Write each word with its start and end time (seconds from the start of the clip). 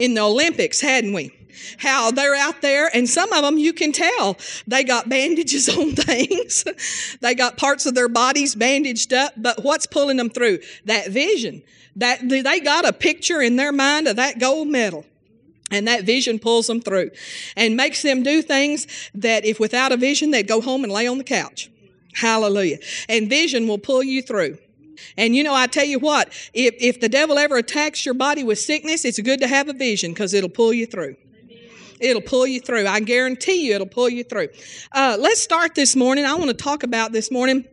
in 0.00 0.14
the 0.14 0.22
Olympics, 0.22 0.80
hadn't 0.80 1.12
we? 1.12 1.34
How 1.78 2.10
they're 2.10 2.34
out 2.34 2.62
there, 2.62 2.88
and 2.94 3.08
some 3.08 3.32
of 3.32 3.42
them 3.42 3.58
you 3.58 3.72
can 3.72 3.92
tell 3.92 4.38
they 4.66 4.84
got 4.84 5.08
bandages 5.08 5.68
on 5.76 5.92
things. 5.92 6.64
they 7.20 7.34
got 7.34 7.56
parts 7.56 7.86
of 7.86 7.94
their 7.94 8.08
bodies 8.08 8.54
bandaged 8.54 9.12
up, 9.12 9.32
but 9.36 9.62
what's 9.62 9.86
pulling 9.86 10.16
them 10.16 10.30
through? 10.30 10.60
That 10.84 11.10
vision. 11.10 11.62
That 11.96 12.28
they 12.28 12.60
got 12.60 12.86
a 12.86 12.92
picture 12.92 13.42
in 13.42 13.56
their 13.56 13.72
mind 13.72 14.06
of 14.06 14.16
that 14.16 14.38
gold 14.38 14.68
medal. 14.68 15.04
And 15.70 15.86
that 15.86 16.04
vision 16.04 16.38
pulls 16.38 16.66
them 16.66 16.80
through 16.80 17.10
and 17.56 17.76
makes 17.76 18.02
them 18.02 18.22
do 18.22 18.40
things 18.40 18.86
that 19.14 19.44
if 19.44 19.60
without 19.60 19.92
a 19.92 19.96
vision, 19.96 20.30
they'd 20.30 20.48
go 20.48 20.60
home 20.60 20.82
and 20.82 20.92
lay 20.92 21.06
on 21.06 21.18
the 21.18 21.24
couch. 21.24 21.70
Hallelujah. 22.14 22.78
And 23.08 23.28
vision 23.28 23.68
will 23.68 23.78
pull 23.78 24.02
you 24.02 24.22
through. 24.22 24.58
And 25.16 25.34
you 25.34 25.42
know, 25.42 25.54
I 25.54 25.66
tell 25.66 25.84
you 25.84 25.98
what, 25.98 26.28
if, 26.54 26.74
if 26.80 27.00
the 27.00 27.08
devil 27.08 27.38
ever 27.38 27.56
attacks 27.56 28.04
your 28.04 28.14
body 28.14 28.44
with 28.44 28.58
sickness, 28.58 29.04
it's 29.04 29.20
good 29.20 29.40
to 29.40 29.48
have 29.48 29.68
a 29.68 29.72
vision 29.72 30.12
because 30.12 30.34
it'll 30.34 30.48
pull 30.48 30.72
you 30.72 30.86
through. 30.86 31.16
It'll 32.00 32.22
pull 32.22 32.46
you 32.46 32.60
through. 32.60 32.86
I 32.86 33.00
guarantee 33.00 33.66
you 33.66 33.74
it'll 33.74 33.86
pull 33.86 34.08
you 34.08 34.24
through. 34.24 34.48
Uh, 34.92 35.16
let's 35.18 35.40
start 35.40 35.74
this 35.74 35.96
morning. 35.96 36.24
I 36.24 36.34
want 36.34 36.48
to 36.50 36.54
talk 36.56 36.82
about 36.82 37.12
this 37.12 37.30
morning. 37.30 37.64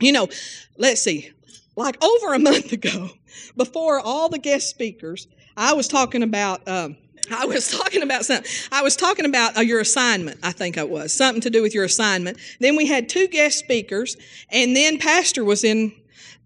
You 0.00 0.12
know, 0.12 0.28
let's 0.76 1.02
see, 1.02 1.30
like 1.76 2.02
over 2.02 2.34
a 2.34 2.38
month 2.38 2.72
ago, 2.72 3.10
before 3.56 4.00
all 4.00 4.28
the 4.28 4.38
guest 4.38 4.68
speakers, 4.70 5.26
I 5.56 5.72
was 5.74 5.88
talking 5.88 6.22
about. 6.22 6.66
Um, 6.68 6.96
I 7.30 7.44
was 7.44 7.70
talking 7.78 8.02
about 8.02 8.24
something. 8.24 8.50
I 8.72 8.82
was 8.82 8.96
talking 8.96 9.26
about 9.26 9.56
uh, 9.56 9.60
your 9.60 9.80
assignment, 9.80 10.38
I 10.42 10.52
think 10.52 10.76
it 10.76 10.88
was. 10.88 11.12
Something 11.12 11.42
to 11.42 11.50
do 11.50 11.62
with 11.62 11.74
your 11.74 11.84
assignment. 11.84 12.38
Then 12.60 12.76
we 12.76 12.86
had 12.86 13.08
two 13.08 13.28
guest 13.28 13.58
speakers, 13.58 14.16
and 14.50 14.74
then 14.74 14.98
Pastor 14.98 15.44
was 15.44 15.64
in 15.64 15.92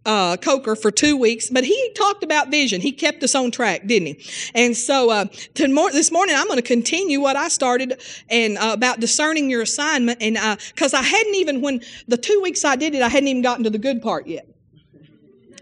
uh, 0.04 0.36
Coker 0.36 0.74
for 0.74 0.90
two 0.90 1.16
weeks, 1.16 1.48
but 1.50 1.64
he 1.64 1.92
talked 1.94 2.24
about 2.24 2.50
vision. 2.50 2.80
He 2.80 2.92
kept 2.92 3.22
us 3.22 3.34
on 3.34 3.50
track, 3.50 3.86
didn't 3.86 4.06
he? 4.06 4.50
And 4.54 4.76
so 4.76 5.10
uh, 5.10 5.26
this 5.54 6.10
morning, 6.10 6.34
I'm 6.36 6.46
going 6.46 6.56
to 6.56 6.62
continue 6.62 7.20
what 7.20 7.36
I 7.36 7.48
started 7.48 8.00
and 8.28 8.58
uh, 8.58 8.70
about 8.72 9.00
discerning 9.00 9.50
your 9.50 9.62
assignment. 9.62 10.22
And 10.22 10.36
because 10.74 10.94
uh, 10.94 10.98
I 10.98 11.02
hadn't 11.02 11.34
even 11.34 11.60
when 11.60 11.82
the 12.08 12.16
two 12.16 12.40
weeks 12.42 12.64
I 12.64 12.76
did 12.76 12.94
it, 12.94 13.02
I 13.02 13.08
hadn't 13.08 13.28
even 13.28 13.42
gotten 13.42 13.64
to 13.64 13.70
the 13.70 13.78
good 13.78 14.02
part 14.02 14.26
yet. 14.26 14.48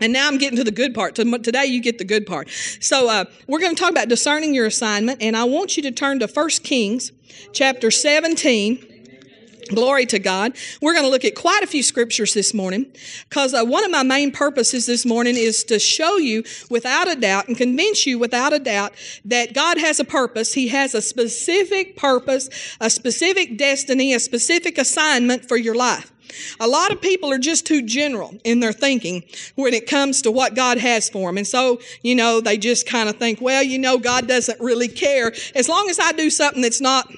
And 0.01 0.15
now 0.15 0.27
I'm 0.27 0.39
getting 0.39 0.57
to 0.57 0.65
the 0.65 0.71
good 0.71 0.95
part. 0.95 1.15
Today 1.15 1.67
you 1.67 1.83
get 1.83 1.99
the 1.99 2.05
good 2.05 2.27
part. 2.27 2.49
So 2.81 3.11
uh, 3.11 3.27
we're 3.47 3.61
going 3.61 3.75
to 3.75 3.81
talk 3.81 3.91
about 3.91 4.09
discerning 4.09 4.55
your 4.55 4.65
assignment, 4.65 5.21
and 5.23 5.37
I 5.37 5.45
want 5.45 5.77
you 5.77 5.83
to 5.83 5.91
turn 5.91 6.21
to 6.21 6.27
1 6.27 6.49
Kings 6.65 7.13
chapter 7.53 7.91
17 7.91 8.90
Glory 9.71 10.05
to 10.07 10.19
God. 10.19 10.57
We're 10.83 10.95
going 10.95 11.05
to 11.05 11.11
look 11.11 11.25
at 11.25 11.37
quite 11.37 11.63
a 11.63 11.67
few 11.67 11.85
scriptures 11.85 12.35
this 12.35 12.53
morning 12.53 12.87
because 13.29 13.55
uh, 13.55 13.65
one 13.65 13.85
of 13.85 13.91
my 13.93 14.03
main 14.03 14.33
purposes 14.33 14.87
this 14.87 15.07
morning 15.07 15.37
is 15.37 15.63
to 15.65 15.79
show 15.79 16.17
you 16.17 16.43
without 16.69 17.09
a 17.09 17.15
doubt 17.15 17.47
and 17.47 17.57
convince 17.57 18.05
you 18.05 18.19
without 18.19 18.53
a 18.53 18.59
doubt 18.59 18.93
that 19.25 19.55
God 19.55 19.79
has 19.79 20.01
a 20.01 20.05
purpose. 20.05 20.55
He 20.55 20.69
has 20.69 20.93
a 20.93 21.01
specific 21.01 21.97
purpose, 21.97 22.51
a 22.81 22.91
specific 22.91 23.57
destiny, 23.57 24.13
a 24.13 24.19
specific 24.19 24.77
assignment 24.77 25.47
for 25.47 25.57
your 25.57 25.77
life. 25.77 26.13
A 26.59 26.67
lot 26.67 26.91
of 26.91 27.01
people 27.01 27.33
are 27.33 27.39
just 27.39 27.65
too 27.65 27.83
general 27.83 28.37
in 28.43 28.59
their 28.59 28.73
thinking 28.73 29.23
when 29.55 29.73
it 29.73 29.87
comes 29.87 30.23
to 30.23 30.33
what 30.33 30.57
God 30.57 30.79
has 30.79 31.09
for 31.09 31.29
them. 31.29 31.39
And 31.39 31.47
so, 31.47 31.81
you 32.03 32.17
know, 32.17 32.41
they 32.41 32.57
just 32.57 32.89
kind 32.89 33.09
of 33.09 33.17
think, 33.17 33.41
well, 33.41 33.63
you 33.63 33.79
know, 33.79 33.99
God 33.99 34.27
doesn't 34.27 34.61
really 34.61 34.89
care. 34.89 35.33
As 35.55 35.69
long 35.69 35.89
as 35.89 36.01
I 36.01 36.11
do 36.11 36.29
something 36.29 36.63
that's 36.63 36.81
not 36.81 37.13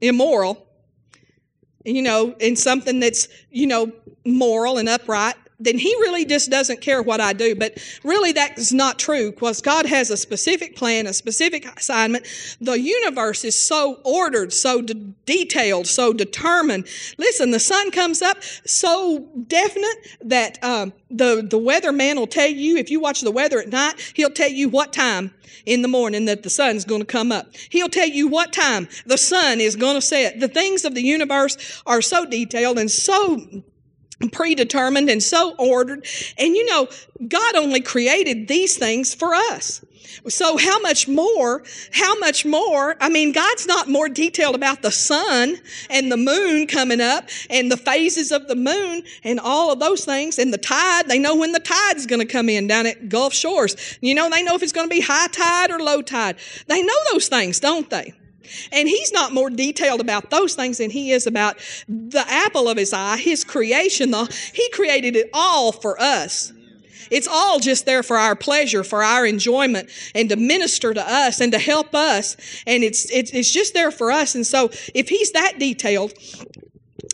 immoral, 0.00 0.63
you 1.84 2.02
know, 2.02 2.34
in 2.40 2.56
something 2.56 3.00
that's, 3.00 3.28
you 3.50 3.66
know, 3.66 3.92
moral 4.24 4.78
and 4.78 4.88
upright, 4.88 5.34
then 5.64 5.78
he 5.78 5.94
really 5.96 6.24
just 6.24 6.50
doesn't 6.50 6.80
care 6.80 7.02
what 7.02 7.20
I 7.20 7.32
do. 7.32 7.54
But 7.54 7.78
really, 8.02 8.32
that's 8.32 8.72
not 8.72 8.98
true 8.98 9.32
because 9.32 9.60
God 9.60 9.86
has 9.86 10.10
a 10.10 10.16
specific 10.16 10.76
plan, 10.76 11.06
a 11.06 11.12
specific 11.12 11.66
assignment. 11.78 12.26
The 12.60 12.78
universe 12.78 13.44
is 13.44 13.58
so 13.58 14.00
ordered, 14.04 14.52
so 14.52 14.82
de- 14.82 14.94
detailed, 15.26 15.86
so 15.86 16.12
determined. 16.12 16.86
Listen, 17.18 17.50
the 17.50 17.60
sun 17.60 17.90
comes 17.90 18.22
up 18.22 18.42
so 18.42 19.28
definite 19.46 20.18
that 20.22 20.62
um, 20.62 20.92
the, 21.10 21.46
the 21.48 21.58
weatherman 21.58 22.16
will 22.16 22.26
tell 22.26 22.48
you, 22.48 22.76
if 22.76 22.90
you 22.90 23.00
watch 23.00 23.20
the 23.20 23.30
weather 23.30 23.60
at 23.60 23.68
night, 23.68 24.12
he'll 24.14 24.30
tell 24.30 24.50
you 24.50 24.68
what 24.68 24.92
time 24.92 25.32
in 25.66 25.82
the 25.82 25.88
morning 25.88 26.26
that 26.26 26.42
the 26.42 26.50
sun's 26.50 26.84
going 26.84 27.00
to 27.00 27.06
come 27.06 27.32
up. 27.32 27.54
He'll 27.70 27.88
tell 27.88 28.08
you 28.08 28.28
what 28.28 28.52
time 28.52 28.88
the 29.06 29.18
sun 29.18 29.60
is 29.60 29.76
going 29.76 29.94
to 29.94 30.02
set. 30.02 30.40
The 30.40 30.48
things 30.48 30.84
of 30.84 30.94
the 30.94 31.02
universe 31.02 31.82
are 31.86 32.02
so 32.02 32.26
detailed 32.26 32.78
and 32.78 32.90
so 32.90 33.40
predetermined 34.32 35.10
and 35.10 35.22
so 35.22 35.54
ordered. 35.58 36.06
And 36.38 36.54
you 36.54 36.66
know, 36.66 36.88
God 37.26 37.56
only 37.56 37.80
created 37.80 38.48
these 38.48 38.76
things 38.76 39.14
for 39.14 39.34
us. 39.34 39.84
So 40.28 40.56
how 40.56 40.80
much 40.80 41.08
more, 41.08 41.64
how 41.92 42.18
much 42.18 42.46
more, 42.46 42.96
I 43.00 43.08
mean, 43.08 43.32
God's 43.32 43.66
not 43.66 43.88
more 43.88 44.08
detailed 44.08 44.54
about 44.54 44.82
the 44.82 44.90
sun 44.90 45.56
and 45.90 46.10
the 46.10 46.16
moon 46.16 46.66
coming 46.66 47.00
up 47.00 47.28
and 47.50 47.70
the 47.70 47.76
phases 47.76 48.32
of 48.32 48.48
the 48.48 48.54
moon 48.54 49.02
and 49.22 49.40
all 49.40 49.72
of 49.72 49.80
those 49.80 50.04
things 50.04 50.38
and 50.38 50.52
the 50.52 50.58
tide. 50.58 51.08
They 51.08 51.18
know 51.18 51.34
when 51.34 51.52
the 51.52 51.60
tide's 51.60 52.06
going 52.06 52.20
to 52.20 52.32
come 52.32 52.48
in 52.48 52.66
down 52.66 52.86
at 52.86 53.08
Gulf 53.08 53.34
Shores. 53.34 53.98
You 54.00 54.14
know, 54.14 54.30
they 54.30 54.42
know 54.42 54.54
if 54.54 54.62
it's 54.62 54.72
going 54.72 54.88
to 54.88 54.94
be 54.94 55.00
high 55.00 55.28
tide 55.28 55.70
or 55.70 55.78
low 55.80 56.00
tide. 56.00 56.36
They 56.68 56.82
know 56.82 56.94
those 57.12 57.28
things, 57.28 57.60
don't 57.60 57.90
they? 57.90 58.14
And 58.72 58.88
he's 58.88 59.12
not 59.12 59.32
more 59.32 59.50
detailed 59.50 60.00
about 60.00 60.30
those 60.30 60.54
things 60.54 60.78
than 60.78 60.90
he 60.90 61.12
is 61.12 61.26
about 61.26 61.58
the 61.88 62.24
apple 62.26 62.68
of 62.68 62.76
his 62.76 62.92
eye, 62.92 63.16
his 63.16 63.44
creation. 63.44 64.10
The, 64.10 64.24
he 64.54 64.68
created 64.70 65.16
it 65.16 65.30
all 65.32 65.72
for 65.72 66.00
us. 66.00 66.52
It's 67.10 67.28
all 67.28 67.60
just 67.60 67.86
there 67.86 68.02
for 68.02 68.16
our 68.16 68.34
pleasure, 68.34 68.82
for 68.82 69.02
our 69.02 69.26
enjoyment, 69.26 69.90
and 70.14 70.28
to 70.30 70.36
minister 70.36 70.94
to 70.94 71.00
us 71.02 71.40
and 71.40 71.52
to 71.52 71.58
help 71.58 71.94
us. 71.94 72.36
And 72.66 72.82
it's, 72.82 73.10
it's, 73.10 73.30
it's 73.32 73.52
just 73.52 73.74
there 73.74 73.90
for 73.90 74.10
us. 74.10 74.34
And 74.34 74.46
so 74.46 74.70
if 74.94 75.08
he's 75.08 75.32
that 75.32 75.58
detailed, 75.58 76.14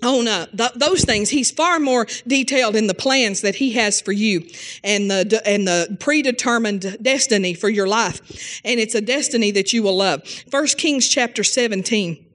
on 0.03 0.29
uh, 0.29 0.47
th- 0.47 0.73
those 0.77 1.05
things. 1.05 1.31
He's 1.31 1.51
far 1.51 1.79
more 1.79 2.07
detailed 2.27 2.77
in 2.77 2.87
the 2.87 2.95
plans 2.95 3.41
that 3.43 3.57
he 3.57 3.73
has 3.73 4.01
for 4.01 4.13
you 4.13 4.47
and 4.83 5.11
the 5.11 5.43
and 5.47 5.67
the 5.67 5.97
predetermined 6.01 6.99
destiny 7.03 7.55
for 7.55 7.69
your 7.69 7.87
life. 7.87 8.61
And 8.65 8.81
it's 8.81 8.95
a 8.95 9.01
destiny 9.01 9.51
that 9.53 9.73
you 9.73 9.83
will 9.83 9.97
love. 9.97 10.27
First 10.51 10.79
Kings 10.79 11.09
chapter 11.09 11.45
17 11.45 12.30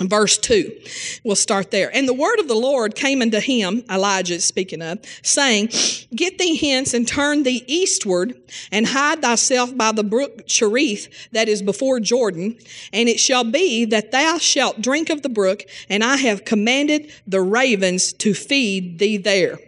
Verse 0.00 0.38
2, 0.38 1.20
we'll 1.24 1.36
start 1.36 1.70
there. 1.70 1.94
And 1.94 2.08
the 2.08 2.14
word 2.14 2.38
of 2.38 2.48
the 2.48 2.54
Lord 2.54 2.94
came 2.94 3.20
unto 3.20 3.38
him, 3.38 3.84
Elijah 3.90 4.36
is 4.36 4.46
speaking 4.46 4.80
of, 4.80 4.98
saying, 5.22 5.68
Get 6.14 6.38
thee 6.38 6.56
hence 6.56 6.94
and 6.94 7.06
turn 7.06 7.42
thee 7.42 7.64
eastward 7.66 8.34
and 8.72 8.86
hide 8.86 9.20
thyself 9.20 9.76
by 9.76 9.92
the 9.92 10.02
brook 10.02 10.46
Cherith 10.46 11.28
that 11.32 11.50
is 11.50 11.60
before 11.60 12.00
Jordan. 12.00 12.56
And 12.94 13.10
it 13.10 13.20
shall 13.20 13.44
be 13.44 13.84
that 13.86 14.10
thou 14.10 14.38
shalt 14.38 14.80
drink 14.80 15.10
of 15.10 15.20
the 15.20 15.28
brook, 15.28 15.64
and 15.90 16.02
I 16.02 16.16
have 16.16 16.46
commanded 16.46 17.12
the 17.26 17.42
ravens 17.42 18.14
to 18.14 18.32
feed 18.32 18.98
thee 19.00 19.18
there. 19.18 19.58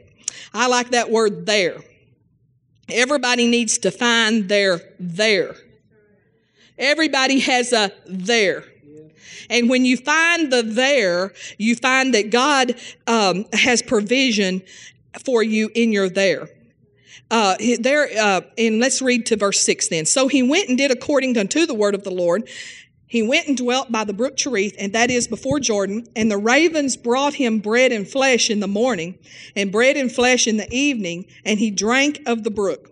I 0.54 0.66
like 0.66 0.92
that 0.92 1.10
word 1.10 1.44
there. 1.44 1.76
Everybody 2.88 3.46
needs 3.46 3.76
to 3.78 3.90
find 3.90 4.48
their 4.48 4.80
there. 4.98 5.56
Everybody 6.78 7.40
has 7.40 7.74
a 7.74 7.92
there. 8.06 8.64
And 9.52 9.68
when 9.68 9.84
you 9.84 9.98
find 9.98 10.50
the 10.50 10.62
there, 10.62 11.34
you 11.58 11.76
find 11.76 12.14
that 12.14 12.30
God 12.30 12.74
um, 13.06 13.44
has 13.52 13.82
provision 13.82 14.62
for 15.26 15.42
you 15.42 15.70
in 15.74 15.92
your 15.92 16.08
there. 16.08 16.48
Uh, 17.30 17.56
there, 17.78 18.08
uh, 18.18 18.40
and 18.56 18.80
let's 18.80 19.02
read 19.02 19.26
to 19.26 19.36
verse 19.36 19.60
6 19.60 19.88
then. 19.88 20.06
So 20.06 20.26
he 20.26 20.42
went 20.42 20.70
and 20.70 20.78
did 20.78 20.90
according 20.90 21.36
unto 21.36 21.66
the 21.66 21.74
word 21.74 21.94
of 21.94 22.02
the 22.02 22.10
Lord. 22.10 22.48
He 23.06 23.22
went 23.22 23.46
and 23.46 23.56
dwelt 23.56 23.92
by 23.92 24.04
the 24.04 24.14
brook 24.14 24.38
Cherith, 24.38 24.74
and 24.78 24.94
that 24.94 25.10
is 25.10 25.28
before 25.28 25.60
Jordan. 25.60 26.06
And 26.16 26.30
the 26.30 26.38
ravens 26.38 26.96
brought 26.96 27.34
him 27.34 27.58
bread 27.58 27.92
and 27.92 28.08
flesh 28.08 28.48
in 28.48 28.60
the 28.60 28.68
morning, 28.68 29.18
and 29.54 29.70
bread 29.70 29.98
and 29.98 30.10
flesh 30.10 30.46
in 30.46 30.56
the 30.56 30.70
evening, 30.74 31.26
and 31.44 31.58
he 31.58 31.70
drank 31.70 32.22
of 32.24 32.42
the 32.42 32.50
brook. 32.50 32.90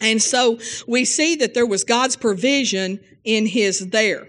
And 0.00 0.20
so 0.20 0.58
we 0.88 1.04
see 1.04 1.36
that 1.36 1.54
there 1.54 1.66
was 1.66 1.84
God's 1.84 2.16
provision 2.16 2.98
in 3.22 3.46
his 3.46 3.90
there 3.90 4.28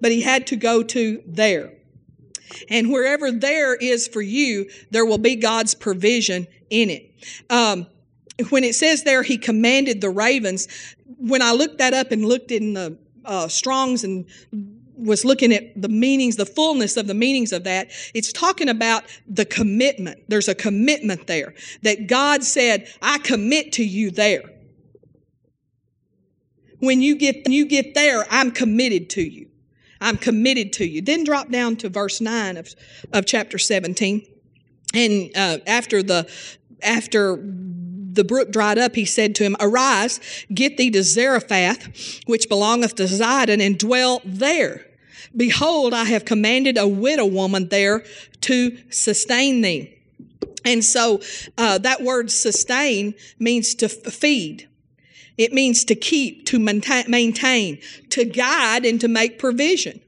but 0.00 0.12
he 0.12 0.20
had 0.20 0.46
to 0.48 0.56
go 0.56 0.82
to 0.82 1.22
there. 1.26 1.72
And 2.70 2.90
wherever 2.90 3.30
there 3.30 3.74
is 3.74 4.08
for 4.08 4.22
you, 4.22 4.70
there 4.90 5.04
will 5.04 5.18
be 5.18 5.36
God's 5.36 5.74
provision 5.74 6.46
in 6.70 6.90
it. 6.90 7.14
Um, 7.50 7.86
when 8.50 8.64
it 8.64 8.74
says 8.74 9.02
there, 9.02 9.22
he 9.22 9.36
commanded 9.36 10.00
the 10.00 10.10
ravens, 10.10 10.68
when 11.18 11.42
I 11.42 11.52
looked 11.52 11.78
that 11.78 11.94
up 11.94 12.12
and 12.12 12.24
looked 12.24 12.50
in 12.50 12.74
the 12.74 12.96
uh, 13.24 13.48
Strongs 13.48 14.04
and 14.04 14.26
was 14.96 15.24
looking 15.24 15.52
at 15.52 15.80
the 15.80 15.88
meanings, 15.88 16.36
the 16.36 16.46
fullness 16.46 16.96
of 16.96 17.06
the 17.06 17.14
meanings 17.14 17.52
of 17.52 17.64
that, 17.64 17.90
it's 18.14 18.32
talking 18.32 18.68
about 18.68 19.04
the 19.26 19.44
commitment. 19.44 20.20
There's 20.28 20.48
a 20.48 20.54
commitment 20.54 21.26
there 21.26 21.54
that 21.82 22.06
God 22.06 22.42
said, 22.42 22.88
I 23.02 23.18
commit 23.18 23.72
to 23.74 23.84
you 23.84 24.10
there. 24.10 24.42
When 26.80 27.02
you 27.02 27.16
get, 27.16 27.48
you 27.48 27.66
get 27.66 27.94
there, 27.94 28.24
I'm 28.30 28.50
committed 28.50 29.10
to 29.10 29.22
you. 29.22 29.47
I'm 30.00 30.16
committed 30.16 30.72
to 30.74 30.86
you. 30.86 31.02
Then 31.02 31.24
drop 31.24 31.50
down 31.50 31.76
to 31.76 31.88
verse 31.88 32.20
9 32.20 32.56
of, 32.56 32.74
of 33.12 33.26
chapter 33.26 33.58
17. 33.58 34.26
And 34.94 35.30
uh, 35.36 35.58
after 35.66 36.02
the 36.02 36.30
after 36.82 37.36
the 37.36 38.24
brook 38.24 38.50
dried 38.50 38.78
up, 38.78 38.94
he 38.94 39.04
said 39.04 39.34
to 39.36 39.44
him, 39.44 39.56
Arise, 39.60 40.20
get 40.52 40.76
thee 40.76 40.90
to 40.90 41.02
Zarephath, 41.02 42.20
which 42.26 42.48
belongeth 42.48 42.94
to 42.96 43.04
Zidon, 43.04 43.64
and 43.64 43.78
dwell 43.78 44.22
there. 44.24 44.86
Behold, 45.36 45.92
I 45.92 46.04
have 46.04 46.24
commanded 46.24 46.78
a 46.78 46.88
widow 46.88 47.26
woman 47.26 47.68
there 47.68 48.04
to 48.42 48.78
sustain 48.90 49.60
thee. 49.60 49.98
And 50.64 50.84
so 50.84 51.20
uh, 51.56 51.78
that 51.78 52.02
word 52.02 52.30
sustain 52.30 53.14
means 53.38 53.74
to 53.76 53.86
f- 53.86 54.12
feed. 54.12 54.68
It 55.38 55.52
means 55.52 55.84
to 55.84 55.94
keep, 55.94 56.46
to 56.46 56.58
maintain, 56.58 57.78
to 58.10 58.24
guide, 58.24 58.84
and 58.84 59.00
to 59.00 59.08
make 59.08 59.38
provision. 59.38 60.00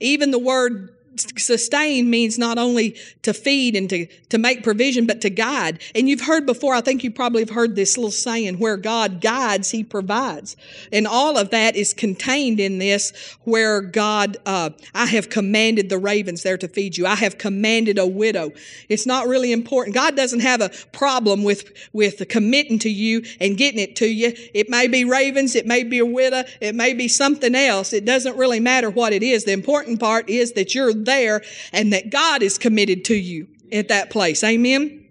Even 0.00 0.32
the 0.32 0.38
word 0.38 0.93
sustain 1.16 2.10
means 2.10 2.38
not 2.38 2.58
only 2.58 2.96
to 3.22 3.32
feed 3.32 3.76
and 3.76 3.88
to, 3.90 4.06
to 4.28 4.38
make 4.38 4.62
provision, 4.62 5.06
but 5.06 5.20
to 5.22 5.30
guide. 5.30 5.80
And 5.94 6.08
you've 6.08 6.22
heard 6.22 6.46
before, 6.46 6.74
I 6.74 6.80
think 6.80 7.04
you 7.04 7.10
probably 7.10 7.42
have 7.42 7.50
heard 7.50 7.76
this 7.76 7.96
little 7.96 8.10
saying, 8.10 8.58
where 8.58 8.76
God 8.76 9.20
guides, 9.20 9.70
He 9.70 9.84
provides. 9.84 10.56
And 10.92 11.06
all 11.06 11.36
of 11.36 11.50
that 11.50 11.76
is 11.76 11.94
contained 11.94 12.60
in 12.60 12.78
this, 12.78 13.12
where 13.44 13.80
God, 13.80 14.36
uh, 14.46 14.70
I 14.94 15.06
have 15.06 15.30
commanded 15.30 15.88
the 15.88 15.98
ravens 15.98 16.42
there 16.42 16.58
to 16.58 16.68
feed 16.68 16.96
you. 16.96 17.06
I 17.06 17.16
have 17.16 17.38
commanded 17.38 17.98
a 17.98 18.06
widow. 18.06 18.52
It's 18.88 19.06
not 19.06 19.26
really 19.26 19.52
important. 19.52 19.94
God 19.94 20.16
doesn't 20.16 20.40
have 20.40 20.60
a 20.60 20.70
problem 20.92 21.44
with, 21.44 21.72
with 21.92 22.28
committing 22.28 22.78
to 22.80 22.90
you 22.90 23.22
and 23.40 23.56
getting 23.56 23.80
it 23.80 23.96
to 23.96 24.06
you. 24.06 24.32
It 24.54 24.68
may 24.68 24.88
be 24.88 25.04
ravens, 25.04 25.54
it 25.54 25.66
may 25.66 25.84
be 25.84 25.98
a 25.98 26.06
widow, 26.06 26.44
it 26.60 26.74
may 26.74 26.94
be 26.94 27.08
something 27.08 27.54
else. 27.54 27.92
It 27.92 28.04
doesn't 28.04 28.36
really 28.36 28.60
matter 28.60 28.90
what 28.90 29.12
it 29.12 29.22
is. 29.22 29.44
The 29.44 29.52
important 29.52 30.00
part 30.00 30.28
is 30.28 30.52
that 30.52 30.74
you're 30.74 30.92
there 31.04 31.42
and 31.72 31.92
that 31.92 32.10
God 32.10 32.42
is 32.42 32.58
committed 32.58 33.04
to 33.06 33.14
you 33.14 33.48
at 33.72 33.88
that 33.88 34.10
place. 34.10 34.42
Amen. 34.42 35.04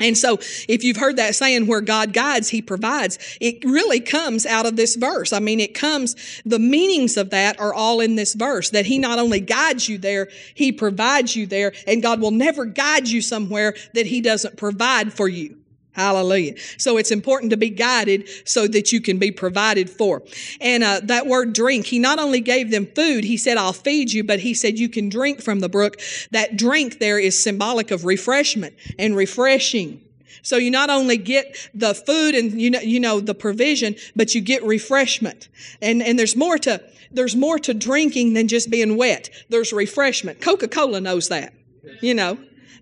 And 0.00 0.16
so, 0.16 0.38
if 0.68 0.84
you've 0.84 0.96
heard 0.96 1.16
that 1.16 1.34
saying 1.34 1.66
where 1.66 1.80
God 1.80 2.12
guides, 2.12 2.48
He 2.48 2.62
provides, 2.62 3.18
it 3.40 3.64
really 3.64 4.00
comes 4.00 4.46
out 4.46 4.64
of 4.64 4.76
this 4.76 4.94
verse. 4.94 5.32
I 5.32 5.40
mean, 5.40 5.58
it 5.58 5.74
comes, 5.74 6.14
the 6.44 6.58
meanings 6.58 7.16
of 7.16 7.30
that 7.30 7.58
are 7.58 7.74
all 7.74 8.00
in 8.00 8.14
this 8.14 8.34
verse 8.34 8.70
that 8.70 8.86
He 8.86 8.98
not 8.98 9.18
only 9.18 9.40
guides 9.40 9.88
you 9.88 9.98
there, 9.98 10.28
He 10.54 10.70
provides 10.70 11.34
you 11.34 11.46
there, 11.46 11.72
and 11.86 12.02
God 12.02 12.20
will 12.20 12.30
never 12.30 12.64
guide 12.64 13.08
you 13.08 13.20
somewhere 13.20 13.74
that 13.94 14.06
He 14.06 14.20
doesn't 14.20 14.56
provide 14.56 15.12
for 15.12 15.28
you. 15.28 15.56
Hallelujah. 15.98 16.54
So 16.76 16.96
it's 16.96 17.10
important 17.10 17.50
to 17.50 17.56
be 17.56 17.70
guided 17.70 18.28
so 18.44 18.68
that 18.68 18.92
you 18.92 19.00
can 19.00 19.18
be 19.18 19.32
provided 19.32 19.90
for. 19.90 20.22
And 20.60 20.84
uh, 20.84 21.00
that 21.02 21.26
word 21.26 21.52
drink, 21.52 21.86
he 21.86 21.98
not 21.98 22.20
only 22.20 22.40
gave 22.40 22.70
them 22.70 22.86
food, 22.86 23.24
he 23.24 23.36
said, 23.36 23.56
I'll 23.56 23.72
feed 23.72 24.12
you, 24.12 24.22
but 24.22 24.38
he 24.38 24.54
said, 24.54 24.78
you 24.78 24.88
can 24.88 25.08
drink 25.08 25.42
from 25.42 25.58
the 25.58 25.68
brook. 25.68 26.00
That 26.30 26.56
drink 26.56 27.00
there 27.00 27.18
is 27.18 27.42
symbolic 27.42 27.90
of 27.90 28.04
refreshment 28.04 28.76
and 28.96 29.16
refreshing. 29.16 30.00
So 30.42 30.56
you 30.56 30.70
not 30.70 30.88
only 30.88 31.16
get 31.16 31.68
the 31.74 31.94
food 31.94 32.36
and 32.36 32.60
you 32.60 32.70
know, 32.70 32.80
you 32.80 33.00
know 33.00 33.18
the 33.18 33.34
provision, 33.34 33.96
but 34.14 34.36
you 34.36 34.40
get 34.40 34.62
refreshment. 34.62 35.48
And 35.82 36.00
and 36.00 36.16
there's 36.16 36.36
more 36.36 36.58
to 36.58 36.80
there's 37.10 37.34
more 37.34 37.58
to 37.58 37.74
drinking 37.74 38.34
than 38.34 38.46
just 38.46 38.70
being 38.70 38.96
wet. 38.96 39.30
There's 39.48 39.72
refreshment. 39.72 40.40
Coca-Cola 40.40 41.00
knows 41.00 41.28
that. 41.28 41.54
You 42.00 42.14
know, 42.14 42.38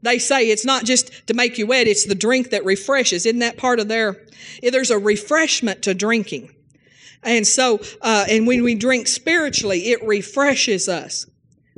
they 0.07 0.19
say 0.19 0.49
it's 0.49 0.65
not 0.65 0.85
just 0.85 1.27
to 1.27 1.35
make 1.35 1.59
you 1.59 1.67
wet, 1.67 1.87
it's 1.87 2.07
the 2.07 2.15
drink 2.15 2.51
that 2.51 2.65
refreshes. 2.65 3.27
Isn't 3.27 3.41
that 3.41 3.57
part 3.57 3.81
of 3.81 3.89
their, 3.89 4.25
there's 4.63 4.91
a 4.91 4.99
refreshment 4.99 5.83
to 5.83 5.95
drinking. 5.95 6.55
And 7.23 7.47
so, 7.47 7.81
uh, 8.03 8.25
and 8.31 8.47
when 8.47 8.63
we 8.63 8.75
drink 8.75 9.09
spiritually, 9.09 9.89
it 9.89 10.03
refreshes 10.05 10.89
us. 10.89 11.27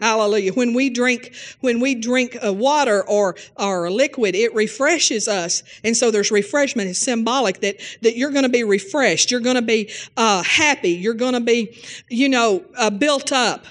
Hallelujah. 0.00 0.52
When 0.52 0.74
we 0.74 0.90
drink, 0.90 1.34
when 1.60 1.80
we 1.80 1.96
drink 1.96 2.36
a 2.40 2.52
water 2.52 3.02
or, 3.08 3.34
or 3.56 3.86
a 3.86 3.90
liquid, 3.90 4.36
it 4.36 4.54
refreshes 4.54 5.26
us. 5.26 5.64
And 5.82 5.96
so 5.96 6.12
there's 6.12 6.30
refreshment. 6.30 6.88
It's 6.88 7.00
symbolic 7.00 7.60
that, 7.62 7.80
that 8.02 8.16
you're 8.16 8.30
going 8.30 8.44
to 8.44 8.48
be 8.48 8.62
refreshed. 8.62 9.32
You're 9.32 9.40
going 9.40 9.56
to 9.56 9.62
be, 9.62 9.90
uh, 10.16 10.42
happy. 10.44 10.90
You're 10.90 11.14
going 11.14 11.32
to 11.32 11.40
be, 11.40 11.82
you 12.08 12.28
know, 12.28 12.64
uh, 12.76 12.90
built 12.90 13.32
up. 13.32 13.66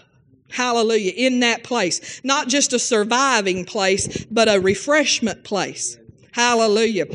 Hallelujah. 0.50 1.14
In 1.16 1.42
that 1.42 1.64
place. 1.64 2.22
Not 2.24 2.48
just 2.48 2.74
a 2.74 2.80
surviving 2.80 3.66
place, 3.66 4.26
but 4.32 4.48
a 4.48 4.60
refreshment 4.60 5.44
place. 5.44 5.98
Hallelujah. 6.32 7.08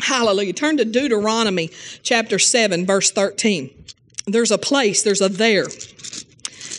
Hallelujah. 0.00 0.52
Turn 0.52 0.76
to 0.76 0.84
Deuteronomy 0.84 1.70
chapter 2.02 2.38
7, 2.38 2.84
verse 2.84 3.10
13. 3.10 3.84
There's 4.26 4.50
a 4.50 4.58
place, 4.58 5.02
there's 5.02 5.20
a 5.20 5.28
there. 5.28 5.66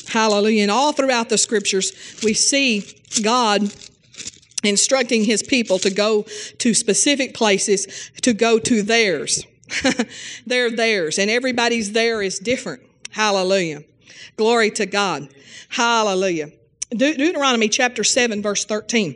Hallelujah. 0.07 0.63
And 0.63 0.71
all 0.71 0.93
throughout 0.93 1.29
the 1.29 1.37
scriptures, 1.37 1.91
we 2.23 2.33
see 2.33 2.83
God 3.23 3.73
instructing 4.63 5.23
his 5.23 5.43
people 5.43 5.79
to 5.79 5.89
go 5.89 6.23
to 6.59 6.73
specific 6.73 7.33
places, 7.33 8.11
to 8.21 8.33
go 8.33 8.59
to 8.59 8.81
theirs. 8.81 9.45
They're 10.45 10.71
theirs, 10.71 11.17
and 11.17 11.29
everybody's 11.29 11.91
there 11.91 12.21
is 12.21 12.39
different. 12.39 12.83
Hallelujah. 13.11 13.83
Glory 14.37 14.69
to 14.71 14.85
God. 14.85 15.29
Hallelujah. 15.75 16.51
De- 16.91 17.17
Deuteronomy 17.17 17.67
chapter 17.67 18.05
7, 18.05 18.41
verse 18.41 18.63
13. 18.63 19.13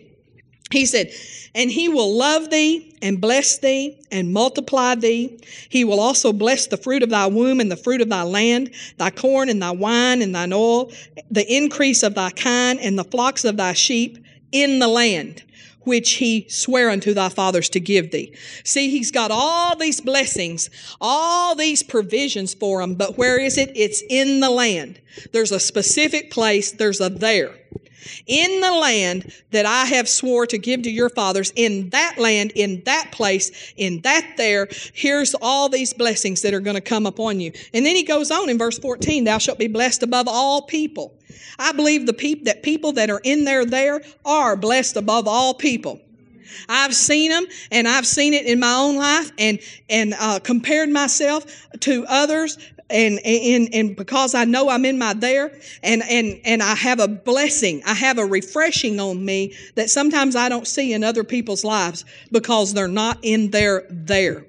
He 0.72 0.86
said, 0.86 1.10
And 1.56 1.72
he 1.72 1.88
will 1.88 2.18
love 2.18 2.50
thee 2.50 2.98
and 3.02 3.22
bless 3.22 3.60
thee 3.60 3.98
and 4.12 4.34
multiply 4.34 4.96
thee. 4.96 5.40
He 5.70 5.86
will 5.86 6.02
also 6.02 6.34
bless 6.34 6.68
the 6.68 6.76
fruit 6.76 7.02
of 7.02 7.12
thy 7.12 7.28
womb 7.28 7.62
and 7.62 7.72
the 7.72 7.78
fruit 7.78 8.02
of 8.02 8.10
thy 8.10 8.24
land, 8.24 8.72
thy 8.98 9.10
corn 9.10 9.48
and 9.48 9.62
thy 9.62 9.72
wine 9.72 10.22
and 10.22 10.36
thine 10.36 10.52
oil, 10.52 10.92
the 11.32 11.50
increase 11.50 12.04
of 12.04 12.16
thy 12.16 12.30
kind 12.32 12.78
and 12.82 13.00
the 13.00 13.06
flocks 13.06 13.46
of 13.46 13.56
thy 13.56 13.72
sheep 13.72 14.18
in 14.52 14.80
the 14.80 14.90
land 14.90 15.44
which 15.90 16.14
he 16.14 16.48
sware 16.48 16.90
unto 16.90 17.14
thy 17.14 17.28
fathers 17.28 17.68
to 17.70 17.80
give 17.80 18.12
thee. 18.12 18.34
See, 18.64 18.90
he's 18.90 19.12
got 19.12 19.32
all 19.32 19.76
these 19.76 20.00
blessings, 20.00 20.70
all 21.02 21.56
these 21.56 21.84
provisions 21.84 22.54
for 22.54 22.82
him, 22.82 22.94
but 22.94 23.18
where 23.18 23.40
is 23.40 23.58
it? 23.58 23.72
It's 23.76 24.04
in 24.08 24.40
the 24.40 24.52
land. 24.52 25.02
There's 25.34 25.52
a 25.52 25.60
specific 25.60 26.30
place, 26.30 26.72
there's 26.72 27.02
a 27.02 27.10
there. 27.10 27.56
In 28.26 28.62
the 28.62 28.72
land 28.72 29.32
that 29.52 29.66
I 29.66 29.86
have 29.86 30.08
swore 30.08 30.46
to 30.48 30.58
give 30.58 30.84
to 30.84 30.92
your 30.92 31.10
fathers, 31.10 31.52
in 31.56 31.90
that 31.90 32.18
land, 32.18 32.52
in 32.56 32.84
that 32.86 33.12
place, 33.12 33.74
in 33.78 34.02
that 34.02 34.34
there, 34.38 34.68
here's 34.94 35.36
all 35.42 35.70
these 35.70 35.94
blessings 35.94 36.42
that 36.42 36.54
are 36.54 36.60
going 36.60 36.76
to 36.76 36.82
come 36.82 37.06
upon 37.06 37.40
you. 37.40 37.52
And 37.74 37.86
then 37.86 37.96
he 37.96 38.04
goes 38.04 38.32
on 38.32 38.50
in 38.50 38.58
verse 38.58 38.78
14, 38.80 39.24
thou 39.24 39.38
shalt 39.38 39.60
be 39.60 39.68
blessed 39.68 40.04
above 40.04 40.28
all 40.28 40.64
people. 40.64 41.14
I 41.58 41.74
believe 41.74 42.06
the 42.06 42.14
peop- 42.14 42.46
that 42.46 42.64
people 42.64 42.94
that 42.94 43.10
are 43.10 43.22
in 43.24 43.44
there 43.44 43.66
there 43.66 44.02
are 44.24 44.56
blessed 44.56 44.96
above 44.96 45.28
all 45.28 45.54
people. 45.54 46.00
I've 46.68 46.96
seen 46.96 47.32
them 47.32 47.46
and 47.72 47.88
I've 47.88 48.08
seen 48.08 48.34
it 48.34 48.46
in 48.46 48.60
my 48.60 48.74
own 48.74 48.96
life 48.96 49.32
and, 49.38 49.60
and 49.90 50.16
uh, 50.20 50.40
compared 50.40 50.90
myself 50.90 51.46
to 51.82 52.06
others 52.08 52.58
and, 52.90 53.20
and, 53.26 53.70
and 53.74 53.96
because 53.96 54.34
I 54.34 54.46
know 54.46 54.70
I'm 54.70 54.86
in 54.86 54.98
my 54.98 55.14
there 55.14 55.52
and, 55.84 56.02
and, 56.04 56.40
and 56.44 56.64
I 56.64 56.76
have 56.76 57.00
a 57.00 57.08
blessing, 57.08 57.82
I 57.86 57.94
have 57.94 58.18
a 58.18 58.26
refreshing 58.26 59.00
on 59.00 59.24
me 59.24 59.54
that 59.76 59.90
sometimes 59.90 60.36
I 60.36 60.50
don't 60.50 60.68
see 60.68 60.94
in 60.94 61.04
other 61.04 61.24
people's 61.24 61.64
lives 61.64 62.06
because 62.32 62.74
they're 62.74 62.88
not 62.88 63.20
in 63.22 63.52
their 63.52 63.86
there. 63.90 64.46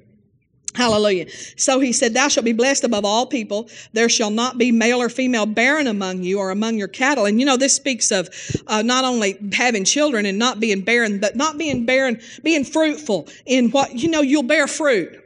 Hallelujah. 0.76 1.26
So 1.56 1.80
he 1.80 1.92
said, 1.92 2.14
Thou 2.14 2.28
shalt 2.28 2.44
be 2.44 2.52
blessed 2.52 2.84
above 2.84 3.04
all 3.04 3.26
people. 3.26 3.68
There 3.92 4.08
shall 4.08 4.30
not 4.30 4.56
be 4.56 4.70
male 4.70 5.02
or 5.02 5.08
female 5.08 5.46
barren 5.46 5.88
among 5.88 6.22
you 6.22 6.38
or 6.38 6.50
among 6.50 6.78
your 6.78 6.86
cattle. 6.86 7.26
And 7.26 7.40
you 7.40 7.46
know, 7.46 7.56
this 7.56 7.74
speaks 7.74 8.12
of 8.12 8.28
uh, 8.68 8.82
not 8.82 9.04
only 9.04 9.36
having 9.52 9.84
children 9.84 10.26
and 10.26 10.38
not 10.38 10.60
being 10.60 10.82
barren, 10.82 11.18
but 11.18 11.34
not 11.34 11.58
being 11.58 11.86
barren, 11.86 12.20
being 12.44 12.64
fruitful 12.64 13.26
in 13.46 13.70
what, 13.70 13.94
you 13.94 14.08
know, 14.08 14.20
you'll 14.20 14.44
bear 14.44 14.68
fruit. 14.68 15.20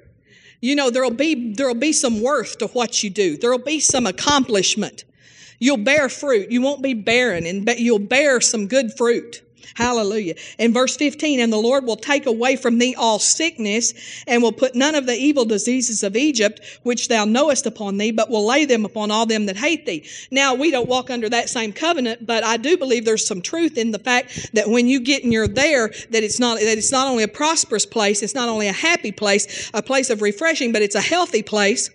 You 0.65 0.75
know, 0.77 0.89
there'll 0.89 1.11
be, 1.11 1.53
there'll 1.53 1.75
be 1.75 1.93
some 1.93 2.23
worth 2.23 2.57
to 2.57 2.69
what 2.69 3.03
you 3.03 3.11
do. 3.11 3.37
There'll 3.37 3.59
be 3.59 3.81
some 3.81 4.07
accomplishment. 4.07 5.05
You'll 5.59 5.77
bear 5.77 6.09
fruit. 6.09 6.51
You 6.51 6.63
won't 6.63 6.81
be 6.81 6.95
barren 6.95 7.45
and 7.45 7.69
you'll 7.77 7.99
bear 7.99 8.41
some 8.41 8.67
good 8.67 8.97
fruit. 8.97 9.43
Hallelujah. 9.75 10.35
In 10.59 10.73
verse 10.73 10.97
15, 10.97 11.41
and 11.41 11.53
the 11.53 11.57
Lord 11.57 11.85
will 11.85 11.97
take 11.97 12.27
away 12.27 12.57
from 12.57 12.79
thee 12.79 12.95
all 12.97 13.19
sickness 13.19 13.95
and 14.27 14.43
will 14.43 14.53
put 14.53 14.75
none 14.75 14.95
of 14.95 15.07
the 15.07 15.15
evil 15.15 15.45
diseases 15.45 16.03
of 16.03 16.17
Egypt, 16.17 16.61
which 16.83 17.09
thou 17.09 17.25
knowest 17.25 17.67
upon 17.67 17.99
thee, 17.99 18.11
but 18.11 18.31
will 18.31 18.47
lay 18.47 18.65
them 18.65 18.85
upon 18.85 19.11
all 19.11 19.27
them 19.27 19.47
that 19.47 19.57
hate 19.57 19.87
thee. 19.87 20.07
Now, 20.31 20.55
we 20.55 20.71
don't 20.71 20.89
walk 20.89 21.11
under 21.11 21.29
that 21.29 21.49
same 21.49 21.73
covenant, 21.73 22.27
but 22.27 22.45
I 22.45 22.57
do 22.57 22.77
believe 22.77 23.05
there's 23.05 23.27
some 23.27 23.43
truth 23.43 23.77
in 23.77 23.91
the 23.91 23.99
fact 23.99 24.53
that 24.55 24.69
when 24.69 24.87
you 24.87 25.01
get 25.01 25.25
and 25.25 25.33
you're 25.33 25.49
there, 25.49 25.89
that 26.11 26.23
it's 26.23 26.39
not, 26.39 26.59
that 26.59 26.79
it's 26.79 26.93
not 26.93 27.09
only 27.09 27.25
a 27.25 27.29
prosperous 27.29 27.87
place, 27.87 28.23
it's 28.23 28.35
not 28.35 28.49
only 28.49 28.69
a 28.69 28.73
happy 28.73 29.13
place, 29.13 29.71
a 29.75 29.83
place 29.83 30.11
of 30.11 30.23
refreshing, 30.23 30.73
but 30.73 30.83
it's 30.83 30.95
a 30.95 31.01
healthy 31.01 31.43
place. 31.43 31.91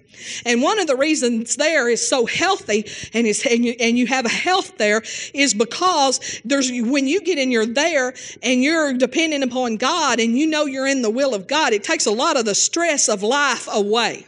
And 0.46 0.62
one 0.62 0.80
of 0.80 0.88
the 0.88 0.96
reasons 0.96 1.56
there 1.56 1.90
is 1.90 2.08
so 2.08 2.26
healthy 2.26 2.86
and, 3.14 3.28
is, 3.28 3.46
and, 3.46 3.66
you, 3.66 3.76
and 3.80 3.98
you 3.98 4.08
have 4.08 4.26
a 4.26 4.30
health 4.30 4.78
there 4.78 5.02
is 5.34 5.54
because 5.54 6.42
there's 6.46 6.72
when 6.72 7.08
you 7.08 7.22
get 7.22 7.38
in 7.38 7.52
your 7.52 7.66
there 7.66 8.14
and 8.44 8.64
you're 8.64 8.94
dependent 8.94 9.44
upon 9.44 9.78
God 9.78 10.20
and 10.20 10.38
you 10.38 10.48
know 10.48 10.66
you're 10.66 10.88
in 10.88 11.02
the 11.02 11.10
will 11.10 11.34
of 11.34 11.48
God, 11.48 11.74
it 11.74 11.84
takes 11.84 12.06
a 12.06 12.12
lot 12.12 12.38
of 12.38 12.46
the 12.46 12.56
stress 12.56 13.10
of 13.10 13.24
life 13.24 13.68
away 13.72 14.26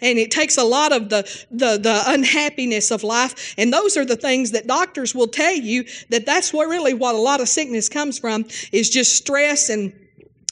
and 0.00 0.18
it 0.18 0.30
takes 0.30 0.56
a 0.58 0.64
lot 0.64 0.92
of 0.92 1.08
the, 1.08 1.22
the, 1.50 1.78
the 1.78 2.02
unhappiness 2.06 2.90
of 2.90 3.02
life. 3.02 3.54
And 3.56 3.72
those 3.72 3.96
are 3.96 4.04
the 4.04 4.16
things 4.16 4.50
that 4.52 4.66
doctors 4.66 5.14
will 5.14 5.28
tell 5.28 5.54
you 5.54 5.84
that 6.10 6.26
that's 6.26 6.52
what 6.52 6.68
really 6.68 6.94
what 6.94 7.14
a 7.14 7.18
lot 7.18 7.40
of 7.40 7.48
sickness 7.48 7.88
comes 7.88 8.18
from 8.18 8.44
is 8.70 8.90
just 8.90 9.14
stress 9.14 9.70
and 9.70 9.92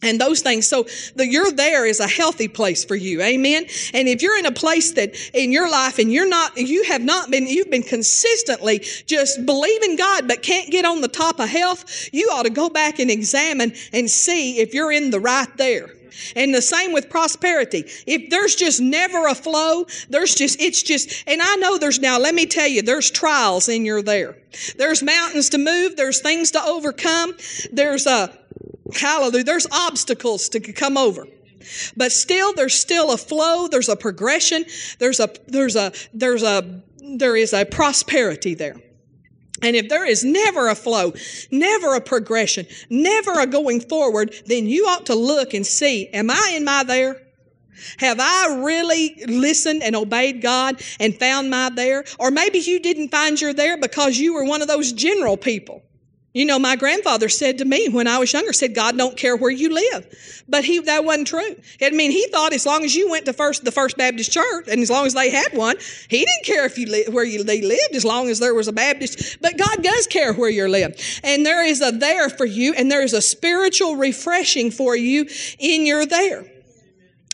and 0.02 0.20
those 0.20 0.40
things. 0.40 0.66
So 0.66 0.86
the 1.16 1.26
you're 1.26 1.52
there 1.52 1.86
is 1.86 2.00
a 2.00 2.08
healthy 2.08 2.48
place 2.48 2.84
for 2.84 2.96
you. 2.96 3.22
Amen. 3.22 3.66
And 3.94 4.08
if 4.08 4.20
you're 4.22 4.38
in 4.38 4.46
a 4.46 4.52
place 4.52 4.92
that 4.92 5.14
in 5.32 5.52
your 5.52 5.70
life 5.70 5.98
and 5.98 6.12
you're 6.12 6.28
not, 6.28 6.56
you 6.56 6.84
have 6.84 7.02
not 7.02 7.30
been, 7.30 7.46
you've 7.46 7.70
been 7.70 7.82
consistently 7.82 8.80
just 9.06 9.44
believing 9.46 9.96
God, 9.96 10.28
but 10.28 10.42
can't 10.42 10.70
get 10.70 10.84
on 10.84 11.00
the 11.00 11.08
top 11.08 11.40
of 11.40 11.48
health, 11.48 12.08
you 12.12 12.28
ought 12.32 12.44
to 12.44 12.50
go 12.50 12.68
back 12.68 12.98
and 12.98 13.10
examine 13.10 13.72
and 13.92 14.10
see 14.10 14.58
if 14.58 14.74
you're 14.74 14.92
in 14.92 15.10
the 15.10 15.20
right 15.20 15.48
there. 15.56 15.88
And 16.36 16.54
the 16.54 16.62
same 16.62 16.92
with 16.92 17.08
prosperity. 17.08 17.84
If 18.06 18.30
there's 18.30 18.54
just 18.54 18.80
never 18.80 19.26
a 19.26 19.34
flow, 19.34 19.86
there's 20.08 20.34
just, 20.34 20.60
it's 20.60 20.82
just, 20.82 21.24
and 21.26 21.40
I 21.42 21.56
know 21.56 21.78
there's 21.78 22.00
now, 22.00 22.18
let 22.18 22.34
me 22.34 22.46
tell 22.46 22.68
you, 22.68 22.82
there's 22.82 23.10
trials 23.10 23.68
in 23.68 23.84
your 23.84 24.02
there. 24.02 24.36
There's 24.76 25.02
mountains 25.02 25.48
to 25.50 25.58
move, 25.58 25.96
there's 25.96 26.20
things 26.20 26.50
to 26.52 26.62
overcome, 26.62 27.34
there's 27.72 28.06
a, 28.06 28.38
hallelujah, 28.94 29.44
there's 29.44 29.66
obstacles 29.70 30.48
to 30.50 30.60
come 30.60 30.96
over. 30.96 31.26
But 31.96 32.12
still, 32.12 32.52
there's 32.54 32.74
still 32.74 33.12
a 33.12 33.16
flow, 33.16 33.68
there's 33.68 33.88
a 33.88 33.96
progression, 33.96 34.64
there's 34.98 35.20
a, 35.20 35.30
there's 35.46 35.76
a, 35.76 35.92
there's 36.12 36.42
a, 36.42 36.82
there 37.00 37.36
is 37.36 37.52
a 37.52 37.64
prosperity 37.64 38.54
there. 38.54 38.76
And 39.62 39.76
if 39.76 39.88
there 39.88 40.04
is 40.04 40.24
never 40.24 40.68
a 40.68 40.74
flow, 40.74 41.12
never 41.50 41.94
a 41.94 42.00
progression, 42.00 42.66
never 42.90 43.38
a 43.38 43.46
going 43.46 43.80
forward, 43.80 44.34
then 44.46 44.66
you 44.66 44.86
ought 44.86 45.06
to 45.06 45.14
look 45.14 45.54
and 45.54 45.64
see, 45.64 46.08
am 46.08 46.30
I 46.30 46.54
in 46.56 46.64
my 46.64 46.82
there? 46.82 47.22
Have 47.98 48.18
I 48.20 48.60
really 48.62 49.22
listened 49.26 49.82
and 49.82 49.96
obeyed 49.96 50.42
God 50.42 50.82
and 50.98 51.18
found 51.18 51.50
my 51.50 51.70
there? 51.70 52.04
Or 52.18 52.30
maybe 52.30 52.58
you 52.58 52.80
didn't 52.80 53.10
find 53.10 53.40
your 53.40 53.52
there 53.52 53.78
because 53.78 54.18
you 54.18 54.34
were 54.34 54.44
one 54.44 54.62
of 54.62 54.68
those 54.68 54.92
general 54.92 55.36
people. 55.36 55.82
You 56.34 56.46
know, 56.46 56.58
my 56.58 56.76
grandfather 56.76 57.28
said 57.28 57.58
to 57.58 57.66
me 57.66 57.90
when 57.90 58.08
I 58.08 58.18
was 58.18 58.32
younger, 58.32 58.54
said, 58.54 58.74
God 58.74 58.96
don't 58.96 59.18
care 59.18 59.36
where 59.36 59.50
you 59.50 59.74
live. 59.74 60.44
But 60.48 60.64
he, 60.64 60.78
that 60.78 61.04
wasn't 61.04 61.26
true. 61.26 61.56
I 61.80 61.90
mean, 61.90 62.10
he 62.10 62.26
thought 62.28 62.54
as 62.54 62.64
long 62.64 62.84
as 62.84 62.94
you 62.94 63.10
went 63.10 63.26
to 63.26 63.34
first, 63.34 63.64
the 63.64 63.70
First 63.70 63.98
Baptist 63.98 64.32
Church 64.32 64.66
and 64.68 64.80
as 64.80 64.88
long 64.88 65.04
as 65.04 65.12
they 65.12 65.28
had 65.28 65.52
one, 65.52 65.76
he 66.08 66.24
didn't 66.24 66.44
care 66.44 66.64
if 66.64 66.78
you 66.78 66.86
li- 66.86 67.06
where 67.10 67.24
you 67.24 67.44
they 67.44 67.60
lived 67.60 67.94
as 67.94 68.04
long 68.04 68.30
as 68.30 68.38
there 68.38 68.54
was 68.54 68.66
a 68.66 68.72
Baptist. 68.72 69.38
But 69.42 69.58
God 69.58 69.82
does 69.82 70.06
care 70.06 70.32
where 70.32 70.48
you 70.48 70.66
live. 70.68 70.96
And 71.22 71.44
there 71.44 71.64
is 71.64 71.82
a 71.82 71.92
there 71.92 72.30
for 72.30 72.46
you 72.46 72.72
and 72.72 72.90
there 72.90 73.02
is 73.02 73.12
a 73.12 73.22
spiritual 73.22 73.96
refreshing 73.96 74.70
for 74.70 74.96
you 74.96 75.26
in 75.58 75.84
your 75.84 76.06
there. 76.06 76.46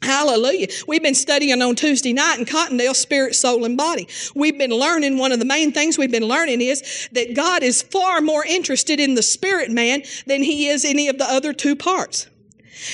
Hallelujah. 0.03 0.69
We've 0.87 1.03
been 1.03 1.15
studying 1.15 1.61
on 1.61 1.75
Tuesday 1.75 2.13
night 2.13 2.39
in 2.39 2.45
Cottondale, 2.45 2.95
spirit, 2.95 3.35
soul, 3.35 3.65
and 3.65 3.77
body. 3.77 4.07
We've 4.35 4.57
been 4.57 4.71
learning, 4.71 5.19
one 5.19 5.33
of 5.33 5.41
the 5.41 5.45
main 5.45 5.73
things 5.73 5.99
we've 5.99 6.11
been 6.11 6.23
learning 6.23 6.61
is 6.61 7.09
that 7.13 7.35
God 7.35 7.63
is 7.63 7.83
far 7.83 8.21
more 8.21 8.45
interested 8.45 9.01
in 9.01 9.15
the 9.15 9.23
spirit 9.23 9.71
man 9.71 10.03
than 10.27 10.43
he 10.43 10.69
is 10.69 10.85
any 10.85 11.09
of 11.09 11.19
the 11.19 11.25
other 11.25 11.53
two 11.53 11.75
parts. 11.75 12.29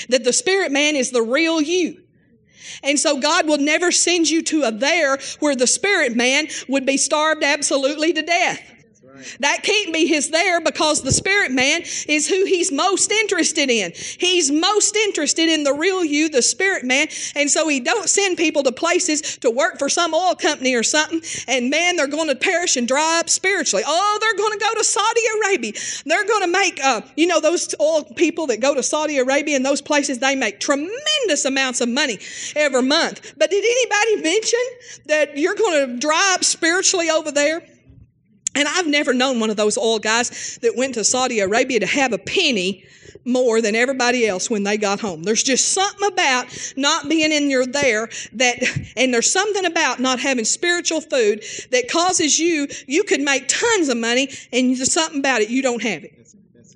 That 0.08 0.24
the 0.24 0.32
spirit 0.32 0.72
man 0.72 0.96
is 0.96 1.10
the 1.10 1.22
real 1.22 1.60
you. 1.60 2.00
And 2.82 2.98
so 2.98 3.20
God 3.20 3.46
will 3.46 3.58
never 3.58 3.92
send 3.92 4.30
you 4.30 4.42
to 4.44 4.62
a 4.62 4.72
there 4.72 5.18
where 5.40 5.54
the 5.54 5.66
spirit 5.66 6.16
man 6.16 6.48
would 6.68 6.86
be 6.86 6.96
starved 6.96 7.44
absolutely 7.44 8.14
to 8.14 8.22
death. 8.22 8.73
That 9.40 9.62
can't 9.62 9.92
be 9.92 10.06
his 10.06 10.30
there 10.30 10.60
because 10.60 11.02
the 11.02 11.12
spirit 11.12 11.50
man 11.52 11.82
is 12.08 12.28
who 12.28 12.44
he's 12.44 12.72
most 12.72 13.10
interested 13.10 13.70
in. 13.70 13.92
He's 13.94 14.50
most 14.50 14.96
interested 14.96 15.48
in 15.48 15.62
the 15.62 15.72
real 15.72 16.04
you, 16.04 16.28
the 16.28 16.42
spirit 16.42 16.84
man. 16.84 17.08
And 17.34 17.50
so 17.50 17.68
he 17.68 17.80
don't 17.80 18.08
send 18.08 18.36
people 18.36 18.62
to 18.64 18.72
places 18.72 19.38
to 19.38 19.50
work 19.50 19.78
for 19.78 19.88
some 19.88 20.14
oil 20.14 20.34
company 20.34 20.74
or 20.74 20.82
something. 20.82 21.22
And 21.46 21.70
man, 21.70 21.96
they're 21.96 22.06
going 22.06 22.28
to 22.28 22.36
perish 22.36 22.76
and 22.76 22.88
dry 22.88 23.20
up 23.20 23.30
spiritually. 23.30 23.84
Oh, 23.86 24.18
they're 24.20 24.36
going 24.36 24.58
to 24.58 24.64
go 24.64 24.74
to 24.74 24.84
Saudi 24.84 25.20
Arabia. 25.38 25.72
They're 26.04 26.26
going 26.26 26.42
to 26.42 26.48
make, 26.48 26.82
uh, 26.82 27.02
you 27.16 27.26
know, 27.26 27.40
those 27.40 27.74
oil 27.80 28.04
people 28.04 28.46
that 28.48 28.60
go 28.60 28.74
to 28.74 28.82
Saudi 28.82 29.18
Arabia 29.18 29.56
and 29.56 29.64
those 29.64 29.80
places, 29.80 30.18
they 30.18 30.34
make 30.34 30.60
tremendous 30.60 31.44
amounts 31.44 31.80
of 31.80 31.88
money 31.88 32.18
every 32.56 32.82
month. 32.82 33.34
But 33.36 33.50
did 33.50 33.64
anybody 33.64 34.22
mention 34.22 34.60
that 35.06 35.36
you're 35.38 35.54
going 35.54 35.88
to 35.88 35.98
dry 35.98 36.34
up 36.34 36.44
spiritually 36.44 37.10
over 37.10 37.30
there? 37.30 37.62
And 38.54 38.68
I've 38.68 38.86
never 38.86 39.12
known 39.12 39.40
one 39.40 39.50
of 39.50 39.56
those 39.56 39.76
oil 39.76 39.98
guys 39.98 40.58
that 40.62 40.76
went 40.76 40.94
to 40.94 41.04
Saudi 41.04 41.40
Arabia 41.40 41.80
to 41.80 41.86
have 41.86 42.12
a 42.12 42.18
penny 42.18 42.84
more 43.24 43.60
than 43.60 43.74
everybody 43.74 44.26
else 44.26 44.50
when 44.50 44.62
they 44.64 44.76
got 44.76 45.00
home. 45.00 45.22
There's 45.22 45.42
just 45.42 45.72
something 45.72 46.08
about 46.08 46.46
not 46.76 47.08
being 47.08 47.32
in 47.32 47.50
your 47.50 47.66
there 47.66 48.08
that, 48.34 48.62
and 48.96 49.14
there's 49.14 49.30
something 49.30 49.64
about 49.64 50.00
not 50.00 50.20
having 50.20 50.44
spiritual 50.44 51.00
food 51.00 51.42
that 51.70 51.90
causes 51.90 52.38
you, 52.38 52.68
you 52.86 53.02
could 53.04 53.20
make 53.20 53.48
tons 53.48 53.88
of 53.88 53.96
money 53.96 54.28
and 54.52 54.76
there's 54.76 54.92
something 54.92 55.20
about 55.20 55.40
it, 55.40 55.48
you 55.48 55.62
don't 55.62 55.82
have 55.82 56.04
it. 56.04 56.12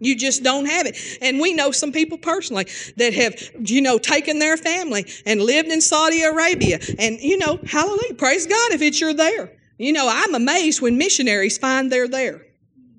You 0.01 0.17
just 0.17 0.45
don't 0.45 0.67
have 0.67 0.87
it. 0.87 0.97
And 1.21 1.41
we 1.41 1.53
know 1.55 1.73
some 1.73 1.91
people 1.91 2.19
personally 2.19 2.67
that 2.97 3.15
have, 3.15 3.35
you 3.69 3.83
know, 3.83 3.99
taken 3.99 4.39
their 4.39 4.57
family 4.57 5.07
and 5.27 5.43
lived 5.43 5.69
in 5.71 5.81
Saudi 5.81 6.23
Arabia. 6.23 6.79
And, 7.01 7.21
you 7.21 7.37
know, 7.37 7.59
hallelujah, 7.67 8.15
praise 8.15 8.47
God 8.47 8.73
if 8.73 8.81
it's 8.81 9.01
your 9.01 9.13
there. 9.13 9.51
You 9.79 9.93
know, 9.93 10.09
I'm 10.11 10.35
amazed 10.35 10.83
when 10.83 10.99
missionaries 10.99 11.57
find 11.57 11.91
they're 11.91 12.09
there. 12.09 12.45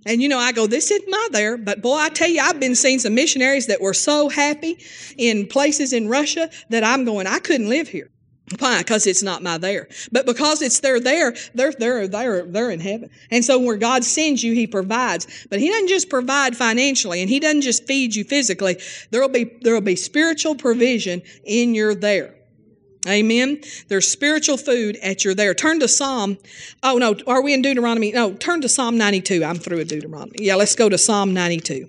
And 0.05 0.21
you 0.21 0.29
know, 0.29 0.39
I 0.39 0.53
go, 0.53 0.65
this 0.65 0.91
isn't 0.91 1.09
my 1.09 1.27
there, 1.31 1.57
but 1.57 1.81
boy, 1.81 1.97
I 1.97 2.09
tell 2.09 2.29
you, 2.29 2.41
I've 2.41 2.59
been 2.59 2.75
seeing 2.75 2.99
some 2.99 3.15
missionaries 3.15 3.67
that 3.67 3.81
were 3.81 3.93
so 3.93 4.29
happy 4.29 4.77
in 5.17 5.45
places 5.45 5.91
in 5.91 6.07
Russia 6.07 6.49
that 6.69 6.83
I'm 6.83 7.03
going, 7.03 7.27
I 7.27 7.39
couldn't 7.39 7.69
live 7.69 7.89
here. 7.89 8.09
Why? 8.57 8.79
Because 8.79 9.05
it's 9.05 9.21
not 9.21 9.43
my 9.43 9.57
there. 9.57 9.87
But 10.11 10.25
because 10.25 10.61
it's 10.61 10.79
their 10.79 10.99
there, 10.99 11.35
they're 11.53 11.71
they're 11.73 12.07
they're 12.07 12.45
they're 12.45 12.71
in 12.71 12.79
heaven. 12.79 13.11
And 13.29 13.45
so 13.45 13.59
where 13.59 13.77
God 13.77 14.03
sends 14.03 14.43
you, 14.43 14.53
He 14.53 14.65
provides. 14.65 15.45
But 15.49 15.59
He 15.59 15.69
doesn't 15.69 15.89
just 15.89 16.09
provide 16.09 16.57
financially, 16.57 17.21
and 17.21 17.29
He 17.29 17.39
doesn't 17.39 17.61
just 17.61 17.85
feed 17.85 18.15
you 18.15 18.23
physically. 18.23 18.81
There'll 19.11 19.29
be 19.29 19.55
there'll 19.61 19.81
be 19.81 19.95
spiritual 19.95 20.55
provision 20.55 21.21
in 21.43 21.75
your 21.75 21.93
there. 21.93 22.38
Amen. 23.07 23.61
There's 23.87 24.07
spiritual 24.07 24.57
food 24.57 24.97
at 24.97 25.23
your 25.23 25.33
there. 25.33 25.53
Turn 25.53 25.79
to 25.79 25.87
Psalm. 25.87 26.37
Oh 26.83 26.97
no, 26.97 27.15
are 27.27 27.41
we 27.41 27.53
in 27.53 27.61
Deuteronomy? 27.61 28.11
No, 28.11 28.33
turn 28.33 28.61
to 28.61 28.69
Psalm 28.69 28.97
92. 28.97 29.43
I'm 29.43 29.55
through 29.55 29.77
with 29.77 29.89
Deuteronomy. 29.89 30.37
Yeah, 30.39 30.55
let's 30.55 30.75
go 30.75 30.89
to 30.89 30.97
Psalm 30.97 31.33
92. 31.33 31.87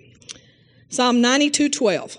Psalm 0.89 1.21
92, 1.21 1.69
12. 1.69 2.17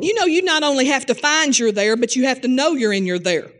You 0.00 0.14
know, 0.14 0.26
you 0.26 0.42
not 0.42 0.62
only 0.62 0.86
have 0.86 1.06
to 1.06 1.14
find 1.14 1.58
your 1.58 1.72
there, 1.72 1.96
but 1.96 2.14
you 2.14 2.26
have 2.26 2.40
to 2.42 2.48
know 2.48 2.72
you're 2.72 2.92
in 2.92 3.06
your 3.06 3.18
there. 3.18 3.50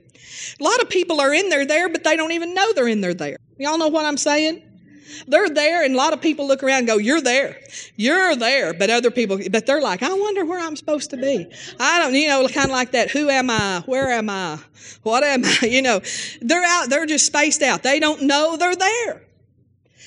A 0.60 0.62
lot 0.62 0.80
of 0.80 0.88
people 0.88 1.20
are 1.20 1.34
in 1.34 1.48
their 1.48 1.66
there, 1.66 1.88
but 1.88 2.04
they 2.04 2.16
don't 2.16 2.32
even 2.32 2.54
know 2.54 2.72
they're 2.72 2.88
in 2.88 3.00
their 3.00 3.14
there. 3.14 3.38
Y'all 3.58 3.78
know 3.78 3.88
what 3.88 4.04
I'm 4.04 4.16
saying? 4.16 4.62
They're 5.26 5.48
there, 5.48 5.84
and 5.84 5.94
a 5.94 5.96
lot 5.96 6.12
of 6.12 6.20
people 6.20 6.46
look 6.46 6.62
around 6.62 6.78
and 6.78 6.86
go, 6.86 6.98
You're 6.98 7.20
there. 7.20 7.56
You're 7.96 8.36
there. 8.36 8.74
But 8.74 8.90
other 8.90 9.10
people, 9.10 9.38
but 9.50 9.66
they're 9.66 9.80
like, 9.80 10.02
I 10.02 10.12
wonder 10.12 10.44
where 10.44 10.60
I'm 10.60 10.76
supposed 10.76 11.10
to 11.10 11.16
be. 11.16 11.46
I 11.78 11.98
don't, 11.98 12.14
you 12.14 12.28
know, 12.28 12.46
kind 12.48 12.66
of 12.66 12.72
like 12.72 12.92
that. 12.92 13.10
Who 13.10 13.28
am 13.28 13.50
I? 13.50 13.82
Where 13.86 14.10
am 14.10 14.30
I? 14.30 14.58
What 15.02 15.24
am 15.24 15.44
I? 15.44 15.58
You 15.68 15.82
know, 15.82 16.00
they're 16.40 16.64
out, 16.64 16.88
they're 16.88 17.06
just 17.06 17.26
spaced 17.26 17.62
out. 17.62 17.82
They 17.82 18.00
don't 18.00 18.22
know 18.22 18.56
they're 18.56 18.74
there. 18.74 19.22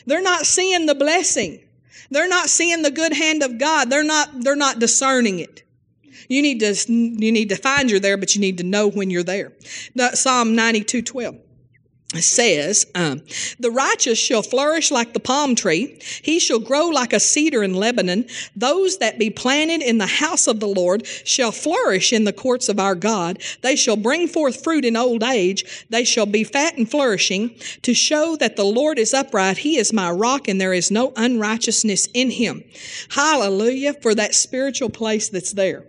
They're 0.05 0.21
not 0.21 0.45
seeing 0.45 0.85
the 0.85 0.95
blessing. 0.95 1.61
They're 2.09 2.27
not 2.27 2.49
seeing 2.49 2.81
the 2.81 2.91
good 2.91 3.13
hand 3.13 3.43
of 3.43 3.57
God. 3.57 3.89
They're 3.89 4.03
not, 4.03 4.29
they're 4.41 4.55
not 4.55 4.79
discerning 4.79 5.39
it. 5.39 5.63
You 6.27 6.41
need 6.41 6.59
to, 6.61 6.73
you 6.91 7.31
need 7.31 7.49
to 7.49 7.55
find 7.55 7.89
you're 7.89 7.99
there, 7.99 8.17
but 8.17 8.35
you 8.35 8.41
need 8.41 8.57
to 8.57 8.63
know 8.63 8.89
when 8.89 9.09
you're 9.09 9.23
there. 9.23 9.53
Psalm 10.13 10.55
92, 10.55 11.01
12 11.01 11.35
says, 12.19 12.85
um, 12.93 13.21
The 13.59 13.71
righteous 13.71 14.19
shall 14.19 14.41
flourish 14.41 14.91
like 14.91 15.13
the 15.13 15.19
palm 15.19 15.55
tree. 15.55 15.97
He 16.21 16.39
shall 16.39 16.59
grow 16.59 16.87
like 16.87 17.13
a 17.13 17.19
cedar 17.19 17.63
in 17.63 17.73
Lebanon. 17.73 18.27
Those 18.55 18.97
that 18.97 19.17
be 19.17 19.29
planted 19.29 19.81
in 19.81 19.97
the 19.97 20.07
house 20.07 20.47
of 20.47 20.59
the 20.59 20.67
Lord 20.67 21.07
shall 21.07 21.51
flourish 21.51 22.11
in 22.11 22.25
the 22.25 22.33
courts 22.33 22.67
of 22.67 22.79
our 22.79 22.95
God. 22.95 23.41
They 23.61 23.75
shall 23.75 23.95
bring 23.95 24.27
forth 24.27 24.63
fruit 24.63 24.83
in 24.83 24.97
old 24.97 25.23
age. 25.23 25.85
They 25.89 26.03
shall 26.03 26.25
be 26.25 26.43
fat 26.43 26.77
and 26.77 26.89
flourishing 26.89 27.55
to 27.83 27.93
show 27.93 28.35
that 28.37 28.57
the 28.57 28.65
Lord 28.65 28.99
is 28.99 29.13
upright. 29.13 29.59
He 29.59 29.77
is 29.77 29.93
my 29.93 30.11
rock 30.11 30.47
and 30.47 30.59
there 30.59 30.73
is 30.73 30.91
no 30.91 31.13
unrighteousness 31.15 32.09
in 32.13 32.31
him. 32.31 32.63
Hallelujah 33.09 33.93
for 33.93 34.13
that 34.15 34.35
spiritual 34.35 34.89
place 34.89 35.29
that's 35.29 35.53
there. 35.53 35.85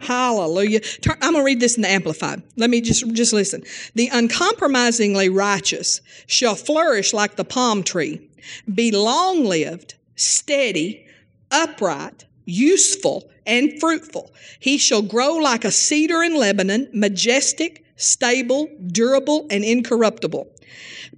Hallelujah. 0.00 0.80
I'm 1.20 1.32
going 1.32 1.42
to 1.42 1.44
read 1.44 1.60
this 1.60 1.76
in 1.76 1.82
the 1.82 1.90
Amplified. 1.90 2.42
Let 2.56 2.70
me 2.70 2.80
just, 2.80 3.06
just 3.12 3.32
listen. 3.32 3.62
The 3.94 4.08
uncompromisingly 4.12 5.28
righteous 5.28 6.00
shall 6.26 6.54
flourish 6.54 7.12
like 7.12 7.36
the 7.36 7.44
palm 7.44 7.82
tree, 7.82 8.28
be 8.72 8.90
long 8.90 9.44
lived, 9.44 9.94
steady, 10.14 11.06
upright, 11.50 12.24
useful, 12.44 13.30
and 13.46 13.78
fruitful. 13.80 14.32
He 14.60 14.78
shall 14.78 15.02
grow 15.02 15.34
like 15.34 15.64
a 15.64 15.70
cedar 15.70 16.22
in 16.22 16.36
Lebanon, 16.36 16.88
majestic, 16.92 17.84
stable, 17.96 18.68
durable, 18.88 19.46
and 19.50 19.64
incorruptible. 19.64 20.50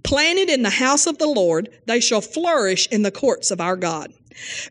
Planted 0.02 0.48
in 0.48 0.62
the 0.62 0.70
house 0.70 1.06
of 1.06 1.18
the 1.18 1.26
Lord, 1.26 1.68
they 1.86 2.00
shall 2.00 2.20
flourish 2.20 2.86
in 2.88 3.02
the 3.02 3.10
courts 3.10 3.50
of 3.50 3.60
our 3.60 3.76
God. 3.76 4.12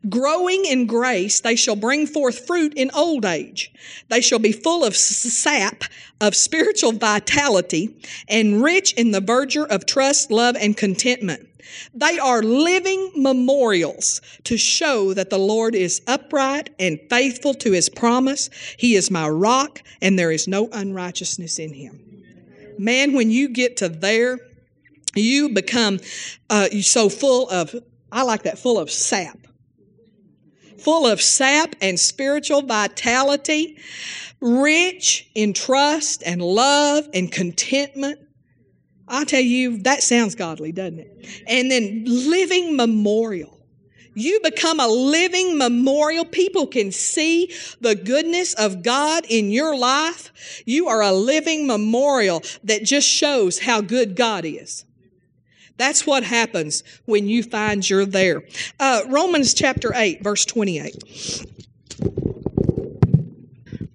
Growing 0.09 0.65
in 0.65 0.87
grace, 0.87 1.41
they 1.41 1.55
shall 1.55 1.75
bring 1.75 2.07
forth 2.07 2.45
fruit 2.47 2.73
in 2.75 2.89
old 2.91 3.25
age. 3.25 3.71
They 4.09 4.21
shall 4.21 4.39
be 4.39 4.51
full 4.51 4.83
of 4.83 4.95
sap 4.95 5.83
of 6.21 6.35
spiritual 6.35 6.93
vitality 6.93 7.95
and 8.27 8.63
rich 8.63 8.93
in 8.93 9.11
the 9.11 9.21
verdure 9.21 9.67
of 9.67 9.85
trust, 9.85 10.31
love, 10.31 10.55
and 10.55 10.75
contentment. 10.75 11.47
They 11.93 12.17
are 12.17 12.41
living 12.41 13.11
memorials 13.15 14.21
to 14.45 14.57
show 14.57 15.13
that 15.13 15.29
the 15.29 15.37
Lord 15.37 15.75
is 15.75 16.01
upright 16.07 16.69
and 16.79 16.99
faithful 17.09 17.53
to 17.55 17.73
his 17.73 17.89
promise. 17.89 18.49
He 18.77 18.95
is 18.95 19.11
my 19.11 19.27
rock, 19.27 19.81
and 20.01 20.17
there 20.17 20.31
is 20.31 20.47
no 20.47 20.69
unrighteousness 20.71 21.59
in 21.59 21.73
him. 21.73 21.99
Man, 22.77 23.13
when 23.13 23.31
you 23.31 23.49
get 23.49 23.75
to 23.77 23.89
there, 23.89 24.39
you 25.19 25.49
become 25.49 25.99
uh, 26.49 26.69
so 26.81 27.09
full 27.09 27.49
of, 27.49 27.75
I 28.11 28.23
like 28.23 28.43
that, 28.43 28.59
full 28.59 28.79
of 28.79 28.91
sap. 28.91 29.39
Full 30.79 31.07
of 31.07 31.21
sap 31.21 31.75
and 31.81 31.99
spiritual 31.99 32.61
vitality, 32.61 33.77
rich 34.39 35.29
in 35.35 35.53
trust 35.53 36.23
and 36.25 36.41
love 36.41 37.09
and 37.13 37.31
contentment. 37.31 38.19
I 39.07 39.23
tell 39.25 39.41
you, 39.41 39.77
that 39.83 40.03
sounds 40.03 40.35
godly, 40.35 40.71
doesn't 40.71 40.99
it? 40.99 41.43
And 41.47 41.71
then 41.71 42.03
living 42.05 42.75
memorial. 42.75 43.57
You 44.17 44.39
become 44.43 44.79
a 44.79 44.87
living 44.87 45.59
memorial. 45.59 46.25
People 46.25 46.65
can 46.65 46.91
see 46.91 47.53
the 47.81 47.93
goodness 47.93 48.55
of 48.55 48.81
God 48.81 49.25
in 49.29 49.51
your 49.51 49.77
life. 49.77 50.63
You 50.65 50.87
are 50.87 51.03
a 51.03 51.11
living 51.11 51.67
memorial 51.67 52.41
that 52.63 52.83
just 52.83 53.07
shows 53.07 53.59
how 53.59 53.81
good 53.81 54.15
God 54.15 54.43
is. 54.43 54.85
That's 55.77 56.05
what 56.05 56.23
happens 56.23 56.83
when 57.05 57.27
you 57.27 57.43
find 57.43 57.87
you're 57.87 58.05
there. 58.05 58.43
Uh, 58.79 59.01
Romans 59.09 59.53
chapter 59.53 59.93
8, 59.93 60.23
verse 60.23 60.45
28. 60.45 61.45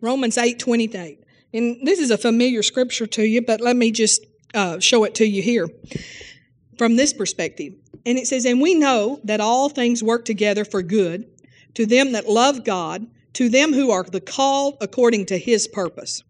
Romans 0.00 0.38
8, 0.38 0.58
28. 0.58 1.24
And 1.54 1.86
this 1.86 1.98
is 1.98 2.10
a 2.10 2.18
familiar 2.18 2.62
scripture 2.62 3.06
to 3.06 3.24
you, 3.24 3.42
but 3.42 3.60
let 3.60 3.76
me 3.76 3.90
just 3.90 4.24
uh, 4.54 4.78
show 4.78 5.04
it 5.04 5.14
to 5.16 5.26
you 5.26 5.42
here 5.42 5.68
from 6.78 6.96
this 6.96 7.12
perspective. 7.12 7.74
And 8.06 8.18
it 8.18 8.26
says, 8.26 8.44
And 8.44 8.60
we 8.60 8.74
know 8.74 9.20
that 9.24 9.40
all 9.40 9.68
things 9.68 10.02
work 10.02 10.24
together 10.24 10.64
for 10.64 10.82
good 10.82 11.26
to 11.74 11.86
them 11.86 12.12
that 12.12 12.28
love 12.28 12.64
God, 12.64 13.06
to 13.34 13.48
them 13.48 13.72
who 13.72 13.90
are 13.90 14.02
the 14.02 14.20
called 14.20 14.76
according 14.80 15.26
to 15.26 15.38
his 15.38 15.66
purpose. 15.66 16.22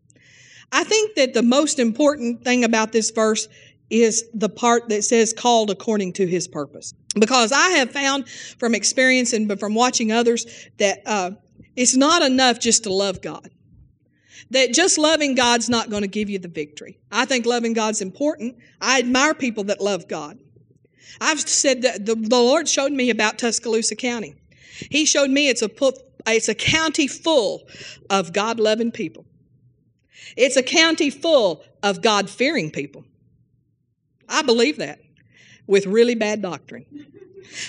I 0.70 0.84
think 0.84 1.16
that 1.16 1.34
the 1.34 1.42
most 1.42 1.78
important 1.78 2.44
thing 2.44 2.64
about 2.64 2.92
this 2.92 3.10
verse 3.10 3.48
is 3.92 4.24
the 4.32 4.48
part 4.48 4.88
that 4.88 5.04
says 5.04 5.34
called 5.34 5.70
according 5.70 6.14
to 6.14 6.26
his 6.26 6.48
purpose. 6.48 6.94
Because 7.14 7.52
I 7.52 7.70
have 7.72 7.90
found 7.90 8.26
from 8.28 8.74
experience 8.74 9.34
and 9.34 9.60
from 9.60 9.74
watching 9.74 10.10
others 10.10 10.46
that 10.78 11.02
uh, 11.04 11.32
it's 11.76 11.94
not 11.94 12.22
enough 12.22 12.58
just 12.58 12.84
to 12.84 12.92
love 12.92 13.20
God. 13.20 13.50
That 14.50 14.72
just 14.72 14.96
loving 14.96 15.34
God's 15.34 15.68
not 15.68 15.90
going 15.90 16.02
to 16.02 16.08
give 16.08 16.30
you 16.30 16.38
the 16.38 16.48
victory. 16.48 16.98
I 17.10 17.26
think 17.26 17.44
loving 17.44 17.74
God's 17.74 18.00
important. 18.00 18.56
I 18.80 18.98
admire 18.98 19.34
people 19.34 19.64
that 19.64 19.80
love 19.82 20.08
God. 20.08 20.38
I've 21.20 21.40
said 21.40 21.82
that 21.82 22.06
the, 22.06 22.14
the 22.14 22.36
Lord 22.36 22.68
showed 22.68 22.92
me 22.92 23.10
about 23.10 23.38
Tuscaloosa 23.38 23.96
County. 23.96 24.34
He 24.90 25.04
showed 25.04 25.30
me 25.30 25.50
it's 25.50 25.62
a, 25.62 25.70
it's 26.26 26.48
a 26.48 26.54
county 26.54 27.06
full 27.06 27.68
of 28.08 28.32
God 28.32 28.58
loving 28.58 28.90
people. 28.90 29.26
It's 30.34 30.56
a 30.56 30.62
county 30.62 31.10
full 31.10 31.62
of 31.82 32.00
God 32.00 32.30
fearing 32.30 32.70
people. 32.70 33.04
I 34.28 34.42
believe 34.42 34.78
that 34.78 35.00
with 35.66 35.86
really 35.86 36.14
bad 36.14 36.42
doctrine. 36.42 36.86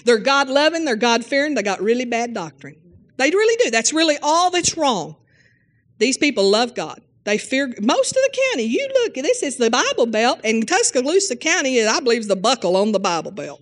They're 0.05 0.17
God 0.17 0.49
loving, 0.49 0.85
they're 0.85 0.95
God 0.95 1.25
fearing, 1.25 1.55
they 1.55 1.63
got 1.63 1.81
really 1.81 2.05
bad 2.05 2.33
doctrine. 2.33 2.77
They 3.17 3.29
really 3.29 3.63
do. 3.63 3.71
That's 3.71 3.93
really 3.93 4.17
all 4.21 4.49
that's 4.49 4.77
wrong. 4.77 5.15
These 5.99 6.17
people 6.17 6.49
love 6.49 6.73
God. 6.73 7.01
They 7.25 7.37
fear 7.37 7.73
most 7.79 8.11
of 8.11 8.21
the 8.21 8.37
county. 8.51 8.63
You 8.63 8.89
look, 9.03 9.13
this 9.13 9.43
is 9.43 9.55
the 9.57 9.69
Bible 9.69 10.07
Belt, 10.07 10.41
and 10.43 10.67
Tuscaloosa 10.67 11.37
County, 11.37 11.81
I 11.81 11.99
believe, 12.01 12.21
is 12.21 12.27
the 12.27 12.35
buckle 12.35 12.75
on 12.75 12.91
the 12.91 12.99
Bible 12.99 13.31
Belt. 13.31 13.61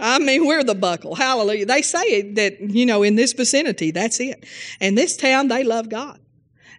I 0.00 0.18
mean, 0.18 0.46
we're 0.46 0.64
the 0.64 0.74
buckle. 0.74 1.14
Hallelujah. 1.14 1.66
They 1.66 1.82
say 1.82 2.32
that, 2.32 2.60
you 2.60 2.84
know, 2.84 3.02
in 3.02 3.14
this 3.14 3.32
vicinity, 3.32 3.92
that's 3.92 4.18
it. 4.18 4.44
And 4.80 4.98
this 4.98 5.16
town, 5.16 5.48
they 5.48 5.62
love 5.62 5.88
God 5.88 6.18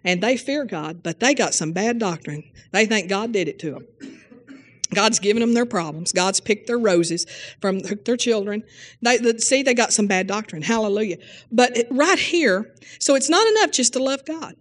and 0.04 0.22
they 0.22 0.36
fear 0.36 0.64
God, 0.64 1.02
but 1.02 1.18
they 1.18 1.34
got 1.34 1.54
some 1.54 1.72
bad 1.72 1.98
doctrine. 1.98 2.44
They 2.72 2.86
think 2.86 3.08
God 3.08 3.32
did 3.32 3.48
it 3.48 3.58
to 3.60 3.72
them. 3.72 3.86
God's 4.94 5.18
given 5.18 5.40
them 5.40 5.54
their 5.54 5.66
problems. 5.66 6.12
God's 6.12 6.40
picked 6.40 6.66
their 6.66 6.78
roses 6.78 7.26
from 7.60 7.80
their 7.80 8.16
children. 8.16 8.62
They, 9.02 9.18
see, 9.38 9.62
they 9.62 9.74
got 9.74 9.92
some 9.92 10.06
bad 10.06 10.26
doctrine. 10.26 10.62
Hallelujah. 10.62 11.18
But 11.52 11.86
right 11.90 12.18
here, 12.18 12.74
so 12.98 13.14
it's 13.14 13.28
not 13.28 13.46
enough 13.48 13.70
just 13.70 13.92
to 13.94 14.02
love 14.02 14.24
God. 14.24 14.56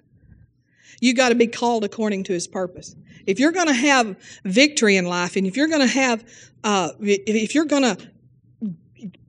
You 1.00 1.14
got 1.14 1.30
to 1.30 1.36
be 1.36 1.48
called 1.48 1.84
according 1.84 2.24
to 2.26 2.34
His 2.34 2.48
purpose. 2.48 2.96
If 3.26 3.40
you're 3.40 3.52
going 3.52 3.68
to 3.68 3.74
have 3.74 4.16
victory 4.44 4.98
in 4.98 5.06
life, 5.06 5.36
and 5.36 5.46
if 5.46 5.56
you're 5.56 5.68
going 5.68 5.82
to 5.82 5.88
have, 5.88 6.26
uh, 6.64 6.92
if 7.00 7.54
you're 7.54 7.66
going 7.66 7.84
to 7.84 8.10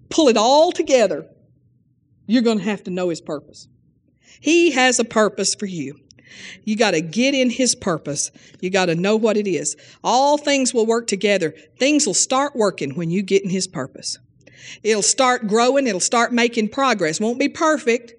pull 0.08 0.28
it 0.28 0.36
all 0.36 0.72
together, 0.72 1.26
you're 2.26 2.42
going 2.42 2.58
to 2.58 2.64
have 2.64 2.84
to 2.84 2.90
know 2.90 3.08
His 3.10 3.20
purpose. 3.20 3.68
He 4.40 4.70
has 4.70 4.98
a 4.98 5.04
purpose 5.04 5.54
for 5.54 5.66
you. 5.66 6.00
You 6.64 6.76
got 6.76 6.92
to 6.92 7.00
get 7.00 7.34
in 7.34 7.50
His 7.50 7.74
purpose. 7.74 8.30
You 8.60 8.70
got 8.70 8.86
to 8.86 8.94
know 8.94 9.16
what 9.16 9.36
it 9.36 9.46
is. 9.46 9.76
All 10.02 10.38
things 10.38 10.72
will 10.72 10.86
work 10.86 11.06
together. 11.06 11.54
Things 11.78 12.06
will 12.06 12.14
start 12.14 12.54
working 12.56 12.94
when 12.94 13.10
you 13.10 13.22
get 13.22 13.42
in 13.42 13.50
His 13.50 13.66
purpose. 13.66 14.18
It'll 14.82 15.02
start 15.02 15.46
growing. 15.46 15.86
It'll 15.86 16.00
start 16.00 16.32
making 16.32 16.68
progress. 16.68 17.20
Won't 17.20 17.38
be 17.38 17.48
perfect. 17.48 18.14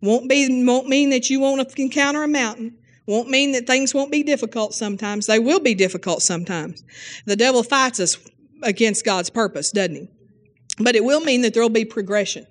Won't 0.00 0.28
be 0.28 0.64
won't 0.64 0.88
mean 0.88 1.10
that 1.10 1.30
you 1.30 1.40
won't 1.40 1.78
encounter 1.78 2.22
a 2.22 2.28
mountain. 2.28 2.76
Won't 3.06 3.28
mean 3.28 3.52
that 3.52 3.66
things 3.66 3.94
won't 3.94 4.10
be 4.10 4.22
difficult 4.22 4.74
sometimes. 4.74 5.26
They 5.26 5.38
will 5.38 5.60
be 5.60 5.74
difficult 5.74 6.22
sometimes. 6.22 6.82
The 7.26 7.36
devil 7.36 7.62
fights 7.62 8.00
us 8.00 8.18
against 8.62 9.04
God's 9.04 9.30
purpose, 9.30 9.70
doesn't 9.70 9.94
he? 9.94 10.08
But 10.78 10.96
it 10.96 11.04
will 11.04 11.20
mean 11.20 11.42
that 11.42 11.54
there 11.54 11.62
will 11.62 11.68
be 11.68 11.84
progression 11.84 12.46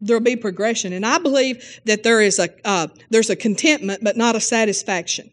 there'll 0.00 0.22
be 0.22 0.36
progression. 0.36 0.92
And 0.92 1.04
I 1.04 1.18
believe 1.18 1.80
that 1.84 2.02
there 2.02 2.20
is 2.20 2.38
a 2.38 2.48
uh, 2.64 2.88
there's 3.10 3.30
a 3.30 3.36
contentment, 3.36 4.02
but 4.02 4.16
not 4.16 4.36
a 4.36 4.40
satisfaction. 4.40 5.30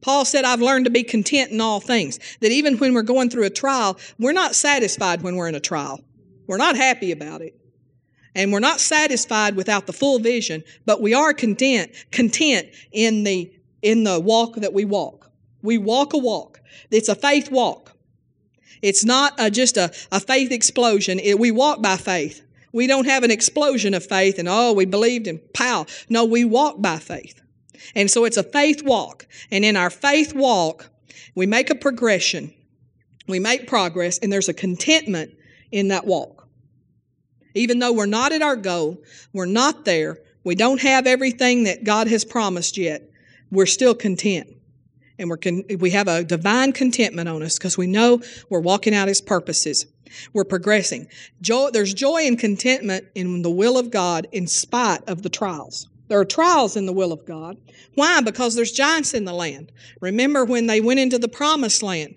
Paul 0.00 0.24
said, 0.24 0.44
I've 0.44 0.60
learned 0.60 0.86
to 0.86 0.90
be 0.90 1.04
content 1.04 1.52
in 1.52 1.60
all 1.60 1.80
things. 1.80 2.18
That 2.40 2.50
even 2.50 2.76
when 2.78 2.92
we're 2.92 3.02
going 3.02 3.30
through 3.30 3.44
a 3.44 3.50
trial, 3.50 3.96
we're 4.18 4.32
not 4.32 4.54
satisfied 4.54 5.22
when 5.22 5.36
we're 5.36 5.48
in 5.48 5.54
a 5.54 5.60
trial. 5.60 6.00
We're 6.48 6.56
not 6.56 6.76
happy 6.76 7.12
about 7.12 7.40
it. 7.40 7.56
And 8.34 8.52
we're 8.52 8.60
not 8.60 8.80
satisfied 8.80 9.54
without 9.54 9.86
the 9.86 9.92
full 9.92 10.18
vision, 10.18 10.64
but 10.86 11.00
we 11.00 11.14
are 11.14 11.32
content, 11.32 11.92
content 12.10 12.68
in 12.90 13.22
the, 13.22 13.52
in 13.82 14.04
the 14.04 14.18
walk 14.18 14.56
that 14.56 14.72
we 14.72 14.84
walk. 14.84 15.30
We 15.62 15.78
walk 15.78 16.14
a 16.14 16.18
walk. 16.18 16.60
It's 16.90 17.08
a 17.08 17.14
faith 17.14 17.52
walk. 17.52 17.92
It's 18.80 19.04
not 19.04 19.34
a, 19.38 19.50
just 19.50 19.76
a, 19.76 19.92
a 20.10 20.18
faith 20.18 20.50
explosion. 20.50 21.20
It, 21.20 21.38
we 21.38 21.52
walk 21.52 21.80
by 21.80 21.96
faith. 21.96 22.42
We 22.72 22.86
don't 22.86 23.06
have 23.06 23.22
an 23.22 23.30
explosion 23.30 23.94
of 23.94 24.04
faith 24.04 24.38
and, 24.38 24.48
oh, 24.48 24.72
we 24.72 24.86
believed 24.86 25.26
in 25.26 25.40
pow. 25.52 25.86
No, 26.08 26.24
we 26.24 26.44
walk 26.44 26.80
by 26.80 26.98
faith. 26.98 27.40
And 27.94 28.10
so 28.10 28.24
it's 28.24 28.36
a 28.36 28.42
faith 28.42 28.82
walk. 28.82 29.26
And 29.50 29.64
in 29.64 29.76
our 29.76 29.90
faith 29.90 30.34
walk, 30.34 30.90
we 31.34 31.46
make 31.46 31.70
a 31.70 31.74
progression, 31.74 32.52
we 33.26 33.38
make 33.38 33.66
progress, 33.66 34.18
and 34.18 34.32
there's 34.32 34.48
a 34.48 34.54
contentment 34.54 35.32
in 35.70 35.88
that 35.88 36.06
walk. 36.06 36.48
Even 37.54 37.78
though 37.78 37.92
we're 37.92 38.06
not 38.06 38.32
at 38.32 38.42
our 38.42 38.56
goal, 38.56 39.02
we're 39.32 39.46
not 39.46 39.84
there, 39.84 40.18
we 40.44 40.54
don't 40.54 40.80
have 40.80 41.06
everything 41.06 41.64
that 41.64 41.84
God 41.84 42.08
has 42.08 42.24
promised 42.24 42.76
yet, 42.76 43.02
we're 43.50 43.66
still 43.66 43.94
content. 43.94 44.48
And 45.18 45.28
we're 45.28 45.36
con- 45.36 45.64
we 45.78 45.90
have 45.90 46.08
a 46.08 46.24
divine 46.24 46.72
contentment 46.72 47.28
on 47.28 47.42
us 47.42 47.58
because 47.58 47.78
we 47.78 47.86
know 47.86 48.22
we're 48.48 48.60
walking 48.60 48.94
out 48.94 49.08
His 49.08 49.20
purposes. 49.20 49.86
We're 50.32 50.44
progressing. 50.44 51.08
Joy, 51.40 51.70
there's 51.72 51.94
joy 51.94 52.26
and 52.26 52.38
contentment 52.38 53.06
in 53.14 53.42
the 53.42 53.50
will 53.50 53.78
of 53.78 53.90
God 53.90 54.26
in 54.32 54.46
spite 54.46 55.02
of 55.08 55.22
the 55.22 55.28
trials. 55.28 55.88
There 56.08 56.20
are 56.20 56.24
trials 56.24 56.76
in 56.76 56.86
the 56.86 56.92
will 56.92 57.12
of 57.12 57.24
God. 57.24 57.56
Why? 57.94 58.20
Because 58.20 58.54
there's 58.54 58.72
giants 58.72 59.14
in 59.14 59.24
the 59.24 59.32
land. 59.32 59.72
Remember 60.00 60.44
when 60.44 60.66
they 60.66 60.80
went 60.80 61.00
into 61.00 61.18
the 61.18 61.28
promised 61.28 61.82
land? 61.82 62.16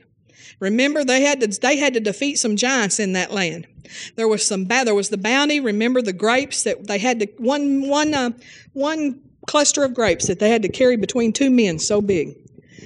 Remember 0.60 1.04
they 1.04 1.22
had 1.22 1.42
to 1.42 1.48
they 1.48 1.78
had 1.78 1.94
to 1.94 2.00
defeat 2.00 2.40
some 2.40 2.56
giants 2.56 3.00
in 3.00 3.14
that 3.14 3.32
land. 3.32 3.68
There 4.16 4.28
was 4.28 4.46
some 4.46 4.66
there 4.66 4.96
was 4.96 5.10
the 5.10 5.18
bounty. 5.18 5.60
Remember 5.60 6.02
the 6.02 6.14
grapes 6.14 6.64
that 6.64 6.88
they 6.88 6.98
had 6.98 7.20
to 7.20 7.28
one 7.38 7.88
one 7.88 8.14
uh, 8.14 8.32
one 8.74 9.22
cluster 9.48 9.84
of 9.84 9.94
grapes 9.94 10.28
that 10.28 10.40
they 10.40 10.50
had 10.50 10.62
to 10.64 10.70
carry 10.70 10.98
between 10.98 11.34
two 11.34 11.50
men 11.50 11.80
so 11.80 12.02
big. 12.02 12.36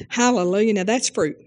Hallelujah! 0.10 0.74
Now 0.74 0.84
that's 0.84 1.10
fruit. 1.10 1.38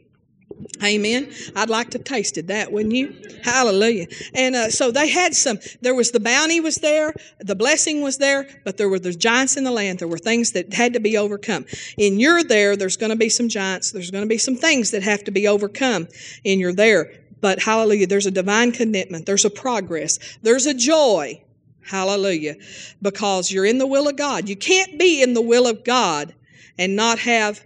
Amen. 0.83 1.33
I'd 1.55 1.70
like 1.70 1.90
to 1.90 1.98
taste 1.98 2.38
it, 2.38 2.48
that, 2.48 2.72
wouldn't 2.72 2.94
you? 2.94 3.14
Hallelujah. 3.42 4.07
And 4.35 4.55
uh, 4.55 4.70
so 4.70 4.90
they 4.90 5.09
had 5.09 5.35
some, 5.35 5.59
there 5.81 5.94
was 5.94 6.11
the 6.11 6.20
bounty 6.20 6.61
was 6.61 6.77
there, 6.77 7.14
the 7.38 7.55
blessing 7.55 8.03
was 8.03 8.18
there, 8.18 8.48
but 8.64 8.77
there 8.77 8.88
were 8.88 8.98
the 8.98 9.12
giants 9.12 9.57
in 9.57 9.64
the 9.64 9.70
land. 9.70 9.98
There 9.98 10.09
were 10.09 10.18
things 10.18 10.53
that 10.53 10.72
had 10.72 10.92
to 10.94 11.01
be 11.01 11.16
overcome. 11.16 11.66
In 11.96 12.18
your 12.18 12.42
there, 12.42 12.77
there's 12.77 12.96
going 12.96 13.11
to 13.11 13.16
be 13.16 13.29
some 13.29 13.48
giants. 13.48 13.92
There's 13.92 14.11
going 14.11 14.25
to 14.25 14.29
be 14.29 14.38
some 14.38 14.57
things 14.57 14.90
that 14.90 15.03
have 15.03 15.25
to 15.25 15.31
be 15.31 15.46
overcome 15.46 16.09
in 16.44 16.59
your 16.59 16.72
there. 16.72 17.12
But 17.40 17.61
hallelujah, 17.61 18.07
there's 18.07 18.27
a 18.27 18.31
divine 18.31 18.72
commitment. 18.72 19.27
There's 19.27 19.44
a 19.44 19.51
progress. 19.51 20.18
There's 20.42 20.66
a 20.66 20.75
joy. 20.75 21.42
Hallelujah. 21.85 22.57
Because 23.01 23.51
you're 23.51 23.66
in 23.66 23.79
the 23.79 23.87
will 23.87 24.09
of 24.09 24.16
God. 24.16 24.48
You 24.48 24.57
can't 24.57 24.98
be 24.98 25.22
in 25.22 25.35
the 25.35 25.42
will 25.42 25.66
of 25.66 25.85
God 25.85 26.35
and 26.79 26.94
not 26.94 27.18
have 27.18 27.64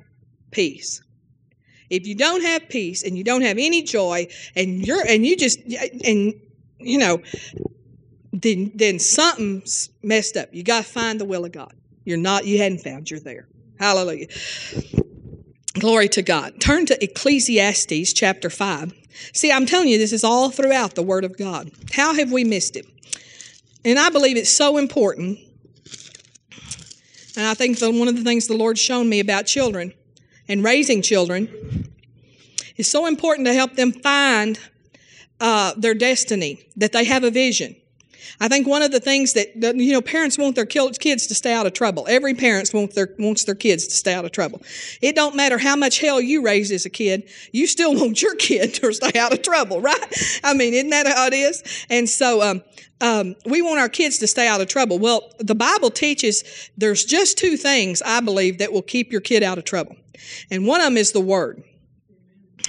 peace. 0.51 1.03
If 1.91 2.07
you 2.07 2.15
don't 2.15 2.43
have 2.43 2.69
peace 2.69 3.03
and 3.03 3.17
you 3.17 3.25
don't 3.25 3.43
have 3.43 3.59
any 3.59 3.83
joy 3.83 4.29
and 4.55 4.87
you're 4.87 5.05
and 5.07 5.25
you 5.27 5.37
just 5.37 5.61
and 6.05 6.35
you 6.79 6.99
know 6.99 7.23
then 8.33 8.73
then 8.75 8.99
something's 8.99 9.91
messed 10.03 10.37
up. 10.37 10.49
You 10.53 10.63
got 10.63 10.85
to 10.85 10.91
find 10.91 11.21
the 11.21 11.25
will 11.25 11.45
of 11.45 11.53
God. 11.53 11.73
You're 12.05 12.19
not 12.19 12.47
you 12.47 12.59
hadn't 12.59 12.79
found 12.79 13.11
you're 13.11 13.21
there. 13.21 13.49
Hallelujah. 13.79 14.29
Glory 15.75 16.09
to 16.09 16.23
God. 16.23 16.59
Turn 16.61 16.87
to 16.87 17.05
Ecclesiastes 17.05 18.13
chapter 18.15 18.49
5. 18.49 18.95
See, 19.35 19.53
I'm 19.53 19.67
telling 19.67 19.89
you, 19.89 19.99
this 19.99 20.13
is 20.13 20.25
all 20.25 20.51
throughout 20.51 20.95
the 20.95 21.03
Word 21.03 21.25
of 21.25 21.37
God. 21.37 21.71
How 21.93 22.15
have 22.15 22.33
we 22.33 22.45
missed 22.45 22.77
it? 22.77 22.87
And 23.85 23.99
I 23.99 24.09
believe 24.09 24.37
it's 24.37 24.51
so 24.51 24.79
important. 24.79 25.39
And 27.37 27.47
I 27.47 27.55
think 27.55 27.79
that 27.79 27.93
one 27.93 28.09
of 28.09 28.17
the 28.17 28.25
things 28.25 28.47
the 28.47 28.57
Lord's 28.57 28.81
shown 28.81 29.09
me 29.09 29.21
about 29.21 29.45
children 29.45 29.93
and 30.49 30.65
raising 30.65 31.03
children 31.03 31.91
is 32.77 32.91
so 32.91 33.07
important 33.07 33.47
to 33.47 33.55
help 33.55 33.75
them 33.75 33.93
find 33.93 34.59
uh, 35.41 35.75
their 35.77 35.95
destiny, 35.95 36.67
that 36.77 36.93
they 36.93 37.05
have 37.05 37.25
a 37.25 37.31
vision. 37.31 37.77
I 38.41 38.49
think 38.49 38.67
one 38.67 38.83
of 38.83 38.91
the 38.91 39.01
things 39.01 39.33
that 39.33 39.57
you 39.57 39.93
know 39.93 40.03
parents 40.03 40.37
want 40.37 40.57
their 40.57 40.67
kids 40.67 41.27
to 41.27 41.35
stay 41.35 41.53
out 41.53 41.67
of 41.67 41.73
trouble. 41.73 42.07
Every 42.09 42.35
parent 42.35 42.71
wants 42.75 42.95
their 42.95 43.09
wants 43.19 43.45
their 43.45 43.55
kids 43.55 43.87
to 43.87 43.95
stay 43.95 44.15
out 44.15 44.25
of 44.25 44.33
trouble. 44.33 44.63
It 45.01 45.15
don't 45.15 45.37
matter 45.37 45.59
how 45.59 45.77
much 45.77 46.01
hell 46.01 46.21
you 46.21 46.43
raised 46.43 46.73
as 46.73 46.85
a 46.85 46.91
kid, 46.91 47.31
you 47.53 47.67
still 47.67 47.95
want 48.01 48.21
your 48.21 48.35
kid 48.37 48.75
to 48.75 48.93
stay 48.93 49.19
out 49.19 49.33
of 49.33 49.43
trouble, 49.43 49.81
right? 49.81 50.41
I 50.45 50.55
mean, 50.55 50.75
isn't 50.75 50.91
that 50.91 51.07
how 51.07 51.27
it 51.27 51.35
is? 51.35 51.63
And 51.89 52.09
so 52.09 52.43
um, 52.43 52.63
um, 53.01 53.37
we 53.45 53.63
want 53.63 53.79
our 53.79 53.89
kids 53.89 54.19
to 54.19 54.27
stay 54.27 54.49
out 54.49 54.61
of 54.61 54.69
trouble. 54.69 54.99
Well, 54.99 55.33
the 55.39 55.55
Bible 55.55 55.91
teaches 55.91 56.71
there's 56.77 57.05
just 57.05 57.39
two 57.39 57.57
things 57.57 58.03
I 58.03 58.21
believe 58.21 58.59
that 58.59 58.73
will 58.73 58.83
keep 58.83 59.13
your 59.13 59.21
kid 59.21 59.43
out 59.43 59.59
of 59.59 59.65
trouble, 59.65 59.97
and 60.51 60.67
one 60.67 60.81
of 60.81 60.87
them 60.87 60.97
is 60.97 61.13
the 61.13 61.21
Word. 61.21 61.63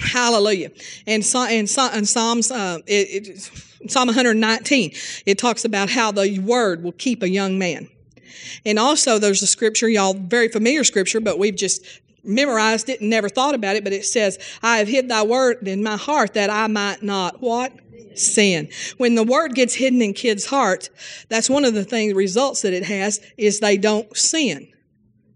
Hallelujah. 0.00 0.70
And, 1.06 1.24
and, 1.34 1.78
and 1.92 2.08
Psalms, 2.08 2.50
uh, 2.50 2.78
it, 2.86 3.28
it, 3.28 3.90
Psalm 3.90 4.06
119, 4.08 4.92
it 5.26 5.38
talks 5.38 5.64
about 5.64 5.90
how 5.90 6.12
the 6.12 6.38
word 6.40 6.82
will 6.82 6.92
keep 6.92 7.22
a 7.22 7.28
young 7.28 7.58
man. 7.58 7.88
And 8.64 8.78
also, 8.78 9.18
there's 9.18 9.42
a 9.42 9.46
scripture, 9.46 9.88
y'all, 9.88 10.14
very 10.14 10.48
familiar 10.48 10.84
scripture, 10.84 11.20
but 11.20 11.38
we've 11.38 11.56
just 11.56 11.84
memorized 12.24 12.88
it 12.88 13.00
and 13.00 13.10
never 13.10 13.28
thought 13.28 13.54
about 13.54 13.76
it. 13.76 13.84
But 13.84 13.92
it 13.92 14.04
says, 14.04 14.38
I 14.62 14.78
have 14.78 14.88
hid 14.88 15.08
thy 15.08 15.22
word 15.22 15.66
in 15.66 15.82
my 15.82 15.96
heart 15.96 16.34
that 16.34 16.50
I 16.50 16.66
might 16.66 17.02
not 17.02 17.40
what? 17.40 17.72
Sin. 18.14 18.68
When 18.96 19.14
the 19.14 19.22
word 19.22 19.54
gets 19.54 19.74
hidden 19.74 20.02
in 20.02 20.12
kids' 20.12 20.46
hearts, 20.46 20.90
that's 21.28 21.48
one 21.48 21.64
of 21.64 21.74
the 21.74 21.84
things, 21.84 22.14
results 22.14 22.62
that 22.62 22.72
it 22.72 22.84
has 22.84 23.20
is 23.36 23.60
they 23.60 23.76
don't 23.76 24.14
sin. 24.16 24.68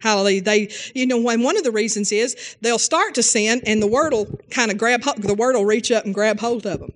Hallelujah. 0.02 0.42
They, 0.42 0.68
you 0.96 1.06
know, 1.06 1.18
when 1.18 1.44
one 1.44 1.56
of 1.56 1.62
the 1.62 1.70
reasons 1.70 2.10
is 2.10 2.56
they'll 2.60 2.80
start 2.80 3.14
to 3.14 3.22
sin 3.22 3.62
and 3.64 3.80
the 3.80 3.86
word 3.86 4.12
will 4.12 4.40
kind 4.50 4.72
of 4.72 4.76
grab, 4.76 5.02
the 5.16 5.34
word 5.34 5.54
will 5.54 5.64
reach 5.64 5.92
up 5.92 6.04
and 6.04 6.12
grab 6.12 6.40
hold 6.40 6.66
of 6.66 6.80
them. 6.80 6.92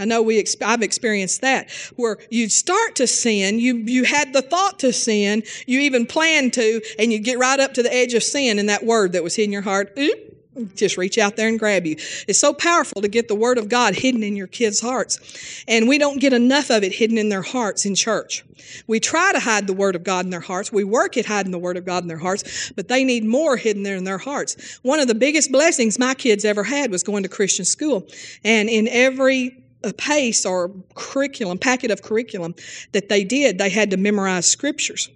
I 0.00 0.04
know 0.04 0.20
we, 0.22 0.44
I've 0.62 0.82
experienced 0.82 1.42
that 1.42 1.70
where 1.94 2.18
you 2.28 2.48
start 2.48 2.96
to 2.96 3.06
sin, 3.06 3.60
you, 3.60 3.76
you 3.76 4.02
had 4.02 4.32
the 4.32 4.42
thought 4.42 4.80
to 4.80 4.92
sin, 4.92 5.44
you 5.66 5.78
even 5.78 6.06
planned 6.06 6.54
to, 6.54 6.80
and 6.98 7.12
you 7.12 7.20
get 7.20 7.38
right 7.38 7.60
up 7.60 7.74
to 7.74 7.84
the 7.84 7.94
edge 7.94 8.14
of 8.14 8.24
sin 8.24 8.58
and 8.58 8.68
that 8.68 8.84
word 8.84 9.12
that 9.12 9.22
was 9.22 9.38
in 9.38 9.52
your 9.52 9.62
heart, 9.62 9.92
oop, 9.96 10.37
just 10.74 10.96
reach 10.96 11.18
out 11.18 11.36
there 11.36 11.48
and 11.48 11.58
grab 11.58 11.86
you. 11.86 11.96
It's 12.26 12.38
so 12.38 12.52
powerful 12.52 13.02
to 13.02 13.08
get 13.08 13.28
the 13.28 13.34
Word 13.34 13.58
of 13.58 13.68
God 13.68 13.94
hidden 13.94 14.22
in 14.22 14.36
your 14.36 14.46
kids' 14.46 14.80
hearts. 14.80 15.64
And 15.66 15.88
we 15.88 15.98
don't 15.98 16.20
get 16.20 16.32
enough 16.32 16.70
of 16.70 16.82
it 16.82 16.92
hidden 16.92 17.18
in 17.18 17.28
their 17.28 17.42
hearts 17.42 17.84
in 17.84 17.94
church. 17.94 18.44
We 18.86 19.00
try 19.00 19.32
to 19.32 19.40
hide 19.40 19.66
the 19.66 19.72
Word 19.72 19.96
of 19.96 20.04
God 20.04 20.24
in 20.24 20.30
their 20.30 20.40
hearts. 20.40 20.72
We 20.72 20.84
work 20.84 21.16
at 21.16 21.26
hiding 21.26 21.52
the 21.52 21.58
Word 21.58 21.76
of 21.76 21.84
God 21.84 22.02
in 22.02 22.08
their 22.08 22.18
hearts, 22.18 22.72
but 22.76 22.88
they 22.88 23.04
need 23.04 23.24
more 23.24 23.56
hidden 23.56 23.82
there 23.82 23.96
in 23.96 24.04
their 24.04 24.18
hearts. 24.18 24.78
One 24.82 25.00
of 25.00 25.08
the 25.08 25.14
biggest 25.14 25.52
blessings 25.52 25.98
my 25.98 26.14
kids 26.14 26.44
ever 26.44 26.64
had 26.64 26.90
was 26.90 27.02
going 27.02 27.22
to 27.22 27.28
Christian 27.28 27.64
school. 27.64 28.06
And 28.44 28.68
in 28.68 28.88
every 28.88 29.64
uh, 29.84 29.92
pace 29.96 30.44
or 30.44 30.72
curriculum, 30.94 31.58
packet 31.58 31.90
of 31.90 32.02
curriculum 32.02 32.54
that 32.92 33.08
they 33.08 33.24
did, 33.24 33.58
they 33.58 33.70
had 33.70 33.90
to 33.90 33.96
memorize 33.96 34.46
scriptures 34.46 35.08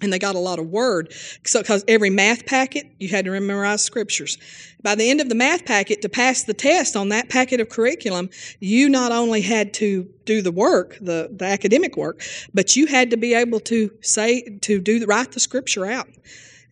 and 0.00 0.12
they 0.12 0.18
got 0.18 0.34
a 0.34 0.38
lot 0.38 0.58
of 0.58 0.68
word. 0.68 1.12
So, 1.44 1.60
because 1.60 1.84
every 1.88 2.10
math 2.10 2.46
packet, 2.46 2.86
you 2.98 3.08
had 3.08 3.24
to 3.24 3.30
memorize 3.30 3.82
scriptures. 3.82 4.38
By 4.82 4.94
the 4.94 5.10
end 5.10 5.20
of 5.20 5.28
the 5.28 5.34
math 5.34 5.64
packet, 5.64 6.02
to 6.02 6.08
pass 6.08 6.44
the 6.44 6.54
test 6.54 6.96
on 6.96 7.10
that 7.10 7.28
packet 7.28 7.60
of 7.60 7.68
curriculum, 7.68 8.30
you 8.60 8.88
not 8.88 9.12
only 9.12 9.42
had 9.42 9.74
to 9.74 10.08
do 10.24 10.42
the 10.42 10.52
work, 10.52 10.96
the, 11.00 11.28
the 11.30 11.44
academic 11.44 11.96
work, 11.96 12.22
but 12.54 12.76
you 12.76 12.86
had 12.86 13.10
to 13.10 13.16
be 13.16 13.34
able 13.34 13.60
to 13.60 13.90
say, 14.00 14.58
to 14.62 14.80
do, 14.80 15.04
write 15.06 15.32
the 15.32 15.40
scripture 15.40 15.86
out 15.86 16.08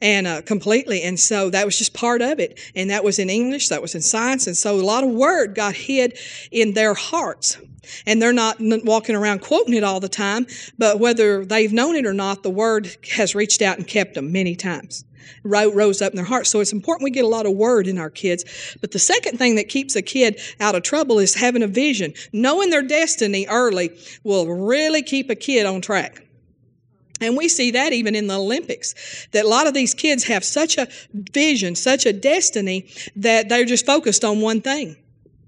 and 0.00 0.26
uh, 0.26 0.42
completely. 0.42 1.02
And 1.02 1.18
so 1.18 1.50
that 1.50 1.64
was 1.64 1.76
just 1.76 1.94
part 1.94 2.22
of 2.22 2.38
it. 2.38 2.58
And 2.74 2.90
that 2.90 3.04
was 3.04 3.18
in 3.18 3.30
English, 3.30 3.68
that 3.68 3.82
was 3.82 3.94
in 3.94 4.02
science. 4.02 4.46
And 4.46 4.56
so 4.56 4.76
a 4.76 4.82
lot 4.82 5.04
of 5.04 5.10
word 5.10 5.54
got 5.54 5.74
hid 5.74 6.18
in 6.50 6.74
their 6.74 6.94
hearts. 6.94 7.58
And 8.06 8.20
they're 8.20 8.34
not 8.34 8.58
walking 8.60 9.14
around 9.14 9.40
quoting 9.40 9.72
it 9.72 9.82
all 9.82 9.98
the 9.98 10.10
time, 10.10 10.46
but 10.76 11.00
whether 11.00 11.44
they've 11.44 11.72
known 11.72 11.96
it 11.96 12.04
or 12.04 12.12
not, 12.12 12.42
the 12.42 12.50
word 12.50 12.94
has 13.12 13.34
reached 13.34 13.62
out 13.62 13.78
and 13.78 13.86
kept 13.86 14.12
them 14.14 14.30
many 14.30 14.54
times. 14.54 15.06
Rose 15.42 16.02
up 16.02 16.12
in 16.12 16.16
their 16.16 16.24
hearts. 16.24 16.50
So 16.50 16.60
it's 16.60 16.72
important 16.72 17.04
we 17.04 17.10
get 17.10 17.24
a 17.24 17.28
lot 17.28 17.46
of 17.46 17.52
word 17.52 17.86
in 17.86 17.98
our 17.98 18.10
kids. 18.10 18.76
But 18.80 18.92
the 18.92 18.98
second 18.98 19.38
thing 19.38 19.56
that 19.56 19.68
keeps 19.68 19.96
a 19.96 20.02
kid 20.02 20.40
out 20.60 20.74
of 20.74 20.82
trouble 20.82 21.18
is 21.18 21.34
having 21.34 21.62
a 21.62 21.66
vision. 21.66 22.12
Knowing 22.32 22.70
their 22.70 22.82
destiny 22.82 23.46
early 23.48 23.90
will 24.22 24.46
really 24.46 25.02
keep 25.02 25.30
a 25.30 25.34
kid 25.34 25.64
on 25.64 25.80
track. 25.80 26.27
And 27.20 27.36
we 27.36 27.48
see 27.48 27.70
that 27.72 27.92
even 27.92 28.14
in 28.14 28.26
the 28.26 28.38
Olympics, 28.38 29.26
that 29.32 29.44
a 29.44 29.48
lot 29.48 29.66
of 29.66 29.74
these 29.74 29.94
kids 29.94 30.24
have 30.24 30.44
such 30.44 30.78
a 30.78 30.88
vision, 31.12 31.74
such 31.74 32.06
a 32.06 32.12
destiny, 32.12 32.90
that 33.16 33.48
they're 33.48 33.64
just 33.64 33.86
focused 33.86 34.24
on 34.24 34.40
one 34.40 34.60
thing. 34.60 34.96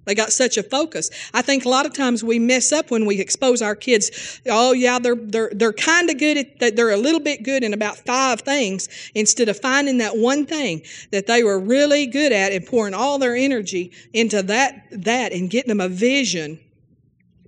They 0.06 0.14
got 0.14 0.32
such 0.32 0.56
a 0.56 0.62
focus. 0.62 1.10
I 1.34 1.42
think 1.42 1.64
a 1.64 1.68
lot 1.68 1.86
of 1.86 1.94
times 1.94 2.24
we 2.24 2.38
mess 2.38 2.72
up 2.72 2.90
when 2.90 3.06
we 3.06 3.20
expose 3.20 3.62
our 3.62 3.76
kids. 3.76 4.40
Oh 4.48 4.72
yeah, 4.72 4.98
they're 4.98 5.14
they're 5.14 5.50
they're 5.54 5.72
kind 5.72 6.10
of 6.10 6.18
good 6.18 6.36
at. 6.38 6.74
They're 6.74 6.90
a 6.90 6.96
little 6.96 7.20
bit 7.20 7.44
good 7.44 7.62
in 7.62 7.74
about 7.74 7.98
five 7.98 8.40
things 8.40 8.88
instead 9.14 9.48
of 9.48 9.60
finding 9.60 9.98
that 9.98 10.16
one 10.16 10.46
thing 10.46 10.82
that 11.12 11.26
they 11.26 11.44
were 11.44 11.60
really 11.60 12.06
good 12.06 12.32
at 12.32 12.50
and 12.50 12.66
pouring 12.66 12.94
all 12.94 13.18
their 13.18 13.36
energy 13.36 13.92
into 14.12 14.42
that 14.42 14.86
that 14.90 15.32
and 15.32 15.50
getting 15.50 15.68
them 15.68 15.80
a 15.80 15.88
vision. 15.88 16.58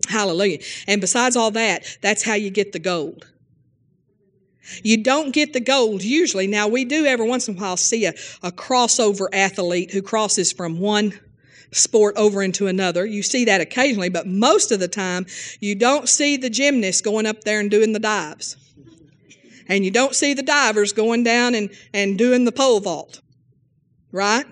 Hallelujah. 0.08 0.58
And 0.86 1.00
besides 1.00 1.36
all 1.36 1.50
that, 1.52 1.98
that's 2.00 2.22
how 2.22 2.34
you 2.34 2.50
get 2.50 2.72
the 2.72 2.78
gold. 2.78 3.26
You 4.82 5.02
don't 5.02 5.32
get 5.32 5.52
the 5.52 5.60
gold 5.60 6.02
usually. 6.02 6.46
Now, 6.46 6.68
we 6.68 6.84
do 6.84 7.04
every 7.04 7.28
once 7.28 7.48
in 7.48 7.56
a 7.56 7.60
while 7.60 7.76
see 7.76 8.06
a, 8.06 8.14
a 8.42 8.52
crossover 8.52 9.26
athlete 9.32 9.90
who 9.92 10.02
crosses 10.02 10.52
from 10.52 10.78
one 10.78 11.18
sport 11.72 12.16
over 12.16 12.42
into 12.42 12.66
another. 12.66 13.04
You 13.04 13.22
see 13.22 13.44
that 13.46 13.60
occasionally, 13.60 14.08
but 14.08 14.26
most 14.26 14.70
of 14.70 14.78
the 14.78 14.88
time, 14.88 15.26
you 15.60 15.74
don't 15.74 16.08
see 16.08 16.36
the 16.36 16.50
gymnast 16.50 17.02
going 17.02 17.26
up 17.26 17.42
there 17.44 17.60
and 17.60 17.70
doing 17.70 17.92
the 17.92 17.98
dives. 17.98 18.56
And 19.68 19.84
you 19.84 19.90
don't 19.90 20.14
see 20.14 20.34
the 20.34 20.42
divers 20.42 20.92
going 20.92 21.24
down 21.24 21.54
and, 21.54 21.70
and 21.94 22.18
doing 22.18 22.44
the 22.44 22.52
pole 22.52 22.80
vault. 22.80 23.20
Right? 24.10 24.46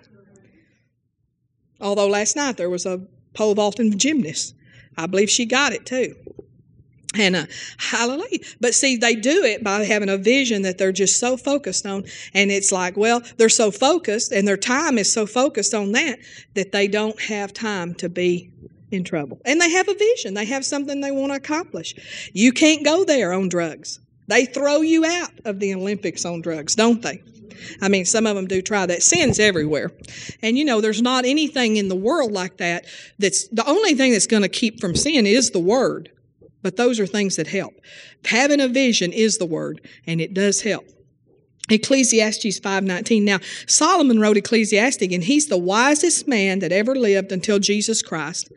Although 1.81 2.09
last 2.09 2.37
night 2.37 2.57
there 2.57 2.71
was 2.71 2.87
a 2.87 3.07
pole 3.35 3.55
vaulting 3.55 3.99
gymnast. 3.99 4.55
I 4.97 5.07
believe 5.07 5.31
she 5.31 5.47
got 5.47 5.73
it 5.73 5.87
too. 5.87 6.15
And 7.17 7.35
uh, 7.35 7.47
hallelujah. 7.79 8.39
But 8.61 8.75
see, 8.75 8.97
they 8.97 9.17
do 9.17 9.43
it 9.43 9.65
by 9.65 9.85
having 9.85 10.09
a 10.09 10.17
vision 10.17 10.63
that 10.63 10.79
they're 10.79 10.93
just 10.93 11.19
so 11.19 11.37
focused 11.37 11.85
on. 11.85 12.05
And 12.35 12.53
it's 12.53 12.71
like, 12.71 12.97
well, 12.97 13.23
they're 13.37 13.49
so 13.49 13.73
focused 13.73 14.31
and 14.31 14.47
their 14.47 14.57
time 14.57 14.97
is 14.97 15.13
so 15.13 15.27
focused 15.27 15.75
on 15.75 15.93
that 15.93 16.21
that 16.55 16.71
they 16.71 16.87
don't 16.87 17.21
have 17.23 17.53
time 17.53 17.95
to 17.97 18.09
be 18.09 18.53
in 18.93 19.03
trouble. 19.03 19.41
And 19.45 19.61
they 19.61 19.71
have 19.71 19.89
a 19.89 19.95
vision, 19.95 20.35
they 20.35 20.45
have 20.47 20.65
something 20.65 21.01
they 21.01 21.11
want 21.11 21.33
to 21.33 21.37
accomplish. 21.37 22.31
You 22.33 22.53
can't 22.53 22.85
go 22.85 23.05
there 23.05 23.33
on 23.33 23.49
drugs. 23.49 24.01
They 24.29 24.47
throw 24.47 24.81
you 24.81 25.05
out 25.05 25.33
of 25.45 25.59
the 25.59 25.75
Olympics 25.75 26.25
on 26.25 26.41
drugs, 26.41 26.77
don't 26.77 27.03
they? 27.03 27.23
I 27.83 27.89
mean, 27.89 28.05
some 28.05 28.27
of 28.27 28.37
them 28.37 28.47
do 28.47 28.63
try 28.63 28.87
that. 28.87 29.03
Sin's 29.03 29.39
everywhere. 29.39 29.91
And 30.43 30.57
you 30.57 30.65
know, 30.65 30.81
there's 30.81 31.03
not 31.03 31.25
anything 31.25 31.77
in 31.77 31.89
the 31.89 31.97
world 31.97 32.33
like 32.33 32.59
that 32.59 32.87
that's 33.19 33.49
the 33.49 33.69
only 33.69 33.95
thing 33.95 34.13
that's 34.13 34.27
going 34.27 34.43
to 34.43 34.49
keep 34.49 34.81
from 34.81 34.95
sin 34.95 35.27
is 35.27 35.51
the 35.51 35.61
word. 35.61 36.11
But 36.63 36.77
those 36.77 37.01
are 37.01 37.07
things 37.07 37.37
that 37.37 37.47
help. 37.47 37.75
Having 38.25 38.61
a 38.61 38.69
vision 38.69 39.13
is 39.13 39.39
the 39.39 39.47
word, 39.47 39.81
and 40.07 40.21
it 40.21 40.35
does 40.35 40.63
help. 40.63 40.87
Ecclesiastes 41.71 42.59
5:19. 42.59 43.25
Now, 43.25 43.39
Solomon 43.67 44.19
wrote 44.19 44.37
Ecclesiastes 44.37 45.03
and 45.03 45.23
he's 45.23 45.47
the 45.47 45.59
wisest 45.59 46.27
man 46.27 46.59
that 46.61 46.73
ever 46.73 46.95
lived 46.97 47.33
until 47.33 47.59
Jesus 47.59 48.03
Christ. 48.03 48.51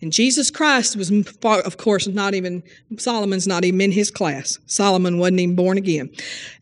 And 0.00 0.12
Jesus 0.12 0.50
Christ 0.50 0.96
was 0.96 1.10
of 1.10 1.76
course 1.76 2.06
not 2.06 2.34
even 2.34 2.62
Solomon's 2.96 3.46
not 3.46 3.64
even 3.64 3.80
in 3.80 3.92
his 3.92 4.10
class. 4.10 4.58
Solomon 4.66 5.18
wasn't 5.18 5.40
even 5.40 5.56
born 5.56 5.78
again. 5.78 6.10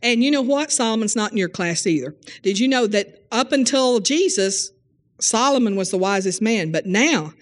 And 0.02 0.24
you 0.24 0.30
know 0.30 0.42
what? 0.42 0.72
Solomon's 0.72 1.16
not 1.16 1.32
in 1.32 1.38
your 1.38 1.48
class 1.48 1.86
either. 1.86 2.16
Did 2.42 2.58
you 2.58 2.68
know 2.68 2.86
that 2.88 3.24
up 3.30 3.52
until 3.52 4.00
Jesus 4.00 4.72
Solomon 5.20 5.76
was 5.76 5.90
the 5.90 5.98
wisest 5.98 6.42
man, 6.42 6.72
but 6.72 6.84
now 6.84 7.32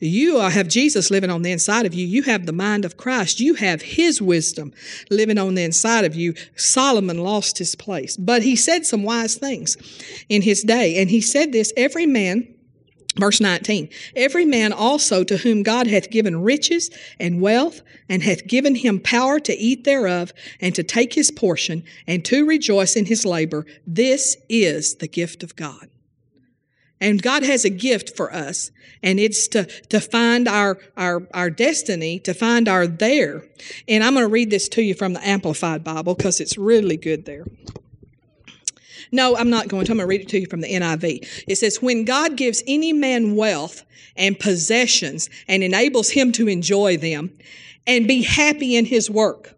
You 0.00 0.38
uh, 0.38 0.50
have 0.50 0.68
Jesus 0.68 1.10
living 1.10 1.30
on 1.30 1.42
the 1.42 1.52
inside 1.52 1.86
of 1.86 1.94
you. 1.94 2.06
You 2.06 2.22
have 2.24 2.46
the 2.46 2.52
mind 2.52 2.84
of 2.84 2.96
Christ. 2.96 3.40
You 3.40 3.54
have 3.54 3.82
His 3.82 4.20
wisdom 4.20 4.72
living 5.10 5.38
on 5.38 5.54
the 5.54 5.64
inside 5.64 6.04
of 6.04 6.14
you. 6.14 6.34
Solomon 6.54 7.18
lost 7.18 7.58
his 7.58 7.74
place, 7.74 8.16
but 8.16 8.42
he 8.42 8.56
said 8.56 8.86
some 8.86 9.02
wise 9.02 9.36
things 9.36 9.76
in 10.28 10.42
his 10.42 10.62
day. 10.62 11.00
And 11.00 11.10
he 11.10 11.20
said 11.20 11.52
this 11.52 11.72
every 11.76 12.06
man, 12.06 12.46
verse 13.16 13.40
19, 13.40 13.88
every 14.14 14.44
man 14.44 14.72
also 14.72 15.24
to 15.24 15.36
whom 15.38 15.62
God 15.62 15.86
hath 15.86 16.10
given 16.10 16.42
riches 16.42 16.90
and 17.18 17.40
wealth 17.40 17.80
and 18.08 18.22
hath 18.22 18.46
given 18.46 18.74
him 18.74 19.00
power 19.00 19.40
to 19.40 19.54
eat 19.54 19.84
thereof 19.84 20.32
and 20.60 20.74
to 20.74 20.82
take 20.82 21.14
his 21.14 21.30
portion 21.30 21.84
and 22.06 22.24
to 22.26 22.46
rejoice 22.46 22.96
in 22.96 23.06
his 23.06 23.24
labor, 23.24 23.66
this 23.86 24.36
is 24.48 24.96
the 24.96 25.08
gift 25.08 25.42
of 25.42 25.56
God. 25.56 25.88
And 27.00 27.22
God 27.22 27.42
has 27.42 27.64
a 27.64 27.70
gift 27.70 28.16
for 28.16 28.32
us, 28.32 28.70
and 29.02 29.20
it's 29.20 29.48
to, 29.48 29.64
to 29.64 30.00
find 30.00 30.48
our, 30.48 30.78
our, 30.96 31.26
our 31.34 31.50
destiny, 31.50 32.18
to 32.20 32.32
find 32.32 32.68
our 32.68 32.86
there. 32.86 33.44
And 33.86 34.02
I'm 34.02 34.14
going 34.14 34.24
to 34.24 34.32
read 34.32 34.50
this 34.50 34.68
to 34.70 34.82
you 34.82 34.94
from 34.94 35.12
the 35.12 35.26
Amplified 35.26 35.84
Bible 35.84 36.14
because 36.14 36.40
it's 36.40 36.56
really 36.56 36.96
good 36.96 37.26
there. 37.26 37.44
No, 39.12 39.36
I'm 39.36 39.50
not 39.50 39.68
going 39.68 39.84
to. 39.86 39.92
I'm 39.92 39.98
going 39.98 40.06
to 40.06 40.08
read 40.08 40.22
it 40.22 40.28
to 40.30 40.40
you 40.40 40.46
from 40.46 40.62
the 40.62 40.72
NIV. 40.72 41.44
It 41.46 41.56
says, 41.56 41.80
When 41.80 42.04
God 42.04 42.36
gives 42.36 42.62
any 42.66 42.92
man 42.92 43.36
wealth 43.36 43.84
and 44.16 44.38
possessions 44.38 45.28
and 45.46 45.62
enables 45.62 46.10
him 46.10 46.32
to 46.32 46.48
enjoy 46.48 46.96
them 46.96 47.30
and 47.86 48.08
be 48.08 48.22
happy 48.22 48.74
in 48.74 48.86
his 48.86 49.10
work, 49.10 49.54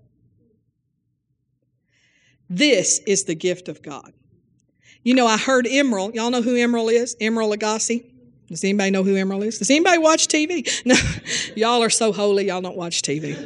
this 2.50 3.00
is 3.06 3.24
the 3.24 3.34
gift 3.34 3.68
of 3.68 3.82
God. 3.82 4.12
You 5.02 5.14
know, 5.14 5.26
I 5.26 5.36
heard 5.36 5.66
Emeril. 5.66 6.14
Y'all 6.14 6.30
know 6.30 6.42
who 6.42 6.54
Emeril 6.54 6.92
is? 6.92 7.16
Emeril 7.20 7.54
Lagasse. 7.54 8.04
Does 8.48 8.64
anybody 8.64 8.90
know 8.90 9.02
who 9.04 9.14
Emeril 9.14 9.44
is? 9.44 9.58
Does 9.58 9.70
anybody 9.70 9.98
watch 9.98 10.26
TV? 10.26 10.66
No, 10.86 10.94
y'all 11.54 11.82
are 11.82 11.90
so 11.90 12.12
holy, 12.12 12.46
y'all 12.46 12.62
don't 12.62 12.76
watch 12.76 13.02
TV. 13.02 13.36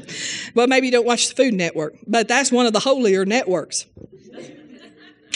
Well, 0.54 0.68
maybe 0.68 0.86
you 0.86 0.92
don't 0.92 1.06
watch 1.06 1.28
the 1.28 1.34
Food 1.34 1.54
Network. 1.54 1.94
But 2.06 2.28
that's 2.28 2.52
one 2.52 2.66
of 2.66 2.72
the 2.72 2.80
holier 2.80 3.24
networks 3.24 3.86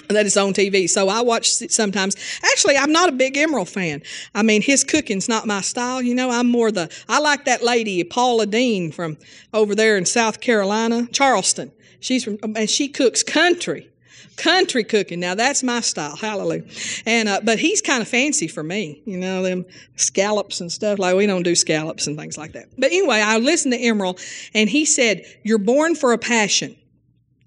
that 0.08 0.24
is 0.24 0.36
on 0.36 0.52
TV. 0.52 0.88
So 0.88 1.08
I 1.08 1.20
watch 1.20 1.60
it 1.62 1.72
sometimes. 1.72 2.16
Actually, 2.52 2.76
I'm 2.76 2.92
not 2.92 3.08
a 3.08 3.12
big 3.12 3.34
Emeril 3.34 3.68
fan. 3.68 4.02
I 4.34 4.42
mean, 4.42 4.62
his 4.62 4.84
cooking's 4.84 5.28
not 5.28 5.46
my 5.46 5.60
style. 5.62 6.00
You 6.00 6.14
know, 6.14 6.30
I'm 6.30 6.48
more 6.48 6.70
the, 6.70 6.88
I 7.08 7.18
like 7.18 7.44
that 7.46 7.62
lady, 7.62 8.04
Paula 8.04 8.46
Deen 8.46 8.92
from 8.92 9.16
over 9.52 9.74
there 9.74 9.96
in 9.96 10.06
South 10.06 10.40
Carolina, 10.40 11.08
Charleston. 11.12 11.72
She's 11.98 12.24
from, 12.24 12.38
and 12.42 12.70
she 12.70 12.88
cooks 12.88 13.22
country 13.22 13.90
country 14.36 14.84
cooking. 14.84 15.20
Now 15.20 15.34
that's 15.34 15.62
my 15.62 15.80
style. 15.80 16.16
Hallelujah. 16.16 16.64
And 17.04 17.28
uh, 17.28 17.40
but 17.42 17.58
he's 17.58 17.80
kind 17.80 18.02
of 18.02 18.08
fancy 18.08 18.48
for 18.48 18.62
me. 18.62 19.02
You 19.04 19.18
know 19.18 19.42
them 19.42 19.64
scallops 19.96 20.60
and 20.60 20.70
stuff. 20.70 20.98
Like 20.98 21.16
we 21.16 21.26
don't 21.26 21.42
do 21.42 21.54
scallops 21.54 22.06
and 22.06 22.16
things 22.16 22.38
like 22.38 22.52
that. 22.52 22.68
But 22.78 22.92
anyway, 22.92 23.20
I 23.20 23.38
listened 23.38 23.72
to 23.74 23.80
Emeril, 23.80 24.20
and 24.54 24.68
he 24.68 24.84
said, 24.84 25.24
"You're 25.42 25.58
born 25.58 25.94
for 25.94 26.12
a 26.12 26.18
passion." 26.18 26.76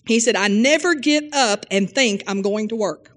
He 0.06 0.19
said, 0.19 0.36
"I 0.36 0.47
never 0.47 0.95
get 0.95 1.34
up 1.34 1.65
and 1.71 1.89
think 1.89 2.23
I'm 2.28 2.41
going 2.41 2.69
to 2.69 2.75
work." 2.75 3.12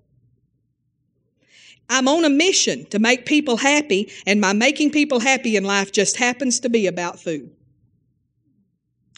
I'm 1.89 2.09
on 2.09 2.25
a 2.25 2.31
mission 2.31 2.87
to 2.87 2.99
make 2.99 3.27
people 3.27 3.59
happy, 3.59 4.11
and 4.27 4.41
my 4.41 4.55
making 4.55 4.93
people 4.93 5.21
happy 5.21 5.57
in 5.57 5.65
life 5.65 5.93
just 5.93 6.17
happens 6.17 6.61
to 6.61 6.71
be 6.71 6.87
about 6.87 7.21
food. 7.21 7.51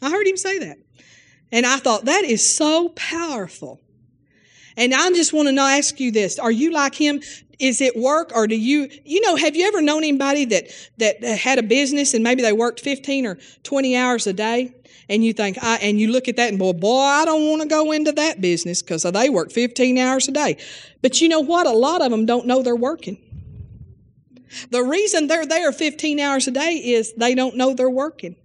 I 0.03 0.11
heard 0.11 0.27
him 0.27 0.37
say 0.37 0.59
that. 0.59 0.79
And 1.53 1.65
I 1.65 1.77
thought, 1.77 2.07
that 2.07 2.25
is 2.25 2.49
so 2.49 2.89
powerful. 2.91 3.81
And 4.77 4.95
I 4.95 5.09
just 5.11 5.33
want 5.33 5.49
to 5.49 5.61
ask 5.61 6.01
you 6.01 6.11
this. 6.11 6.39
Are 6.39 6.51
you 6.51 6.73
like 6.73 6.95
him? 6.95 7.21
Is 7.59 7.81
it 7.81 7.97
work 7.97 8.33
or 8.35 8.47
do 8.47 8.57
you, 8.57 8.89
you 9.05 9.21
know, 9.21 9.37
have 9.37 9.55
you 9.55 9.67
ever 9.67 9.81
known 9.81 9.99
anybody 10.03 10.45
that, 10.47 10.67
that 10.99 11.23
had 11.23 11.59
a 11.59 11.63
business 11.63 12.15
and 12.15 12.25
maybe 12.25 12.43
they 12.43 12.53
worked 12.53 12.81
15 12.81 13.27
or 13.27 13.39
20 13.63 13.97
hours 13.97 14.27
a 14.27 14.33
day? 14.33 14.75
And 15.09 15.25
you 15.25 15.33
think, 15.33 15.59
I, 15.63 15.77
and 15.77 16.01
you 16.01 16.11
look 16.11 16.29
at 16.29 16.37
that 16.37 16.49
and 16.49 16.59
boy, 16.59 16.73
boy, 16.73 16.99
I 16.99 17.25
don't 17.25 17.49
want 17.49 17.63
to 17.63 17.69
go 17.69 17.93
into 17.93 18.13
that 18.13 18.41
business 18.41 18.83
because 18.83 19.03
they 19.03 19.29
work 19.29 19.53
15 19.53 19.99
hours 19.99 20.29
a 20.29 20.33
day. 20.33 20.57
But 21.03 21.21
you 21.21 21.29
know 21.29 21.41
what? 21.41 21.67
A 21.67 21.73
lot 21.73 22.01
of 22.03 22.11
them 22.11 22.27
don't 22.27 22.47
know 22.47 22.63
they're 22.63 22.75
working. 22.75 23.19
The 24.71 24.83
reason 24.83 25.27
they're 25.27 25.47
there 25.47 25.73
15 25.73 26.21
hours 26.21 26.47
a 26.49 26.51
day 26.51 26.77
is 26.77 27.13
they 27.15 27.35
don't 27.35 27.57
know 27.57 27.75
they're 27.75 27.91
working. 27.91 28.37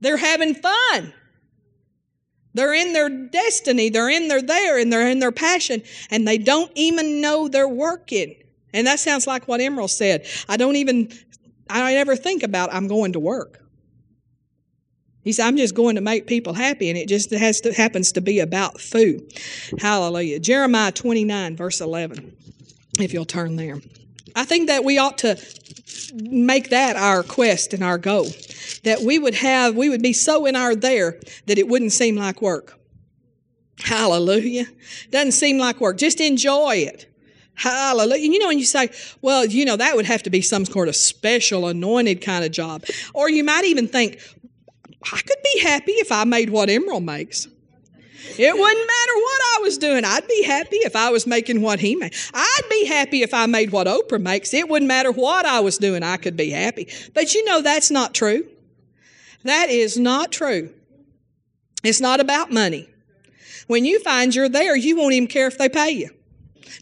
They're 0.00 0.16
having 0.16 0.54
fun. 0.54 1.12
They're 2.56 2.72
in 2.72 2.94
their 2.94 3.10
destiny, 3.10 3.90
they're 3.90 4.08
in 4.08 4.28
their 4.28 4.40
there, 4.40 4.78
and 4.78 4.90
they're 4.90 5.10
in 5.10 5.18
their 5.18 5.30
passion, 5.30 5.82
and 6.10 6.26
they 6.26 6.38
don't 6.38 6.72
even 6.74 7.20
know 7.20 7.48
they're 7.48 7.68
working. 7.68 8.34
And 8.72 8.86
that 8.86 8.98
sounds 8.98 9.26
like 9.26 9.46
what 9.46 9.60
Emeril 9.60 9.90
said. 9.90 10.26
I 10.48 10.56
don't 10.56 10.76
even, 10.76 11.12
I 11.68 11.92
never 11.92 12.16
think 12.16 12.42
about 12.42 12.72
I'm 12.72 12.88
going 12.88 13.12
to 13.12 13.20
work. 13.20 13.62
He 15.22 15.32
said, 15.32 15.46
I'm 15.46 15.58
just 15.58 15.74
going 15.74 15.96
to 15.96 16.00
make 16.00 16.26
people 16.26 16.54
happy, 16.54 16.88
and 16.88 16.96
it 16.96 17.08
just 17.08 17.30
has 17.30 17.60
to, 17.60 17.74
happens 17.74 18.12
to 18.12 18.22
be 18.22 18.40
about 18.40 18.80
food. 18.80 19.30
Hallelujah. 19.78 20.40
Jeremiah 20.40 20.92
29, 20.92 21.56
verse 21.56 21.82
11, 21.82 22.34
if 22.98 23.12
you'll 23.12 23.26
turn 23.26 23.56
there. 23.56 23.82
I 24.34 24.44
think 24.44 24.68
that 24.68 24.84
we 24.84 24.98
ought 24.98 25.18
to 25.18 25.38
make 26.14 26.70
that 26.70 26.96
our 26.96 27.22
quest 27.22 27.72
and 27.72 27.82
our 27.82 27.98
goal. 27.98 28.28
That 28.84 29.02
we 29.02 29.18
would 29.18 29.34
have, 29.34 29.76
we 29.76 29.88
would 29.88 30.02
be 30.02 30.12
so 30.12 30.46
in 30.46 30.56
our 30.56 30.74
there 30.74 31.20
that 31.46 31.58
it 31.58 31.68
wouldn't 31.68 31.92
seem 31.92 32.16
like 32.16 32.42
work. 32.42 32.78
Hallelujah. 33.80 34.66
Doesn't 35.10 35.32
seem 35.32 35.58
like 35.58 35.80
work. 35.80 35.98
Just 35.98 36.20
enjoy 36.20 36.76
it. 36.76 37.12
Hallelujah. 37.54 38.30
You 38.30 38.38
know, 38.38 38.48
when 38.48 38.58
you 38.58 38.64
say, 38.64 38.90
well, 39.22 39.44
you 39.44 39.64
know, 39.64 39.76
that 39.76 39.96
would 39.96 40.06
have 40.06 40.22
to 40.24 40.30
be 40.30 40.42
some 40.42 40.64
sort 40.64 40.88
of 40.88 40.96
special 40.96 41.66
anointed 41.68 42.20
kind 42.20 42.44
of 42.44 42.52
job. 42.52 42.84
Or 43.14 43.30
you 43.30 43.44
might 43.44 43.64
even 43.64 43.88
think, 43.88 44.20
I 45.12 45.16
could 45.16 45.42
be 45.42 45.60
happy 45.60 45.92
if 45.92 46.12
I 46.12 46.24
made 46.24 46.50
what 46.50 46.68
Emeril 46.68 47.02
makes. 47.02 47.48
It 48.38 48.54
wouldn't 48.54 48.86
matter 48.86 49.14
what 49.14 49.40
I 49.54 49.58
was 49.62 49.78
doing. 49.78 50.04
I'd 50.04 50.28
be 50.28 50.42
happy 50.44 50.76
if 50.76 50.96
I 50.96 51.10
was 51.10 51.26
making 51.26 51.62
what 51.62 51.80
he 51.80 51.96
made. 51.96 52.14
I'd 52.34 52.68
be 52.70 52.84
happy 52.86 53.22
if 53.22 53.32
I 53.32 53.46
made 53.46 53.70
what 53.70 53.86
Oprah 53.86 54.20
makes. 54.20 54.52
It 54.52 54.68
wouldn't 54.68 54.88
matter 54.88 55.12
what 55.12 55.46
I 55.46 55.60
was 55.60 55.78
doing. 55.78 56.02
I 56.02 56.16
could 56.16 56.36
be 56.36 56.50
happy. 56.50 56.88
But 57.14 57.34
you 57.34 57.44
know 57.44 57.62
that's 57.62 57.90
not 57.90 58.14
true. 58.14 58.46
That 59.44 59.70
is 59.70 59.96
not 59.96 60.32
true. 60.32 60.70
It's 61.84 62.00
not 62.00 62.20
about 62.20 62.52
money. 62.52 62.88
When 63.66 63.84
you 63.84 64.00
find 64.00 64.34
you're 64.34 64.48
there, 64.48 64.76
you 64.76 64.96
won't 64.96 65.14
even 65.14 65.28
care 65.28 65.46
if 65.46 65.58
they 65.58 65.68
pay 65.68 65.90
you. 65.90 66.10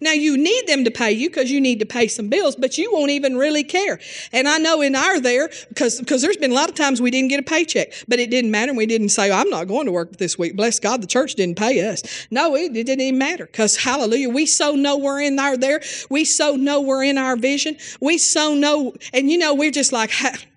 Now, 0.01 0.13
you 0.13 0.37
need 0.37 0.67
them 0.67 0.85
to 0.85 0.91
pay 0.91 1.13
you 1.13 1.29
because 1.29 1.51
you 1.51 1.61
need 1.61 1.81
to 1.81 1.87
pay 1.87 2.09
some 2.09 2.29
bills, 2.29 2.57
but 2.57 2.79
you 2.79 2.93
won't 2.93 3.11
even 3.11 3.37
really 3.37 3.65
care. 3.65 4.01
And 4.33 4.49
I 4.49 4.59
know 4.59 4.81
in 4.81 4.95
our 4.95 5.21
there, 5.21 5.51
because 5.69 6.01
there's 6.01 6.37
been 6.37 6.53
a 6.53 6.55
lot 6.55 6.69
of 6.69 6.75
times 6.75 7.01
we 7.01 7.11
didn't 7.11 7.29
get 7.29 7.41
a 7.41 7.45
paycheck, 7.45 7.93
but 8.09 8.19
it 8.19 8.31
didn't 8.31 8.51
matter. 8.51 8.75
We 8.75 8.87
didn't 8.87 9.11
say, 9.11 9.31
I'm 9.31 9.51
not 9.51 9.69
going 9.69 9.87
to 9.87 9.93
work 9.93 10.17
this 10.17 10.39
week. 10.39 10.57
Bless 10.57 10.79
God, 10.79 11.03
the 11.03 11.07
church 11.07 11.35
didn't 11.35 11.59
pay 11.59 11.87
us. 11.89 12.03
No, 12.31 12.55
it, 12.55 12.77
it 12.77 12.85
didn't 12.85 13.01
even 13.01 13.19
matter 13.19 13.47
because 13.47 13.77
hallelujah, 13.77 14.29
we 14.29 14.47
so 14.47 14.73
know 14.73 14.99
we're 14.99 15.21
in 15.21 15.39
our 15.39 15.57
there. 15.57 15.81
We 16.11 16.25
so 16.25 16.57
know 16.57 16.81
we're 16.81 17.05
in 17.05 17.19
our 17.19 17.37
vision. 17.37 17.77
We 18.01 18.19
so 18.19 18.55
know, 18.55 18.95
and 19.13 19.31
you 19.31 19.39
know, 19.39 19.55
we're 19.55 19.71
just 19.71 19.93
like, 19.93 20.11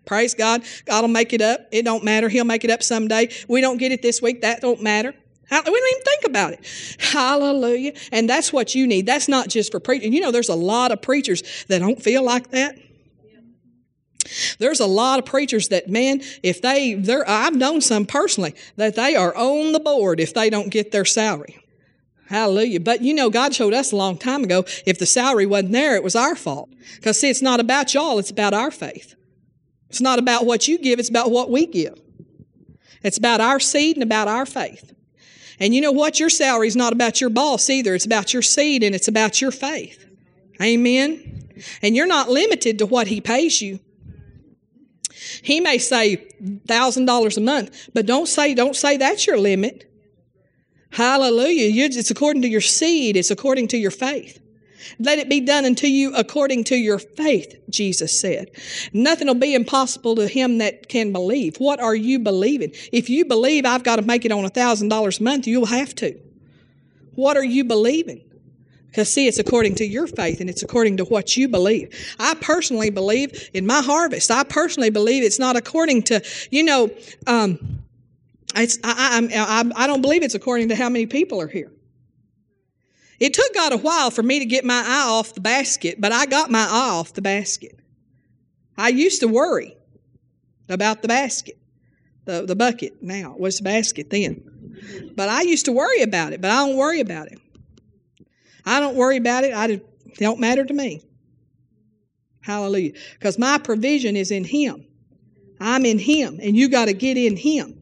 praise 0.06 0.34
God, 0.34 0.64
God 0.86 1.02
will 1.02 1.10
make 1.10 1.34
it 1.34 1.42
up. 1.42 1.68
It 1.72 1.84
don't 1.84 2.04
matter. 2.04 2.30
He'll 2.30 2.46
make 2.46 2.64
it 2.64 2.70
up 2.70 2.84
someday. 2.84 3.30
We 3.48 3.62
don't 3.62 3.78
get 3.78 3.92
it 3.92 4.02
this 4.02 4.22
week. 4.22 4.42
That 4.42 4.62
don't 4.62 4.82
matter. 4.82 5.14
We 5.50 5.58
don't 5.58 5.68
even 5.68 6.04
think 6.04 6.24
about 6.26 6.54
it. 6.54 6.98
Hallelujah. 7.00 7.94
And 8.12 8.30
that's 8.30 8.52
what 8.52 8.76
you 8.76 8.86
need. 8.86 9.06
That's 9.06 9.28
not 9.28 9.48
just 9.48 9.72
for 9.72 9.80
preaching. 9.80 10.12
You 10.12 10.20
know, 10.20 10.32
there's 10.32 10.50
a 10.50 10.56
lot 10.56 10.92
of 10.92 11.02
preachers 11.02 11.66
that 11.70 11.80
don't 11.80 12.02
feel 12.02 12.24
like 12.24 12.52
that. 12.52 12.78
There's 14.60 14.82
a 14.82 14.86
lot 14.86 15.20
of 15.20 15.26
preachers 15.26 15.70
that, 15.70 15.90
man, 15.90 16.22
if 16.44 16.62
they, 16.62 16.96
they're, 16.96 17.28
I've 17.28 17.56
known 17.56 17.80
some 17.80 18.06
personally, 18.06 18.56
that 18.76 18.96
they 18.96 19.16
are 19.16 19.36
on 19.36 19.72
the 19.72 19.80
board 19.80 20.20
if 20.20 20.34
they 20.34 20.50
don't 20.50 20.70
get 20.70 20.92
their 20.92 21.06
salary. 21.06 21.58
Hallelujah. 22.28 22.82
But 22.82 23.02
you 23.02 23.14
know, 23.14 23.30
God 23.30 23.56
showed 23.56 23.74
us 23.74 23.94
a 23.94 23.96
long 23.96 24.18
time 24.18 24.44
ago 24.44 24.66
if 24.86 25.00
the 25.00 25.06
salary 25.06 25.46
wasn't 25.46 25.72
there, 25.72 25.96
it 25.96 26.04
was 26.04 26.16
our 26.16 26.36
fault. 26.36 26.70
Because, 26.96 27.20
see, 27.20 27.30
it's 27.30 27.42
not 27.42 27.62
about 27.62 27.94
y'all, 27.94 28.20
it's 28.20 28.32
about 28.32 28.54
our 28.54 28.70
faith. 28.70 29.16
It's 29.90 30.02
not 30.02 30.20
about 30.20 30.46
what 30.46 30.68
you 30.68 30.78
give, 30.78 31.00
it's 31.00 31.10
about 31.10 31.32
what 31.32 31.50
we 31.50 31.66
give. 31.66 31.98
It's 33.02 33.18
about 33.18 33.40
our 33.40 33.62
seed 33.62 33.96
and 33.96 34.04
about 34.04 34.28
our 34.28 34.46
faith. 34.46 34.94
And 35.60 35.74
you 35.74 35.82
know 35.82 35.92
what? 35.92 36.20
Your 36.20 36.30
salary 36.30 36.68
is 36.68 36.76
not 36.76 36.94
about 36.94 37.20
your 37.20 37.30
boss 37.30 37.70
either. 37.70 37.96
It's 37.96 38.06
about 38.06 38.34
your 38.34 38.42
seed 38.42 38.84
and 38.84 38.94
it's 38.94 39.08
about 39.08 39.42
your 39.42 39.52
faith. 39.52 40.06
Amen. 40.62 41.50
And 41.82 41.96
you're 41.96 42.08
not 42.08 42.30
limited 42.30 42.80
to 42.80 42.86
what 42.86 43.08
he 43.08 43.22
pays 43.22 43.62
you. 43.62 43.80
He 45.42 45.60
may 45.60 45.78
say 45.78 46.28
thousand 46.68 47.06
dollars 47.06 47.38
a 47.38 47.42
month, 47.42 47.90
but 47.94 48.06
don't 48.06 48.28
say 48.28 48.54
don't 48.54 48.76
say 48.76 48.98
that's 48.98 49.26
your 49.26 49.38
limit. 49.38 49.92
Hallelujah. 50.92 51.70
It's 51.86 52.12
according 52.12 52.44
to 52.44 52.48
your 52.48 52.62
seed. 52.62 53.18
It's 53.18 53.32
according 53.32 53.70
to 53.70 53.78
your 53.78 53.92
faith. 53.92 54.42
Let 55.00 55.20
it 55.20 55.30
be 55.30 55.40
done 55.40 55.66
unto 55.66 55.88
you 55.88 56.14
according 56.16 56.66
to 56.66 56.76
your 56.76 57.00
faith, 57.00 57.60
Jesus 57.70 58.20
said. 58.20 58.52
Nothing 58.94 59.28
will 59.28 59.36
be 59.36 59.54
impossible 59.54 60.16
to 60.16 60.28
him 60.28 60.58
that 60.60 60.90
can 60.90 61.12
believe. 61.12 61.58
What 61.58 61.80
are 61.80 61.96
you 61.96 62.20
believing? 62.20 62.72
If 62.92 63.10
you 63.10 63.26
believe 63.26 63.66
I've 63.66 63.84
got 63.84 63.98
to 63.98 64.02
make 64.02 64.26
it 64.26 64.32
on 64.32 64.46
a 64.46 64.50
$1,000 64.50 65.20
a 65.20 65.24
month, 65.24 65.48
you'll 65.48 65.66
have 65.66 65.96
to. 65.96 66.20
What 67.16 67.38
are 67.38 67.44
you 67.44 67.64
believing? 67.64 68.22
Because, 68.88 69.14
see, 69.14 69.28
it's 69.28 69.38
according 69.38 69.76
to 69.76 69.86
your 69.86 70.08
faith 70.08 70.42
and 70.42 70.50
it's 70.50 70.64
according 70.64 70.98
to 70.98 71.06
what 71.06 71.38
you 71.38 71.48
believe. 71.48 72.16
I 72.20 72.36
personally 72.36 72.90
believe 72.90 73.50
in 73.54 73.66
my 73.66 73.82
harvest. 73.82 74.32
I 74.32 74.44
personally 74.44 74.90
believe 74.90 75.24
it's 75.24 75.40
not 75.40 75.56
according 75.56 76.04
to, 76.04 76.24
you 76.50 76.64
know, 76.64 76.90
um, 77.28 77.84
it's, 78.56 78.80
I, 78.84 79.30
I, 79.32 79.62
I, 79.62 79.84
I 79.84 79.88
don't 79.88 80.02
believe 80.02 80.24
it's 80.24 80.36
according 80.36 80.70
to 80.70 80.76
how 80.76 80.90
many 80.90 81.06
people 81.06 81.40
are 81.42 81.48
here. 81.48 81.72
It 83.20 83.34
took 83.34 83.54
God 83.54 83.74
a 83.74 83.78
while 83.78 84.12
for 84.12 84.22
me 84.22 84.40
to 84.40 84.46
get 84.46 84.64
my 84.64 84.84
eye 84.86 85.08
off 85.08 85.34
the 85.34 85.42
basket, 85.42 86.00
but 86.00 86.12
I 86.12 86.26
got 86.26 86.52
my 86.52 86.68
eye 86.70 86.90
off 86.92 87.14
the 87.14 87.22
basket. 87.22 87.80
I 88.78 88.90
used 88.90 89.22
to 89.22 89.28
worry 89.28 89.76
about 90.70 91.02
the 91.02 91.08
basket, 91.08 91.58
the, 92.26 92.46
the 92.46 92.56
bucket 92.56 93.02
now. 93.02 93.34
It 93.34 93.40
was 93.40 93.58
the 93.58 93.64
basket 93.64 94.10
then. 94.10 95.14
But 95.16 95.30
I 95.30 95.42
used 95.42 95.66
to 95.66 95.72
worry 95.72 96.04
about 96.04 96.34
it, 96.34 96.42
but 96.42 96.52
I 96.52 96.66
don't 96.66 96.78
worry 96.78 97.00
about 97.00 97.28
it. 97.28 97.40
I 98.66 98.80
don't 98.80 98.96
worry 98.96 99.18
about 99.18 99.44
it. 99.44 99.54
I 99.54 99.82
don't 100.18 100.40
matter 100.40 100.64
to 100.64 100.74
me. 100.74 101.02
Hallelujah. 102.42 102.94
Because 103.14 103.40
my 103.40 103.58
provision 103.58 104.16
is 104.16 104.30
in 104.30 104.44
Him. 104.44 104.86
I'm 105.60 105.86
in 105.86 105.98
Him, 105.98 106.40
and 106.42 106.56
you 106.56 106.70
got 106.70 106.86
to 106.86 106.94
get 106.94 107.18
in 107.18 107.36
Him. 107.36 107.77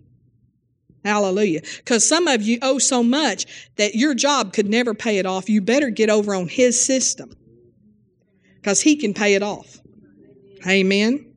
Hallelujah. 1.06 1.62
Because 1.78 2.08
some 2.08 2.28
of 2.28 2.41
you 2.41 2.58
owe 2.63 2.80
so 2.80 3.04
much 3.04 3.46
that 3.76 3.94
your 3.94 4.15
job 4.15 4.54
could 4.54 4.68
never 4.68 4.96
pay 4.96 5.20
it 5.20 5.28
off. 5.28 5.48
You 5.48 5.62
better 5.62 5.91
get 5.91 6.10
over 6.10 6.34
on 6.34 6.48
His 6.48 6.84
system 6.84 7.32
because 8.56 8.82
He 8.82 8.96
can 8.96 9.13
pay 9.13 9.36
it 9.36 9.44
off. 9.44 9.80
Amen. 10.68 11.32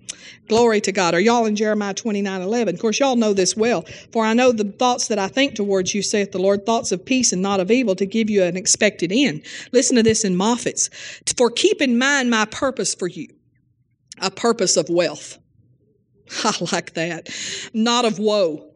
Glory 0.48 0.80
to 0.80 0.92
God. 0.92 1.12
Are 1.12 1.20
y'all 1.20 1.44
in 1.44 1.54
Jeremiah 1.54 1.92
29 1.92 2.40
11? 2.40 2.76
Of 2.76 2.80
course, 2.80 2.98
y'all 2.98 3.16
know 3.16 3.34
this 3.34 3.54
well. 3.54 3.82
For 4.10 4.24
I 4.24 4.32
know 4.32 4.52
the 4.52 4.64
thoughts 4.64 5.08
that 5.08 5.18
I 5.18 5.28
think 5.28 5.54
towards 5.54 5.94
you, 5.94 6.00
saith 6.00 6.32
the 6.32 6.38
Lord, 6.38 6.64
thoughts 6.64 6.90
of 6.90 7.04
peace 7.04 7.34
and 7.34 7.42
not 7.42 7.60
of 7.60 7.70
evil, 7.70 7.94
to 7.96 8.06
give 8.06 8.30
you 8.30 8.42
an 8.42 8.56
expected 8.56 9.12
end. 9.12 9.44
Listen 9.72 9.96
to 9.96 10.02
this 10.02 10.24
in 10.24 10.34
Moffatt's. 10.34 10.88
For 11.36 11.50
keep 11.50 11.82
in 11.82 11.98
mind 11.98 12.30
my 12.30 12.46
purpose 12.46 12.94
for 12.94 13.06
you, 13.06 13.28
a 14.22 14.30
purpose 14.30 14.78
of 14.78 14.88
wealth. 14.88 15.38
I 16.44 16.54
like 16.72 16.94
that. 16.94 17.28
Not 17.74 18.06
of 18.06 18.18
woe, 18.18 18.67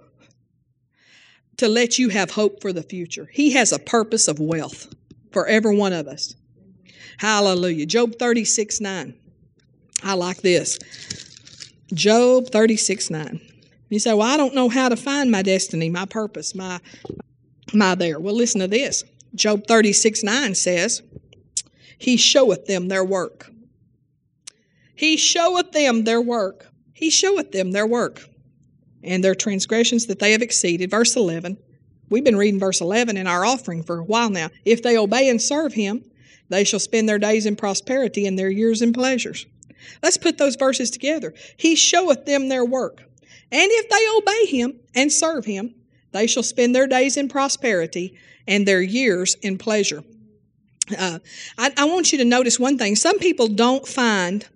to 1.59 1.69
let 1.69 1.99
you 1.99 2.09
have 2.09 2.31
hope 2.31 2.61
for 2.61 2.73
the 2.73 2.83
future. 2.83 3.29
He 3.33 3.53
has 3.53 3.73
a 3.73 3.79
purpose 3.79 4.29
of 4.29 4.39
wealth 4.39 4.93
for 5.33 5.47
every 5.47 5.77
one 5.77 5.93
of 5.93 6.07
us. 6.09 6.35
Hallelujah. 7.19 7.87
Job 7.87 8.17
36 8.19 8.81
9. 8.81 9.15
I 10.03 10.15
like 10.15 10.43
this. 10.43 10.79
Job 11.93 12.49
36 12.49 13.11
9. 13.11 13.41
You 13.91 13.99
say, 13.99 14.15
Well, 14.15 14.27
I 14.27 14.37
don't 14.37 14.55
know 14.55 14.69
how 14.69 14.89
to 14.89 14.97
find 14.97 15.31
my 15.31 15.43
destiny, 15.43 15.91
my 15.91 16.07
purpose, 16.07 16.55
my 16.55 16.81
my 17.73 17.95
there. 17.95 18.19
Well, 18.19 18.35
listen 18.35 18.61
to 18.61 18.69
this. 18.69 19.05
Job 19.35 19.67
36 19.67 20.23
9 20.23 20.55
says, 20.55 21.03
He 21.99 22.17
showeth 22.17 22.67
them 22.67 22.89
their 22.89 23.05
work. 23.05 23.51
He 24.95 25.17
showeth 25.17 25.73
them 25.73 26.05
their 26.05 26.21
work. 26.21 26.69
He 26.93 27.11
showeth 27.11 27.53
them 27.53 27.73
their 27.73 27.87
work 27.87 28.29
and 29.03 29.23
their 29.23 29.35
transgressions 29.35 30.07
that 30.07 30.19
they 30.19 30.33
have 30.33 30.43
exceeded. 30.43 30.91
Verse 30.91 31.17
11. 31.17 31.59
We've 32.09 32.25
been 32.25 32.37
reading 32.37 32.61
verse 32.61 32.81
11 32.81 33.17
in 33.17 33.27
our 33.27 33.45
offering 33.45 33.83
for 33.83 33.99
a 33.99 34.05
while 34.05 34.29
now. 34.29 34.51
If 34.65 34.83
they 34.83 34.99
obey 34.99 35.31
and 35.31 35.41
serve 35.41 35.73
him, 35.73 36.05
they 36.51 36.65
shall 36.65 36.81
spend 36.81 37.09
their 37.09 37.19
days 37.19 37.47
in 37.47 37.57
prosperity 37.57 38.27
and 38.27 38.39
their 38.39 38.51
years 38.51 38.83
in 38.83 38.93
pleasures. 38.93 39.47
Let's 40.03 40.19
put 40.19 40.37
those 40.39 40.57
verses 40.57 40.91
together. 40.91 41.33
He 41.57 41.75
showeth 41.75 42.27
them 42.27 42.49
their 42.49 42.65
work. 42.65 43.03
And 43.51 43.71
if 43.71 43.89
they 43.89 44.19
obey 44.19 44.59
him 44.59 44.81
and 44.95 45.11
serve 45.11 45.47
him, 45.47 45.75
they 46.13 46.27
shall 46.27 46.43
spend 46.43 46.75
their 46.75 46.87
days 46.87 47.17
in 47.17 47.29
prosperity 47.29 48.19
and 48.47 48.67
their 48.67 48.83
years 48.83 49.35
in 49.37 49.59
pleasure. 49.59 50.05
Uh, 50.99 51.19
I, 51.57 51.73
I, 51.77 51.85
want 51.85 52.13
you 52.13 52.19
to 52.19 52.25
notice 52.25 52.59
one 52.59 52.77
thing. 52.77 52.97
Some 52.97 53.19
people 53.19 53.49
don't 53.49 53.87
find 53.87 54.47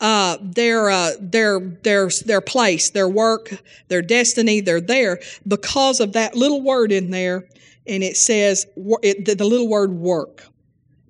uh, 0.00 0.38
their 0.40 0.90
uh, 0.90 1.12
their 1.20 1.60
their 1.60 2.08
their 2.24 2.40
place, 2.40 2.90
their 2.90 3.08
work, 3.08 3.50
their 3.88 4.02
destiny. 4.02 4.60
They're 4.60 4.80
there 4.80 5.20
because 5.46 6.00
of 6.00 6.12
that 6.12 6.34
little 6.34 6.62
word 6.62 6.92
in 6.92 7.10
there, 7.10 7.44
and 7.86 8.02
it 8.02 8.16
says 8.16 8.66
it, 9.02 9.24
the, 9.24 9.34
the 9.34 9.44
little 9.44 9.68
word 9.68 9.92
work. 9.92 10.44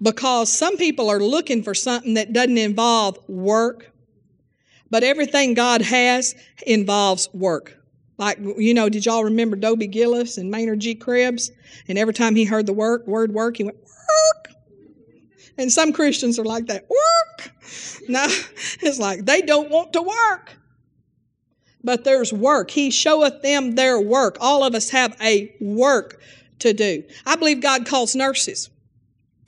Because 0.03 0.53
some 0.53 0.77
people 0.77 1.09
are 1.09 1.21
looking 1.21 1.63
for 1.63 1.75
something 1.75 2.15
that 2.15 2.33
doesn't 2.33 2.59
involve 2.59 3.19
work, 3.29 3.91
but 4.91 5.03
everything 5.03 5.55
God 5.55 5.81
has 5.83 6.35
involves 6.67 7.29
work. 7.33 7.79
Like, 8.19 8.39
you 8.39 8.75
know, 8.75 8.89
did 8.89 9.07
y'all 9.07 9.25
remember 9.25 9.57
Dobie 9.57 9.87
Gillis 9.87 10.39
and 10.39 10.51
Maynard 10.51 10.81
G. 10.81 10.95
Krebs? 10.95 11.51
And 11.89 11.99
every 11.99 12.15
time 12.15 12.37
he 12.37 12.45
heard 12.45 12.67
the 12.67 12.73
work, 12.73 13.07
word 13.07 13.33
work, 13.33 13.57
he 13.57 13.65
went, 13.65 13.77
work. 13.77 14.44
And 15.57 15.73
some 15.73 15.93
Christians 15.93 16.39
are 16.39 16.45
like 16.45 16.67
that, 16.67 16.89
work. 16.89 17.53
No, 18.09 18.27
it's 18.81 18.99
like 18.99 19.25
they 19.25 19.43
don't 19.43 19.71
want 19.71 19.93
to 19.93 20.03
work. 20.03 20.57
But 21.83 22.05
there's 22.05 22.33
work. 22.33 22.71
He 22.71 22.91
showeth 22.91 23.43
them 23.43 23.73
their 23.73 24.01
work. 24.01 24.39
All 24.41 24.65
of 24.65 24.75
us 24.75 24.91
have 24.91 25.17
a 25.23 25.55
work 25.61 26.21
to 26.61 26.73
do. 26.73 27.05
I 27.27 27.37
believe 27.37 27.61
God 27.61 27.87
calls 27.87 28.17
nurses. 28.17 28.71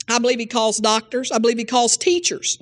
I 0.07 0.19
believe 0.19 0.39
He 0.39 0.45
calls 0.45 0.77
doctors. 0.77 1.31
I 1.31 1.39
believe 1.39 1.57
He 1.57 1.65
calls 1.65 1.97
teachers. 1.97 2.61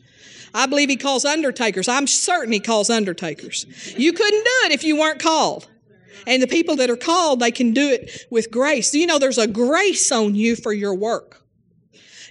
I 0.53 0.65
believe 0.65 0.89
He 0.89 0.95
calls 0.95 1.25
undertakers. 1.25 1.87
I'm 1.87 2.07
certain 2.07 2.53
He 2.53 2.59
calls 2.59 2.89
undertakers. 2.89 3.65
You 3.97 4.13
couldn't 4.13 4.43
do 4.43 4.65
it 4.65 4.71
if 4.71 4.83
you 4.83 4.97
weren't 4.97 5.21
called. 5.21 5.67
And 6.25 6.41
the 6.41 6.47
people 6.47 6.77
that 6.77 6.89
are 6.89 6.95
called, 6.95 7.39
they 7.39 7.51
can 7.51 7.71
do 7.71 7.89
it 7.89 8.25
with 8.31 8.49
grace. 8.49 8.93
You 8.93 9.05
know, 9.05 9.19
there's 9.19 9.37
a 9.37 9.47
grace 9.47 10.11
on 10.11 10.33
you 10.33 10.55
for 10.55 10.73
your 10.73 10.95
work. 10.95 11.44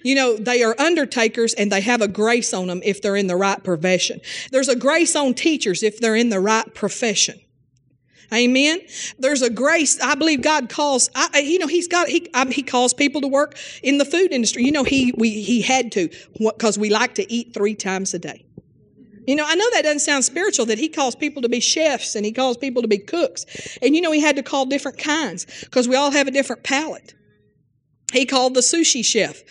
You 0.04 0.14
know, 0.14 0.36
they 0.36 0.62
are 0.62 0.78
undertakers 0.78 1.54
and 1.54 1.72
they 1.72 1.80
have 1.80 2.02
a 2.02 2.08
grace 2.08 2.52
on 2.52 2.68
them 2.68 2.82
if 2.84 3.00
they're 3.00 3.16
in 3.16 3.26
the 3.26 3.36
right 3.36 3.62
profession. 3.64 4.20
There's 4.52 4.68
a 4.68 4.76
grace 4.76 5.16
on 5.16 5.32
teachers 5.32 5.82
if 5.82 5.98
they're 5.98 6.14
in 6.14 6.28
the 6.28 6.40
right 6.40 6.72
profession. 6.74 7.40
Amen. 8.32 8.80
There's 9.18 9.40
a 9.40 9.48
grace. 9.48 9.98
I 10.00 10.14
believe 10.14 10.42
God 10.42 10.68
calls. 10.68 11.08
I, 11.14 11.38
you 11.38 11.58
know, 11.58 11.66
He's 11.66 11.88
got. 11.88 12.08
He 12.08 12.28
I, 12.34 12.44
He 12.46 12.62
calls 12.62 12.92
people 12.92 13.22
to 13.22 13.28
work 13.28 13.56
in 13.82 13.98
the 13.98 14.04
food 14.04 14.32
industry. 14.32 14.64
You 14.64 14.72
know, 14.72 14.84
He 14.84 15.14
we 15.16 15.42
He 15.42 15.62
had 15.62 15.90
to 15.92 16.10
because 16.38 16.78
we 16.78 16.90
like 16.90 17.14
to 17.14 17.32
eat 17.32 17.54
three 17.54 17.74
times 17.74 18.12
a 18.12 18.18
day. 18.18 18.44
You 19.26 19.36
know, 19.36 19.44
I 19.46 19.54
know 19.54 19.70
that 19.72 19.82
doesn't 19.82 20.00
sound 20.00 20.24
spiritual. 20.24 20.66
That 20.66 20.78
He 20.78 20.88
calls 20.88 21.14
people 21.14 21.42
to 21.42 21.48
be 21.48 21.60
chefs 21.60 22.14
and 22.14 22.26
He 22.26 22.32
calls 22.32 22.56
people 22.56 22.82
to 22.82 22.88
be 22.88 22.98
cooks, 22.98 23.46
and 23.80 23.94
you 23.94 24.02
know 24.02 24.12
He 24.12 24.20
had 24.20 24.36
to 24.36 24.42
call 24.42 24.66
different 24.66 24.98
kinds 24.98 25.46
because 25.60 25.88
we 25.88 25.96
all 25.96 26.10
have 26.10 26.26
a 26.26 26.30
different 26.30 26.62
palate. 26.62 27.14
He 28.12 28.26
called 28.26 28.54
the 28.54 28.60
sushi 28.60 29.04
chef. 29.04 29.42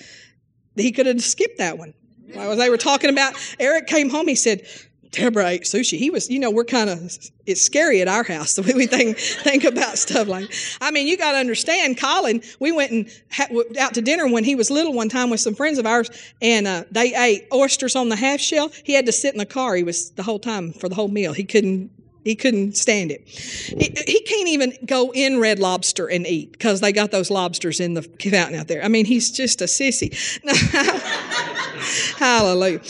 He 0.76 0.92
could 0.92 1.06
have 1.06 1.22
skipped 1.24 1.58
that 1.58 1.78
one. 1.78 1.94
While 2.34 2.56
they 2.56 2.70
were 2.70 2.78
talking 2.78 3.10
about, 3.10 3.36
Eric 3.60 3.88
came 3.88 4.10
home, 4.10 4.28
he 4.28 4.36
said, 4.36 4.66
Deborah 5.14 5.48
ate 5.48 5.62
sushi. 5.62 6.00
He 6.00 6.10
was, 6.10 6.30
you 6.30 6.40
know, 6.40 6.50
we're 6.50 6.66
kind 6.66 6.90
of, 6.90 7.00
it's 7.46 7.62
scary 7.62 8.02
at 8.02 8.08
our 8.08 8.24
house 8.24 8.54
the 8.56 8.64
way 8.64 8.74
we 8.74 8.88
think, 8.88 9.18
think 9.18 9.64
about 9.64 9.98
stuff 9.98 10.28
like 10.28 10.52
I 10.82 10.92
mean, 10.92 11.08
you 11.08 11.18
got 11.18 11.34
to 11.34 11.38
understand, 11.38 12.00
Colin, 12.00 12.42
we 12.60 12.72
went 12.72 12.92
and 12.92 13.22
ha- 13.32 13.48
out 13.80 13.94
to 13.94 14.02
dinner 14.02 14.28
when 14.28 14.44
he 14.44 14.56
was 14.56 14.72
little 14.72 14.94
one 14.94 15.10
time 15.10 15.30
with 15.30 15.40
some 15.40 15.54
friends 15.54 15.78
of 15.78 15.86
ours, 15.86 16.10
and 16.42 16.68
uh, 16.68 16.84
they 16.92 17.14
ate 17.16 17.48
oysters 17.54 17.96
on 17.96 18.10
the 18.10 18.16
half 18.16 18.40
shell. 18.40 18.72
He 18.84 18.94
had 18.94 19.06
to 19.06 19.12
sit 19.12 19.34
in 19.34 19.38
the 19.38 19.46
car. 19.46 19.76
He 19.76 19.84
was 19.84 20.10
the 20.12 20.24
whole 20.24 20.40
time 20.40 20.74
for 20.74 20.90
the 20.90 20.96
whole 20.96 21.08
meal. 21.08 21.34
He 21.34 21.44
couldn't 21.44 21.92
he 22.24 22.36
couldn't 22.36 22.78
stand 22.78 23.12
it. 23.12 23.28
He, 23.28 23.94
he 24.08 24.22
can't 24.22 24.48
even 24.48 24.74
go 24.86 25.12
in 25.14 25.40
Red 25.40 25.60
Lobster 25.60 26.08
and 26.08 26.26
eat 26.26 26.54
because 26.54 26.80
they 26.80 26.94
got 26.94 27.12
those 27.12 27.30
lobsters 27.30 27.80
in 27.80 27.94
the 27.96 28.02
fountain 28.02 28.58
out 28.58 28.68
there. 28.68 28.84
I 28.84 28.88
mean, 28.88 29.06
he's 29.06 29.32
just 29.32 29.62
a 29.62 29.66
sissy. 29.66 30.14
Hallelujah. 32.18 32.82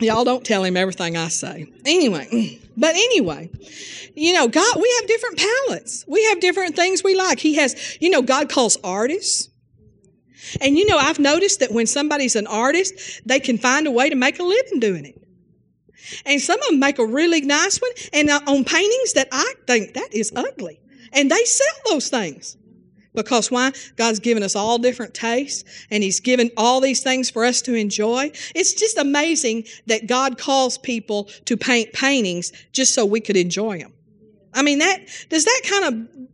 Y'all 0.00 0.24
don't 0.24 0.44
tell 0.44 0.64
him 0.64 0.76
everything 0.76 1.16
I 1.16 1.28
say. 1.28 1.70
Anyway, 1.84 2.60
but 2.76 2.94
anyway, 2.94 3.50
you 4.14 4.32
know, 4.32 4.48
God, 4.48 4.76
we 4.76 4.96
have 5.00 5.08
different 5.08 5.38
palates. 5.38 6.04
We 6.06 6.24
have 6.26 6.40
different 6.40 6.76
things 6.76 7.02
we 7.04 7.16
like. 7.16 7.40
He 7.40 7.56
has, 7.56 7.98
you 8.00 8.10
know, 8.10 8.22
God 8.22 8.48
calls 8.48 8.78
artists. 8.82 9.48
And 10.60 10.78
you 10.78 10.86
know, 10.86 10.96
I've 10.96 11.18
noticed 11.18 11.60
that 11.60 11.72
when 11.72 11.86
somebody's 11.86 12.36
an 12.36 12.46
artist, 12.46 13.20
they 13.26 13.40
can 13.40 13.58
find 13.58 13.86
a 13.86 13.90
way 13.90 14.08
to 14.08 14.16
make 14.16 14.38
a 14.38 14.42
living 14.42 14.80
doing 14.80 15.04
it. 15.04 15.19
And 16.26 16.40
some 16.40 16.60
of 16.60 16.68
them 16.68 16.78
make 16.78 16.98
a 16.98 17.06
really 17.06 17.40
nice 17.40 17.78
one, 17.78 17.90
and 18.12 18.30
uh, 18.30 18.40
on 18.46 18.64
paintings 18.64 19.12
that 19.14 19.28
I 19.32 19.54
think 19.66 19.94
that 19.94 20.12
is 20.12 20.32
ugly. 20.34 20.80
And 21.12 21.30
they 21.30 21.44
sell 21.44 21.76
those 21.88 22.08
things. 22.08 22.56
Because 23.14 23.50
why? 23.50 23.72
God's 23.96 24.20
given 24.20 24.42
us 24.42 24.54
all 24.54 24.78
different 24.78 25.14
tastes 25.14 25.64
and 25.90 26.02
He's 26.02 26.20
given 26.20 26.50
all 26.56 26.80
these 26.80 27.02
things 27.02 27.28
for 27.28 27.44
us 27.44 27.60
to 27.62 27.74
enjoy. 27.74 28.30
It's 28.54 28.72
just 28.74 28.98
amazing 28.98 29.64
that 29.86 30.06
God 30.06 30.38
calls 30.38 30.78
people 30.78 31.24
to 31.46 31.56
paint 31.56 31.92
paintings 31.92 32.52
just 32.72 32.94
so 32.94 33.04
we 33.04 33.20
could 33.20 33.36
enjoy 33.36 33.78
them. 33.78 33.92
I 34.54 34.62
mean, 34.62 34.78
that, 34.78 35.00
does 35.28 35.44
that 35.44 35.62
kind 35.68 35.84
of 35.84 36.28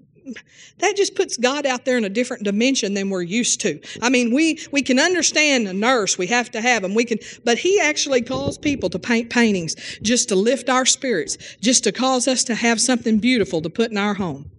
that 0.79 0.97
just 0.97 1.15
puts 1.15 1.37
God 1.37 1.67
out 1.67 1.85
there 1.85 1.99
in 1.99 2.05
a 2.05 2.09
different 2.09 2.43
dimension 2.43 2.95
than 2.95 3.11
we're 3.11 3.23
used 3.23 3.61
to. 3.63 3.81
I 4.03 4.09
mean, 4.09 4.35
we, 4.35 4.59
we 4.73 4.83
can 4.83 4.99
understand 4.99 5.69
a 5.69 5.73
nurse, 5.73 6.19
we 6.19 6.27
have 6.29 6.51
to 6.53 6.61
have 6.61 6.83
them, 6.83 6.95
we 6.95 7.05
can, 7.05 7.19
but 7.45 7.59
He 7.59 7.81
actually 7.81 8.23
calls 8.23 8.59
people 8.59 8.91
to 8.91 8.99
paint 8.99 9.31
paintings 9.31 9.75
just 10.03 10.29
to 10.29 10.37
lift 10.37 10.69
our 10.69 10.87
spirits, 10.87 11.37
just 11.61 11.85
to 11.85 11.93
cause 11.93 12.29
us 12.29 12.45
to 12.45 12.55
have 12.55 12.81
something 12.81 13.19
beautiful 13.19 13.63
to 13.63 13.71
put 13.71 13.91
in 13.91 13.99
our 13.99 14.15
home. 14.15 14.51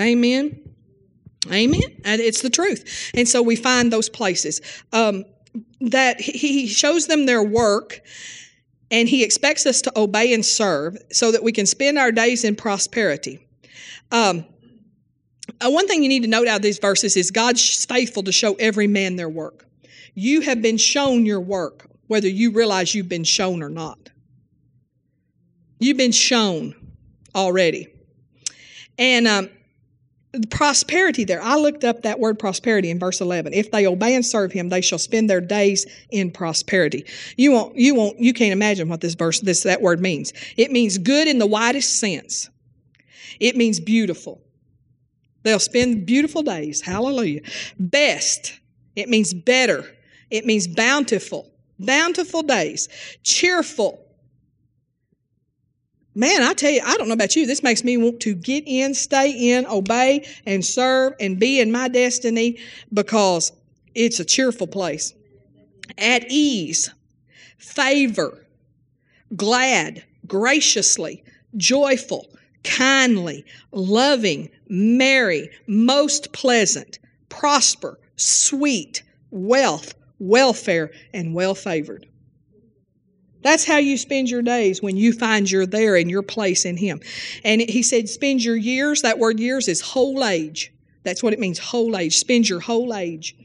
Amen. 0.00 0.60
Amen. 1.50 2.00
And 2.04 2.20
it's 2.20 2.42
the 2.42 2.50
truth. 2.50 3.12
And 3.14 3.28
so 3.28 3.40
we 3.42 3.56
find 3.56 3.92
those 3.92 4.08
places. 4.08 4.60
Um, 4.92 5.24
that 5.80 6.20
he 6.20 6.66
shows 6.66 7.06
them 7.06 7.26
their 7.26 7.42
work 7.42 8.00
and 8.90 9.08
he 9.08 9.24
expects 9.24 9.66
us 9.66 9.82
to 9.82 9.92
obey 9.98 10.32
and 10.32 10.44
serve 10.44 10.96
so 11.10 11.32
that 11.32 11.42
we 11.42 11.52
can 11.52 11.66
spend 11.66 11.98
our 11.98 12.12
days 12.12 12.44
in 12.44 12.54
prosperity. 12.54 13.46
Um, 14.12 14.44
uh, 15.64 15.70
one 15.70 15.86
thing 15.88 16.02
you 16.02 16.08
need 16.08 16.22
to 16.22 16.28
note 16.28 16.48
out 16.48 16.56
of 16.56 16.62
these 16.62 16.78
verses 16.78 17.16
is 17.16 17.30
God's 17.30 17.84
faithful 17.84 18.22
to 18.24 18.32
show 18.32 18.54
every 18.54 18.86
man 18.86 19.16
their 19.16 19.28
work. 19.28 19.66
You 20.14 20.40
have 20.42 20.62
been 20.62 20.76
shown 20.76 21.26
your 21.26 21.40
work, 21.40 21.88
whether 22.06 22.28
you 22.28 22.50
realize 22.52 22.94
you've 22.94 23.08
been 23.08 23.24
shown 23.24 23.62
or 23.62 23.68
not. 23.68 24.10
You've 25.78 25.98
been 25.98 26.12
shown 26.12 26.74
already. 27.34 27.88
And 28.98 29.26
um, 29.26 29.50
the 30.32 30.46
prosperity 30.46 31.24
there, 31.24 31.42
I 31.42 31.56
looked 31.56 31.84
up 31.84 32.02
that 32.02 32.18
word 32.18 32.38
prosperity 32.38 32.90
in 32.90 32.98
verse 32.98 33.20
11. 33.20 33.52
If 33.52 33.70
they 33.70 33.86
obey 33.86 34.14
and 34.14 34.24
serve 34.24 34.52
him, 34.52 34.68
they 34.68 34.80
shall 34.80 34.98
spend 34.98 35.28
their 35.28 35.40
days 35.40 35.86
in 36.10 36.30
prosperity. 36.30 37.04
You 37.36 37.52
won't, 37.52 37.76
you 37.76 37.94
won't, 37.94 38.18
you 38.18 38.32
can't 38.32 38.52
imagine 38.52 38.88
what 38.88 39.00
this 39.00 39.14
verse, 39.14 39.40
this, 39.40 39.62
that 39.64 39.82
word 39.82 40.00
means. 40.00 40.32
It 40.56 40.70
means 40.70 40.98
good 40.98 41.28
in 41.28 41.38
the 41.38 41.46
widest 41.46 41.98
sense. 41.98 42.48
It 43.38 43.56
means 43.56 43.80
beautiful. 43.80 44.40
They'll 45.46 45.60
spend 45.60 46.06
beautiful 46.06 46.42
days. 46.42 46.80
Hallelujah. 46.80 47.40
Best. 47.78 48.58
It 48.96 49.08
means 49.08 49.32
better. 49.32 49.88
It 50.28 50.44
means 50.44 50.66
bountiful. 50.66 51.48
Bountiful 51.78 52.42
days. 52.42 52.88
Cheerful. 53.22 54.04
Man, 56.16 56.42
I 56.42 56.52
tell 56.52 56.72
you, 56.72 56.82
I 56.84 56.96
don't 56.96 57.06
know 57.06 57.14
about 57.14 57.36
you. 57.36 57.46
This 57.46 57.62
makes 57.62 57.84
me 57.84 57.96
want 57.96 58.18
to 58.22 58.34
get 58.34 58.64
in, 58.66 58.92
stay 58.92 59.52
in, 59.52 59.66
obey, 59.66 60.26
and 60.46 60.64
serve 60.64 61.12
and 61.20 61.38
be 61.38 61.60
in 61.60 61.70
my 61.70 61.86
destiny 61.86 62.58
because 62.92 63.52
it's 63.94 64.18
a 64.18 64.24
cheerful 64.24 64.66
place. 64.66 65.14
At 65.96 66.28
ease, 66.28 66.90
favor, 67.56 68.44
glad, 69.36 70.02
graciously, 70.26 71.22
joyful, 71.56 72.35
kindly, 72.66 73.44
loving, 73.72 74.50
merry, 74.68 75.48
most 75.66 76.32
pleasant, 76.32 76.98
prosper, 77.28 77.98
sweet, 78.16 79.02
wealth, 79.30 79.94
welfare, 80.18 80.90
and 81.14 81.34
well 81.34 81.54
favored. 81.54 82.06
That's 83.42 83.64
how 83.64 83.76
you 83.76 83.96
spend 83.96 84.28
your 84.28 84.42
days 84.42 84.82
when 84.82 84.96
you 84.96 85.12
find 85.12 85.48
you're 85.48 85.66
there 85.66 85.96
in 85.96 86.08
your 86.08 86.22
place 86.22 86.64
in 86.64 86.76
Him. 86.76 87.00
And 87.44 87.60
he 87.60 87.82
said, 87.82 88.08
spend 88.08 88.42
your 88.42 88.56
years. 88.56 89.02
That 89.02 89.20
word 89.20 89.38
years 89.38 89.68
is 89.68 89.80
whole 89.80 90.24
age. 90.24 90.72
That's 91.04 91.22
what 91.22 91.32
it 91.32 91.38
means, 91.38 91.60
whole 91.60 91.96
age. 91.96 92.16
Spend 92.16 92.48
your 92.48 92.58
whole 92.58 92.92
age. 92.92 93.36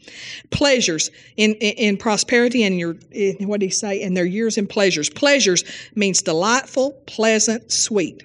Pleasures 0.49 1.11
in, 1.37 1.53
in, 1.55 1.73
in 1.73 1.97
prosperity 1.97 2.63
and 2.63 2.79
your, 2.79 2.95
in, 3.11 3.47
what 3.47 3.59
did 3.59 3.67
he 3.67 3.71
say? 3.71 4.01
In 4.01 4.15
their 4.15 4.25
years 4.25 4.57
in 4.57 4.65
pleasures. 4.65 5.11
Pleasures 5.11 5.63
means 5.93 6.23
delightful, 6.23 6.93
pleasant, 7.05 7.71
sweet. 7.71 8.23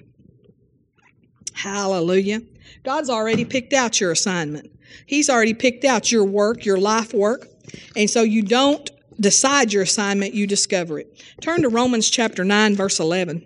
Hallelujah. 1.57 2.43
God's 2.83 3.09
already 3.09 3.43
picked 3.43 3.73
out 3.73 3.99
your 3.99 4.11
assignment. 4.11 4.71
He's 5.07 5.27
already 5.27 5.55
picked 5.55 5.85
out 5.85 6.11
your 6.11 6.23
work, 6.23 6.65
your 6.65 6.77
life 6.77 7.15
work. 7.15 7.47
And 7.95 8.07
so 8.07 8.21
you 8.21 8.43
don't 8.43 8.89
decide 9.19 9.73
your 9.73 9.81
assignment, 9.81 10.35
you 10.35 10.45
discover 10.45 10.99
it. 10.99 11.23
Turn 11.41 11.63
to 11.63 11.69
Romans 11.69 12.11
chapter 12.11 12.45
9, 12.45 12.75
verse 12.75 12.99
11. 12.99 13.43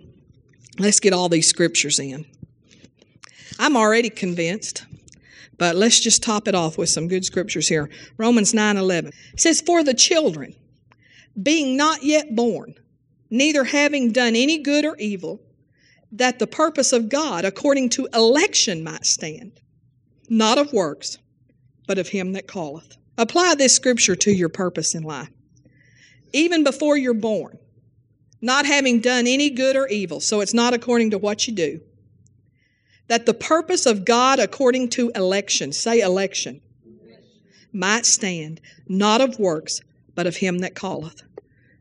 Let's 0.78 1.00
get 1.00 1.14
all 1.14 1.30
these 1.30 1.48
scriptures 1.48 1.98
in. 1.98 2.26
I'm 3.58 3.78
already 3.78 4.10
convinced, 4.10 4.84
but 5.56 5.74
let's 5.74 5.98
just 5.98 6.22
top 6.22 6.48
it 6.48 6.54
off 6.54 6.76
with 6.76 6.90
some 6.90 7.08
good 7.08 7.24
scriptures 7.24 7.66
here. 7.66 7.88
Romans 8.18 8.52
9 8.52 8.76
11 8.76 9.12
says, 9.38 9.62
For 9.62 9.82
the 9.82 9.94
children, 9.94 10.54
being 11.42 11.78
not 11.78 12.02
yet 12.02 12.36
born, 12.36 12.74
neither 13.30 13.64
having 13.64 14.12
done 14.12 14.36
any 14.36 14.58
good 14.58 14.84
or 14.84 14.96
evil, 14.96 15.40
that 16.12 16.38
the 16.38 16.46
purpose 16.46 16.92
of 16.92 17.08
God 17.08 17.44
according 17.44 17.88
to 17.90 18.08
election 18.14 18.84
might 18.84 19.06
stand, 19.06 19.60
not 20.28 20.58
of 20.58 20.72
works, 20.72 21.18
but 21.86 21.98
of 21.98 22.08
him 22.08 22.34
that 22.34 22.46
calleth. 22.46 22.96
Apply 23.16 23.54
this 23.56 23.74
scripture 23.74 24.16
to 24.16 24.30
your 24.32 24.48
purpose 24.48 24.94
in 24.94 25.02
life. 25.02 25.30
Even 26.32 26.64
before 26.64 26.96
you're 26.96 27.14
born, 27.14 27.58
not 28.40 28.66
having 28.66 29.00
done 29.00 29.26
any 29.26 29.50
good 29.50 29.76
or 29.76 29.86
evil, 29.86 30.20
so 30.20 30.40
it's 30.40 30.54
not 30.54 30.74
according 30.74 31.10
to 31.10 31.18
what 31.18 31.46
you 31.46 31.54
do. 31.54 31.80
That 33.08 33.26
the 33.26 33.34
purpose 33.34 33.86
of 33.86 34.04
God 34.04 34.38
according 34.38 34.90
to 34.90 35.10
election, 35.14 35.72
say 35.72 36.00
election, 36.00 36.60
might 37.72 38.04
stand, 38.06 38.60
not 38.86 39.20
of 39.20 39.38
works, 39.38 39.80
but 40.14 40.26
of 40.26 40.36
him 40.36 40.58
that 40.58 40.74
calleth. 40.74 41.22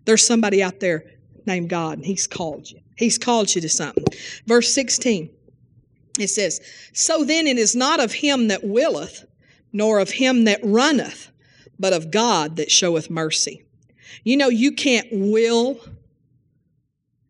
There's 0.06 0.26
somebody 0.26 0.64
out 0.64 0.80
there 0.80 1.06
named 1.46 1.70
God, 1.70 1.98
and 1.98 2.06
he's 2.06 2.28
called 2.28 2.70
you. 2.70 2.80
He's 3.02 3.18
called 3.18 3.54
you 3.56 3.62
to 3.62 3.70
something. 3.70 4.06
Verse 4.46 4.72
16, 4.74 5.32
it 6.20 6.28
says, 6.28 6.62
So 6.94 7.24
then 7.24 7.48
it 7.48 7.58
is 7.58 7.76
not 7.76 8.00
of 8.00 8.14
him 8.14 8.48
that 8.50 8.64
willeth, 8.64 9.26
nor 9.74 10.00
of 10.00 10.12
him 10.12 10.44
that 10.44 10.60
runneth, 10.64 11.32
but 11.80 11.94
of 11.94 12.12
God 12.12 12.58
that 12.58 12.70
showeth 12.70 13.10
mercy. 13.10 13.64
You 14.24 14.38
know, 14.38 14.50
you 14.50 14.72
can't 14.72 15.08
will 15.12 15.80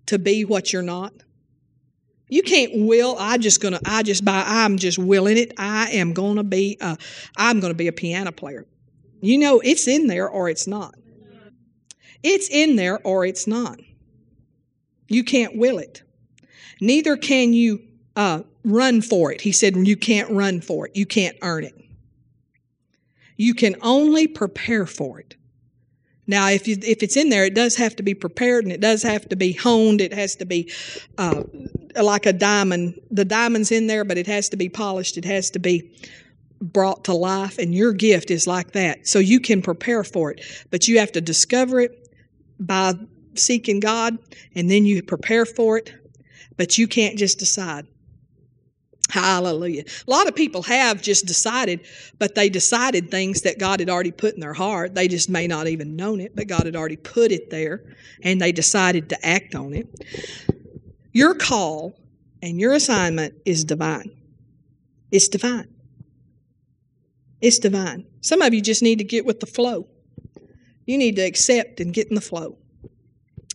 to 0.07 0.19
be 0.19 0.43
what 0.43 0.73
you're 0.73 0.81
not. 0.81 1.13
You 2.27 2.43
can't 2.43 2.71
will. 2.75 3.15
I 3.17 3.37
just 3.37 3.61
gonna. 3.61 3.79
I 3.85 4.03
just 4.03 4.25
by. 4.25 4.43
I'm 4.45 4.77
just 4.77 4.97
willing 4.97 5.37
it. 5.37 5.53
I 5.57 5.89
am 5.91 6.13
gonna 6.13 6.43
be. 6.43 6.77
A, 6.81 6.97
I'm 7.37 7.59
gonna 7.59 7.73
be 7.73 7.87
a 7.87 7.93
piano 7.93 8.31
player. 8.31 8.65
You 9.21 9.37
know, 9.37 9.61
it's 9.61 9.87
in 9.87 10.07
there 10.07 10.29
or 10.29 10.49
it's 10.49 10.65
not. 10.65 10.95
It's 12.23 12.49
in 12.49 12.75
there 12.75 12.99
or 13.05 13.25
it's 13.25 13.47
not. 13.47 13.79
You 15.11 15.23
can't 15.23 15.57
will 15.57 15.77
it. 15.77 16.03
Neither 16.79 17.17
can 17.17 17.53
you 17.53 17.81
uh, 18.15 18.43
run 18.63 19.01
for 19.01 19.31
it. 19.31 19.41
He 19.41 19.51
said, 19.51 19.75
You 19.75 19.97
can't 19.97 20.29
run 20.31 20.61
for 20.61 20.87
it. 20.87 20.95
You 20.95 21.05
can't 21.05 21.37
earn 21.41 21.65
it. 21.65 21.75
You 23.35 23.53
can 23.53 23.75
only 23.81 24.27
prepare 24.27 24.85
for 24.85 25.19
it. 25.19 25.35
Now, 26.27 26.49
if, 26.49 26.67
you, 26.67 26.77
if 26.81 27.03
it's 27.03 27.17
in 27.17 27.29
there, 27.29 27.43
it 27.43 27.55
does 27.55 27.75
have 27.75 27.95
to 27.97 28.03
be 28.03 28.13
prepared 28.13 28.63
and 28.63 28.71
it 28.71 28.79
does 28.79 29.03
have 29.03 29.27
to 29.29 29.35
be 29.35 29.51
honed. 29.51 29.99
It 29.99 30.13
has 30.13 30.35
to 30.37 30.45
be 30.45 30.71
uh, 31.17 31.43
like 32.01 32.25
a 32.25 32.31
diamond. 32.31 33.01
The 33.09 33.25
diamond's 33.25 33.71
in 33.71 33.87
there, 33.87 34.05
but 34.05 34.17
it 34.17 34.27
has 34.27 34.47
to 34.49 34.57
be 34.57 34.69
polished. 34.69 35.17
It 35.17 35.25
has 35.25 35.49
to 35.51 35.59
be 35.59 35.91
brought 36.61 37.03
to 37.05 37.13
life. 37.13 37.57
And 37.57 37.75
your 37.75 37.91
gift 37.91 38.31
is 38.31 38.47
like 38.47 38.71
that. 38.73 39.07
So 39.07 39.19
you 39.19 39.39
can 39.41 39.61
prepare 39.61 40.03
for 40.03 40.31
it, 40.31 40.41
but 40.69 40.87
you 40.87 40.99
have 40.99 41.11
to 41.13 41.21
discover 41.21 41.81
it 41.81 42.15
by 42.59 42.93
seeking 43.35 43.79
God 43.79 44.17
and 44.55 44.69
then 44.69 44.85
you 44.85 45.01
prepare 45.03 45.45
for 45.45 45.77
it, 45.77 45.93
but 46.57 46.77
you 46.77 46.87
can't 46.87 47.17
just 47.17 47.39
decide. 47.39 47.87
Hallelujah. 49.09 49.83
A 50.07 50.09
lot 50.09 50.29
of 50.29 50.35
people 50.35 50.63
have 50.63 51.01
just 51.01 51.25
decided, 51.25 51.81
but 52.17 52.33
they 52.33 52.47
decided 52.47 53.11
things 53.11 53.41
that 53.41 53.59
God 53.59 53.81
had 53.81 53.89
already 53.89 54.11
put 54.11 54.35
in 54.35 54.39
their 54.39 54.53
heart. 54.53 54.95
They 54.95 55.09
just 55.09 55.29
may 55.29 55.47
not 55.47 55.67
even 55.67 55.97
known 55.97 56.21
it, 56.21 56.33
but 56.33 56.47
God 56.47 56.65
had 56.65 56.77
already 56.77 56.95
put 56.95 57.33
it 57.33 57.49
there 57.49 57.83
and 58.23 58.39
they 58.39 58.53
decided 58.53 59.09
to 59.09 59.25
act 59.25 59.53
on 59.53 59.73
it. 59.73 59.87
Your 61.11 61.35
call 61.35 61.93
and 62.41 62.57
your 62.57 62.71
assignment 62.71 63.33
is 63.45 63.65
divine. 63.65 64.11
It's 65.11 65.27
divine. 65.27 65.67
It's 67.41 67.59
divine. 67.59 68.05
Some 68.21 68.41
of 68.41 68.53
you 68.53 68.61
just 68.61 68.81
need 68.81 68.99
to 68.99 69.03
get 69.03 69.25
with 69.25 69.41
the 69.41 69.45
flow. 69.45 69.87
You 70.85 70.97
need 70.97 71.17
to 71.17 71.21
accept 71.21 71.79
and 71.81 71.93
get 71.93 72.07
in 72.07 72.15
the 72.15 72.21
flow. 72.21 72.57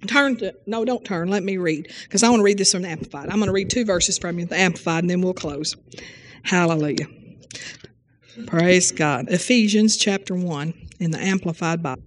Turn 0.07 0.37
to, 0.37 0.55
no, 0.67 0.85
don't 0.85 1.05
turn. 1.05 1.29
Let 1.29 1.43
me 1.43 1.57
read 1.57 1.93
because 2.05 2.23
I 2.23 2.29
want 2.29 2.41
to 2.41 2.45
read 2.45 2.59
this 2.59 2.73
from 2.73 2.83
the 2.83 2.89
Amplified. 2.89 3.29
I'm 3.29 3.37
going 3.37 3.47
to 3.47 3.53
read 3.53 3.71
two 3.71 3.85
verses 3.85 4.19
from 4.19 4.39
you, 4.39 4.47
the 4.47 4.59
Amplified, 4.59 5.05
and 5.05 5.11
then 5.11 5.21
we'll 5.21 5.35
close. 5.35 5.77
Hallelujah. 6.43 7.07
Praise 8.47 8.93
God. 8.93 9.27
Ephesians 9.29 9.97
chapter 9.97 10.35
1 10.35 10.75
in 11.01 11.11
the 11.11 11.19
Amplified 11.19 11.83
Bible. 11.83 12.03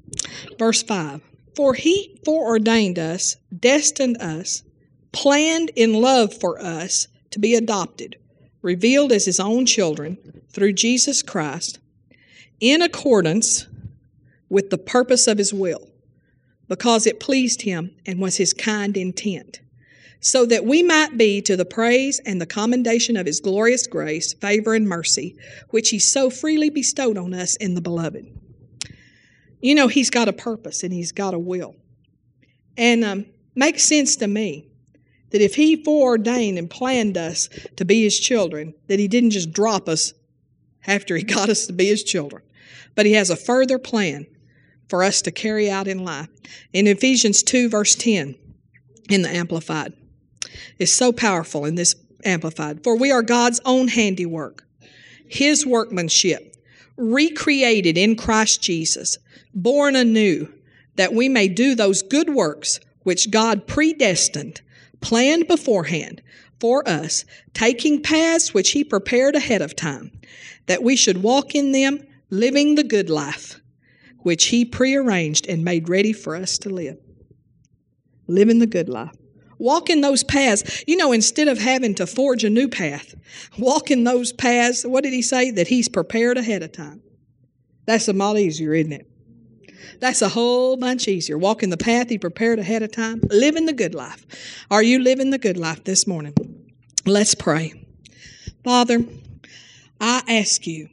Verse 0.58 0.84
5 0.84 1.22
For 1.56 1.74
he 1.74 2.20
foreordained 2.24 3.00
us, 3.00 3.36
destined 3.58 4.18
us, 4.18 4.64
planned 5.12 5.72
in 5.76 5.93
love 5.93 6.34
for 6.34 6.62
us 6.62 7.08
to 7.32 7.39
be 7.39 7.56
adopted, 7.56 8.18
revealed 8.62 9.12
as 9.12 9.26
his 9.26 9.39
own 9.39 9.66
children 9.66 10.18
through 10.50 10.74
Jesus 10.74 11.22
Christ, 11.22 11.80
in 12.60 12.82
accordance 12.82 13.68
with 14.50 14.70
the 14.70 14.78
purpose 14.78 15.28
of 15.28 15.38
his 15.38 15.54
will 15.54 15.89
because 16.70 17.06
it 17.06 17.20
pleased 17.20 17.64
him 17.64 17.92
and 18.06 18.22
was 18.22 18.38
his 18.38 18.54
kind 18.54 18.96
intent, 18.96 19.60
so 20.22 20.46
that 20.46 20.64
we 20.64 20.82
might 20.82 21.18
be 21.18 21.42
to 21.42 21.58
the 21.58 21.66
praise 21.66 22.20
and 22.20 22.40
the 22.40 22.46
commendation 22.46 23.18
of 23.18 23.26
his 23.26 23.42
glorious 23.42 23.86
grace, 23.88 24.32
favor, 24.34 24.74
and 24.74 24.88
mercy, 24.88 25.36
which 25.72 25.90
he 25.90 26.00
so 26.00 26.30
freely 26.30 26.70
bestowed 26.70 27.18
on 27.18 27.34
us 27.34 27.58
in 27.58 27.74
the 27.74 27.82
beloved. 27.82 28.26
You 29.60 29.76
know, 29.76 29.90
he's 29.90 30.10
got 30.10 30.30
a 30.30 30.34
purpose 30.34 30.84
and 30.84 30.94
he's 30.94 31.12
got 31.12 31.34
a 31.34 31.40
will. 31.40 31.76
And 32.78 33.04
um, 33.04 33.26
makes 33.56 33.84
sense 33.84 34.16
to 34.18 34.28
me 34.28 34.68
that 35.32 35.42
if 35.42 35.56
he 35.56 35.84
foreordained 35.84 36.58
and 36.58 36.70
planned 36.70 37.18
us 37.18 37.50
to 37.76 37.84
be 37.84 38.04
his 38.04 38.18
children, 38.18 38.74
that 38.88 39.00
he 39.00 39.10
didn't 39.10 39.32
just 39.32 39.52
drop 39.52 39.90
us 39.90 40.14
after 40.88 41.16
He 41.16 41.24
got 41.38 41.50
us 41.50 41.68
to 41.68 41.74
be 41.74 41.88
His 41.88 42.04
children. 42.04 42.44
But 42.96 43.06
He 43.06 43.14
has 43.14 43.30
a 43.30 43.36
further 43.36 43.80
plan 43.80 44.28
for 44.90 45.04
us 45.04 45.22
to 45.22 45.32
carry 45.32 45.70
out 45.70 45.88
in 45.88 46.04
life. 46.04 46.28
In 46.74 46.88
Ephesians 46.88 47.44
2, 47.44 47.70
verse 47.70 47.96
10, 47.96 48.36
in 49.10 49.22
the 49.22 49.30
Amplified, 49.30 49.94
is 50.78 50.94
so 50.94 51.12
powerful 51.12 51.66
in 51.66 51.76
this 51.76 51.96
Amplified. 52.26 52.84
For 52.84 52.98
we 52.98 53.12
are 53.12 53.22
God's 53.22 53.62
own 53.64 53.88
handiwork, 53.88 54.66
His 55.28 55.66
workmanship, 55.66 56.56
recreated 56.98 57.98
in 57.98 58.16
Christ 58.18 58.62
Jesus, 58.62 59.18
born 59.54 59.96
anew, 59.96 60.52
that 60.96 61.14
we 61.14 61.30
may 61.30 61.48
do 61.48 61.76
those 61.76 62.02
good 62.02 62.34
works 62.34 62.80
which 63.04 63.32
God 63.32 63.68
predestined, 63.68 64.62
planned 65.00 65.48
beforehand 65.48 66.22
for 66.60 66.88
us, 66.88 67.24
taking 67.54 68.02
paths 68.02 68.54
which 68.54 68.72
He 68.72 68.84
prepared 68.84 69.36
ahead 69.36 69.62
of 69.62 69.76
time, 69.76 70.12
that 70.66 70.84
we 70.84 70.96
should 70.96 71.24
walk 71.24 71.56
in 71.56 71.72
them, 71.72 72.06
living 72.30 72.76
the 72.76 72.84
good 72.84 73.10
life, 73.10 73.62
which 74.22 74.46
He 74.46 74.66
prearranged 74.66 75.48
and 75.48 75.64
made 75.64 75.90
ready 75.90 76.14
for 76.14 76.36
us 76.36 76.58
to 76.60 76.70
live. 76.70 76.98
Living 78.28 78.60
the 78.60 78.68
good 78.68 78.90
life. 78.90 79.16
Walk 79.58 79.90
in 79.90 80.02
those 80.02 80.24
paths. 80.24 80.84
You 80.88 80.96
know, 80.96 81.12
instead 81.12 81.48
of 81.48 81.60
having 81.60 81.96
to 81.96 82.08
forge 82.08 82.44
a 82.44 82.50
new 82.50 82.68
path, 82.68 83.14
walk 83.58 83.92
in 83.92 84.04
those 84.06 84.32
paths. 84.32 84.84
What 84.86 85.04
did 85.04 85.14
He 85.14 85.22
say? 85.22 85.52
That 85.52 85.68
He's 85.68 85.90
prepared 85.90 86.38
ahead 86.38 86.64
of 86.64 86.72
time. 86.72 87.02
That's 87.86 88.08
a 88.08 88.14
lot 88.14 88.38
easier, 88.38 88.74
isn't 88.74 88.94
it? 88.94 89.06
That's 90.00 90.22
a 90.22 90.30
whole 90.30 90.78
bunch 90.78 91.08
easier. 91.08 91.38
Walking 91.38 91.70
the 91.70 91.78
path 91.78 92.10
He 92.10 92.18
prepared 92.18 92.60
ahead 92.60 92.84
of 92.84 92.92
time, 92.92 93.22
living 93.30 93.66
the 93.66 93.74
good 93.74 93.94
life. 93.94 94.26
Are 94.72 94.84
you 94.84 95.00
living 95.00 95.32
the 95.32 95.38
good 95.38 95.58
life 95.58 95.84
this 95.84 96.08
morning? 96.08 96.34
Let's 97.06 97.36
pray. 97.36 97.74
Father, 98.64 99.04
I 100.00 100.24
ask 100.28 100.68
you 100.68 100.90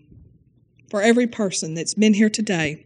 for 0.90 1.02
every 1.02 1.26
person 1.26 1.74
that's 1.74 1.94
been 1.94 2.14
here 2.14 2.30
today 2.30 2.85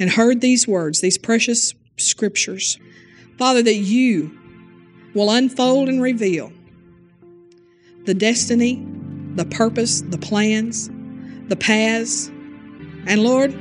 and 0.00 0.10
heard 0.10 0.40
these 0.40 0.66
words, 0.66 1.00
these 1.00 1.18
precious 1.18 1.74
scriptures, 1.98 2.78
Father, 3.38 3.62
that 3.62 3.76
you 3.76 4.36
will 5.14 5.30
unfold 5.30 5.88
and 5.88 6.02
reveal 6.02 6.52
the 8.06 8.14
destiny, 8.14 8.84
the 9.34 9.44
purpose, 9.44 10.00
the 10.00 10.18
plans, 10.18 10.88
the 11.48 11.56
paths. 11.56 12.28
And 13.06 13.22
Lord, 13.22 13.52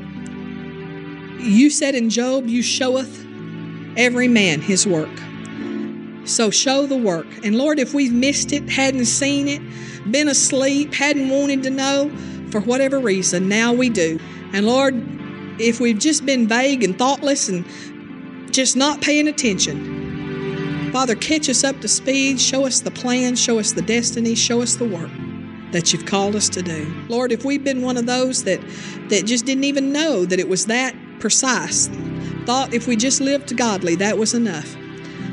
you 1.39 1.69
said 1.69 1.93
in 1.93 2.09
Job, 2.09 2.47
You 2.47 2.61
showeth 2.61 3.25
every 3.97 4.27
man 4.27 4.61
his 4.61 4.87
work. 4.87 5.09
So 6.25 6.51
show 6.51 6.85
the 6.85 6.97
work. 6.97 7.27
And 7.43 7.57
Lord, 7.57 7.79
if 7.79 7.93
we've 7.93 8.13
missed 8.13 8.53
it, 8.53 8.69
hadn't 8.69 9.05
seen 9.05 9.47
it, 9.47 10.11
been 10.11 10.29
asleep, 10.29 10.93
hadn't 10.93 11.29
wanted 11.29 11.63
to 11.63 11.69
know, 11.69 12.11
for 12.51 12.61
whatever 12.61 12.99
reason, 12.99 13.49
now 13.49 13.73
we 13.73 13.89
do. 13.89 14.19
And 14.53 14.65
Lord, 14.65 15.18
if 15.59 15.79
we've 15.79 15.99
just 15.99 16.25
been 16.25 16.47
vague 16.47 16.83
and 16.83 16.97
thoughtless 16.97 17.49
and 17.49 17.65
just 18.51 18.75
not 18.75 19.01
paying 19.01 19.27
attention, 19.27 20.91
Father, 20.91 21.15
catch 21.15 21.49
us 21.49 21.63
up 21.63 21.79
to 21.81 21.87
speed, 21.87 22.39
show 22.39 22.65
us 22.65 22.79
the 22.79 22.91
plan, 22.91 23.35
show 23.35 23.59
us 23.59 23.73
the 23.73 23.81
destiny, 23.81 24.33
show 24.33 24.61
us 24.61 24.75
the 24.75 24.87
work 24.87 25.11
that 25.71 25.93
you've 25.93 26.05
called 26.05 26.35
us 26.35 26.49
to 26.49 26.63
do. 26.63 26.91
Lord, 27.07 27.31
if 27.31 27.45
we've 27.45 27.63
been 27.63 27.83
one 27.83 27.97
of 27.97 28.07
those 28.07 28.43
that 28.45 28.59
that 29.09 29.25
just 29.25 29.45
didn't 29.45 29.65
even 29.65 29.91
know 29.91 30.25
that 30.25 30.39
it 30.39 30.49
was 30.49 30.65
that 30.65 30.95
precise, 31.19 31.89
thought 32.45 32.73
if 32.73 32.87
we 32.87 32.95
just 32.95 33.21
lived 33.21 33.55
godly, 33.55 33.95
that 33.95 34.17
was 34.17 34.33
enough. 34.33 34.75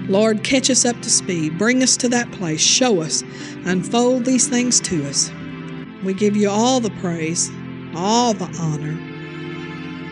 Lord, 0.09 0.45
catch 0.45 0.71
us 0.71 0.85
up 0.85 1.01
to 1.03 1.11
speed. 1.11 1.59
Bring 1.59 1.83
us 1.83 1.97
to 1.99 2.09
that 2.11 2.31
place. 2.33 2.61
Show 2.61 3.01
us. 3.01 3.23
Unfold 3.65 4.25
these 4.25 4.47
things 4.47 4.81
to 4.83 5.05
us. 5.07 5.33
We 6.05 6.15
give 6.15 6.37
you 6.37 6.49
all 6.49 6.79
the 6.81 6.91
praise, 7.01 7.51
all 7.95 8.33
the 8.33 8.55
honor, 8.61 8.97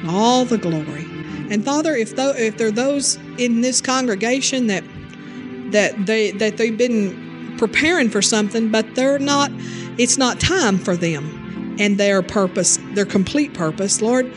all 0.08 0.44
the 0.44 0.58
glory. 0.58 1.06
And 1.50 1.64
Father, 1.64 1.94
if 1.94 2.16
though 2.16 2.30
if 2.30 2.56
there 2.56 2.68
are 2.68 2.72
those 2.72 3.16
in 3.38 3.60
this 3.60 3.80
congregation 3.80 4.66
that 4.68 4.84
that 5.72 6.06
they 6.06 6.30
that 6.32 6.56
they've 6.56 6.76
been 6.76 7.56
preparing 7.58 8.08
for 8.08 8.22
something, 8.22 8.70
but 8.70 8.94
they're 8.94 9.18
not 9.18 9.50
it's 9.98 10.18
not 10.18 10.40
time 10.40 10.78
for 10.78 10.96
them 10.96 11.76
and 11.78 11.98
their 11.98 12.22
purpose, 12.22 12.78
their 12.92 13.06
complete 13.06 13.54
purpose, 13.54 14.00
Lord, 14.00 14.32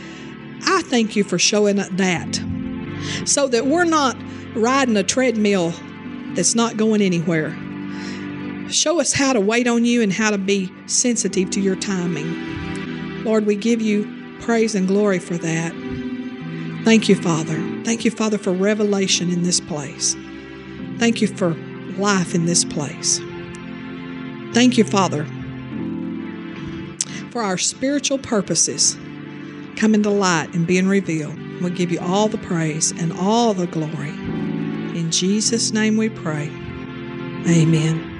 I 0.66 0.82
thank 0.84 1.16
you 1.16 1.24
for 1.24 1.38
showing 1.38 1.78
that. 1.78 2.44
So 3.26 3.48
that 3.48 3.68
we're 3.68 3.86
not 3.86 4.18
riding 4.56 4.98
a 4.98 5.04
treadmill 5.04 5.74
that's 6.34 6.56
not 6.56 6.78
going 6.78 7.02
anywhere. 7.02 7.56
Show 8.70 9.00
us 9.00 9.14
how 9.14 9.34
to 9.34 9.40
wait 9.40 9.68
on 9.68 9.86
you 9.86 10.02
and 10.02 10.12
how 10.12 10.32
to 10.32 10.38
be 10.38 10.72
sensitive 10.88 11.50
to 11.52 11.62
your 11.62 11.76
timing. 11.76 13.24
Lord, 13.24 13.46
we 13.46 13.56
give 13.56 13.82
you 13.82 14.17
praise 14.48 14.76
and 14.76 14.88
glory 14.88 15.20
for 15.20 15.38
that. 15.38 15.74
Thank 16.86 17.10
you, 17.10 17.16
Father. 17.16 17.56
Thank 17.84 18.06
you, 18.06 18.12
Father, 18.12 18.38
for 18.38 18.54
revelation 18.54 19.30
in 19.30 19.44
this 19.44 19.60
place. 19.60 20.16
Thank 21.00 21.22
you 21.22 21.28
for 21.28 21.50
life 21.98 22.34
in 22.34 22.46
this 22.46 22.64
place. 22.64 23.20
Thank 24.54 24.78
you, 24.78 24.86
Father, 24.86 25.26
for 27.30 27.42
our 27.42 27.58
spiritual 27.58 28.20
purposes 28.20 28.96
coming 29.76 30.02
to 30.04 30.10
light 30.10 30.56
and 30.56 30.66
being 30.66 30.88
revealed. 30.88 31.38
We 31.62 31.70
give 31.72 31.92
you 31.92 32.00
all 32.00 32.30
the 32.30 32.38
praise 32.38 32.92
and 32.92 33.12
all 33.12 33.54
the 33.54 33.68
glory. 33.68 34.12
In 34.12 35.12
Jesus' 35.12 35.74
name 35.74 35.98
we 35.98 36.08
pray. 36.08 36.48
Amen. 37.50 38.17